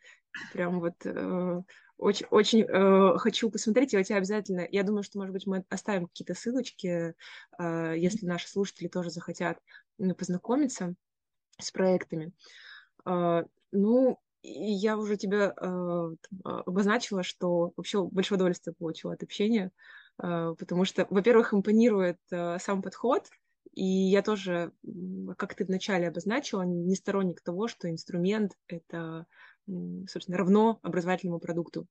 Прям 0.53 0.81
вот 0.81 0.95
э, 1.05 1.63
очень, 1.97 2.27
очень 2.31 2.63
э, 2.63 3.19
хочу 3.19 3.51
посмотреть. 3.51 3.93
Я 3.93 4.03
тебя 4.03 4.17
обязательно... 4.17 4.67
Я 4.69 4.83
думаю, 4.83 5.05
что, 5.05 5.19
может 5.19 5.33
быть, 5.33 5.47
мы 5.47 5.65
оставим 5.69 6.09
какие-то 6.09 6.35
ссылочки, 6.35 7.15
если 7.61 8.27
наши 8.27 8.49
слушатели 8.49 8.89
тоже 8.89 9.11
захотят 9.11 9.59
познакомиться 10.19 10.95
с 11.61 11.71
проектами. 11.71 12.33
Ну, 13.07 14.19
я 14.43 14.99
уже 14.99 15.17
тебя 15.17 15.51
обозначила, 16.43 17.23
что 17.23 17.73
вообще 17.77 18.03
большое 18.03 18.39
удовольствие 18.39 18.75
получила 18.75 19.15
от 19.15 19.23
общения, 19.23 19.71
потому 20.17 20.85
что, 20.85 21.07
во-первых, 21.11 21.55
импонирует 21.55 22.19
сам 22.29 22.83
подход— 22.83 23.29
и 23.75 23.85
я 23.85 24.23
тоже, 24.23 24.73
как 25.37 25.55
ты 25.55 25.65
вначале 25.65 26.07
обозначила, 26.07 26.63
не 26.63 26.95
сторонник 26.95 27.41
того, 27.41 27.67
что 27.67 27.91
инструмент— 27.91 28.53
это, 28.69 29.27
собственно, 29.67 30.39
равно 30.39 30.79
образовательному 30.83 31.41
продукту. 31.41 31.89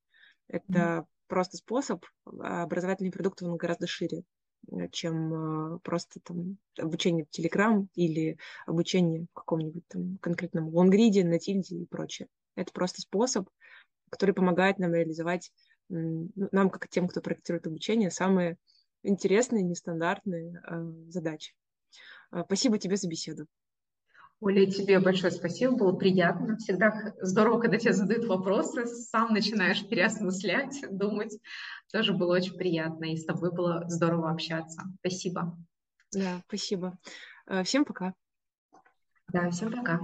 Это 0.48 0.72
mm-hmm. 0.72 1.06
просто 1.28 1.58
способ, 1.58 2.06
а 2.40 2.64
образовательный 2.64 3.12
продукт, 3.12 3.44
он 3.44 3.58
гораздо 3.58 3.88
шире, 3.88 4.24
э, 4.72 4.88
чем 4.92 5.76
э, 5.76 5.80
просто 5.80 6.22
там 6.22 6.58
обучение 6.80 7.26
в 7.26 7.38
Telegram 7.38 7.86
или 7.96 8.38
обучение 8.66 9.26
в 9.32 9.34
каком-нибудь 9.34 9.88
там 9.90 10.18
конкретном 10.20 10.70
лонгриде, 10.70 11.26
на 11.26 11.38
тильде 11.38 11.78
и 11.78 11.86
прочее. 11.86 12.30
Это 12.56 12.72
просто 12.72 13.02
способ, 13.02 13.50
который 14.10 14.34
помогает 14.34 14.80
нам 14.80 14.94
реализовать, 14.94 15.52
ну, 15.90 16.30
нам, 16.36 16.70
как 16.70 16.88
тем, 16.88 17.10
кто 17.10 17.20
проектирует 17.20 17.68
обучение, 17.68 18.10
самые 18.10 18.58
интересные, 19.02 19.64
нестандартные 19.64 20.62
э, 20.66 20.94
задачи. 21.10 21.54
А, 22.32 22.44
спасибо 22.44 22.78
тебе 22.78 22.96
за 22.96 23.08
беседу. 23.08 23.46
Оля, 24.40 24.70
тебе 24.70 25.00
большое 25.00 25.32
спасибо, 25.32 25.76
было 25.78 25.94
приятно. 25.94 26.58
Всегда 26.58 27.14
здорово, 27.22 27.62
когда 27.62 27.78
тебе 27.78 27.94
задают 27.94 28.26
вопросы, 28.26 28.86
сам 28.86 29.34
начинаешь 29.34 29.88
переосмыслять, 29.88 30.84
думать. 30.92 31.38
Тоже 31.92 32.14
было 32.14 32.36
очень 32.36 32.58
приятно, 32.58 33.06
и 33.06 33.16
с 33.16 33.26
тобой 33.26 33.52
было 33.54 33.86
здорово 33.88 34.32
общаться. 34.32 34.84
Спасибо. 35.00 35.58
Да, 36.12 36.42
спасибо. 36.48 36.98
А, 37.46 37.64
всем 37.64 37.86
пока. 37.86 38.14
Да, 39.32 39.50
всем 39.50 39.72
пока. 39.72 40.00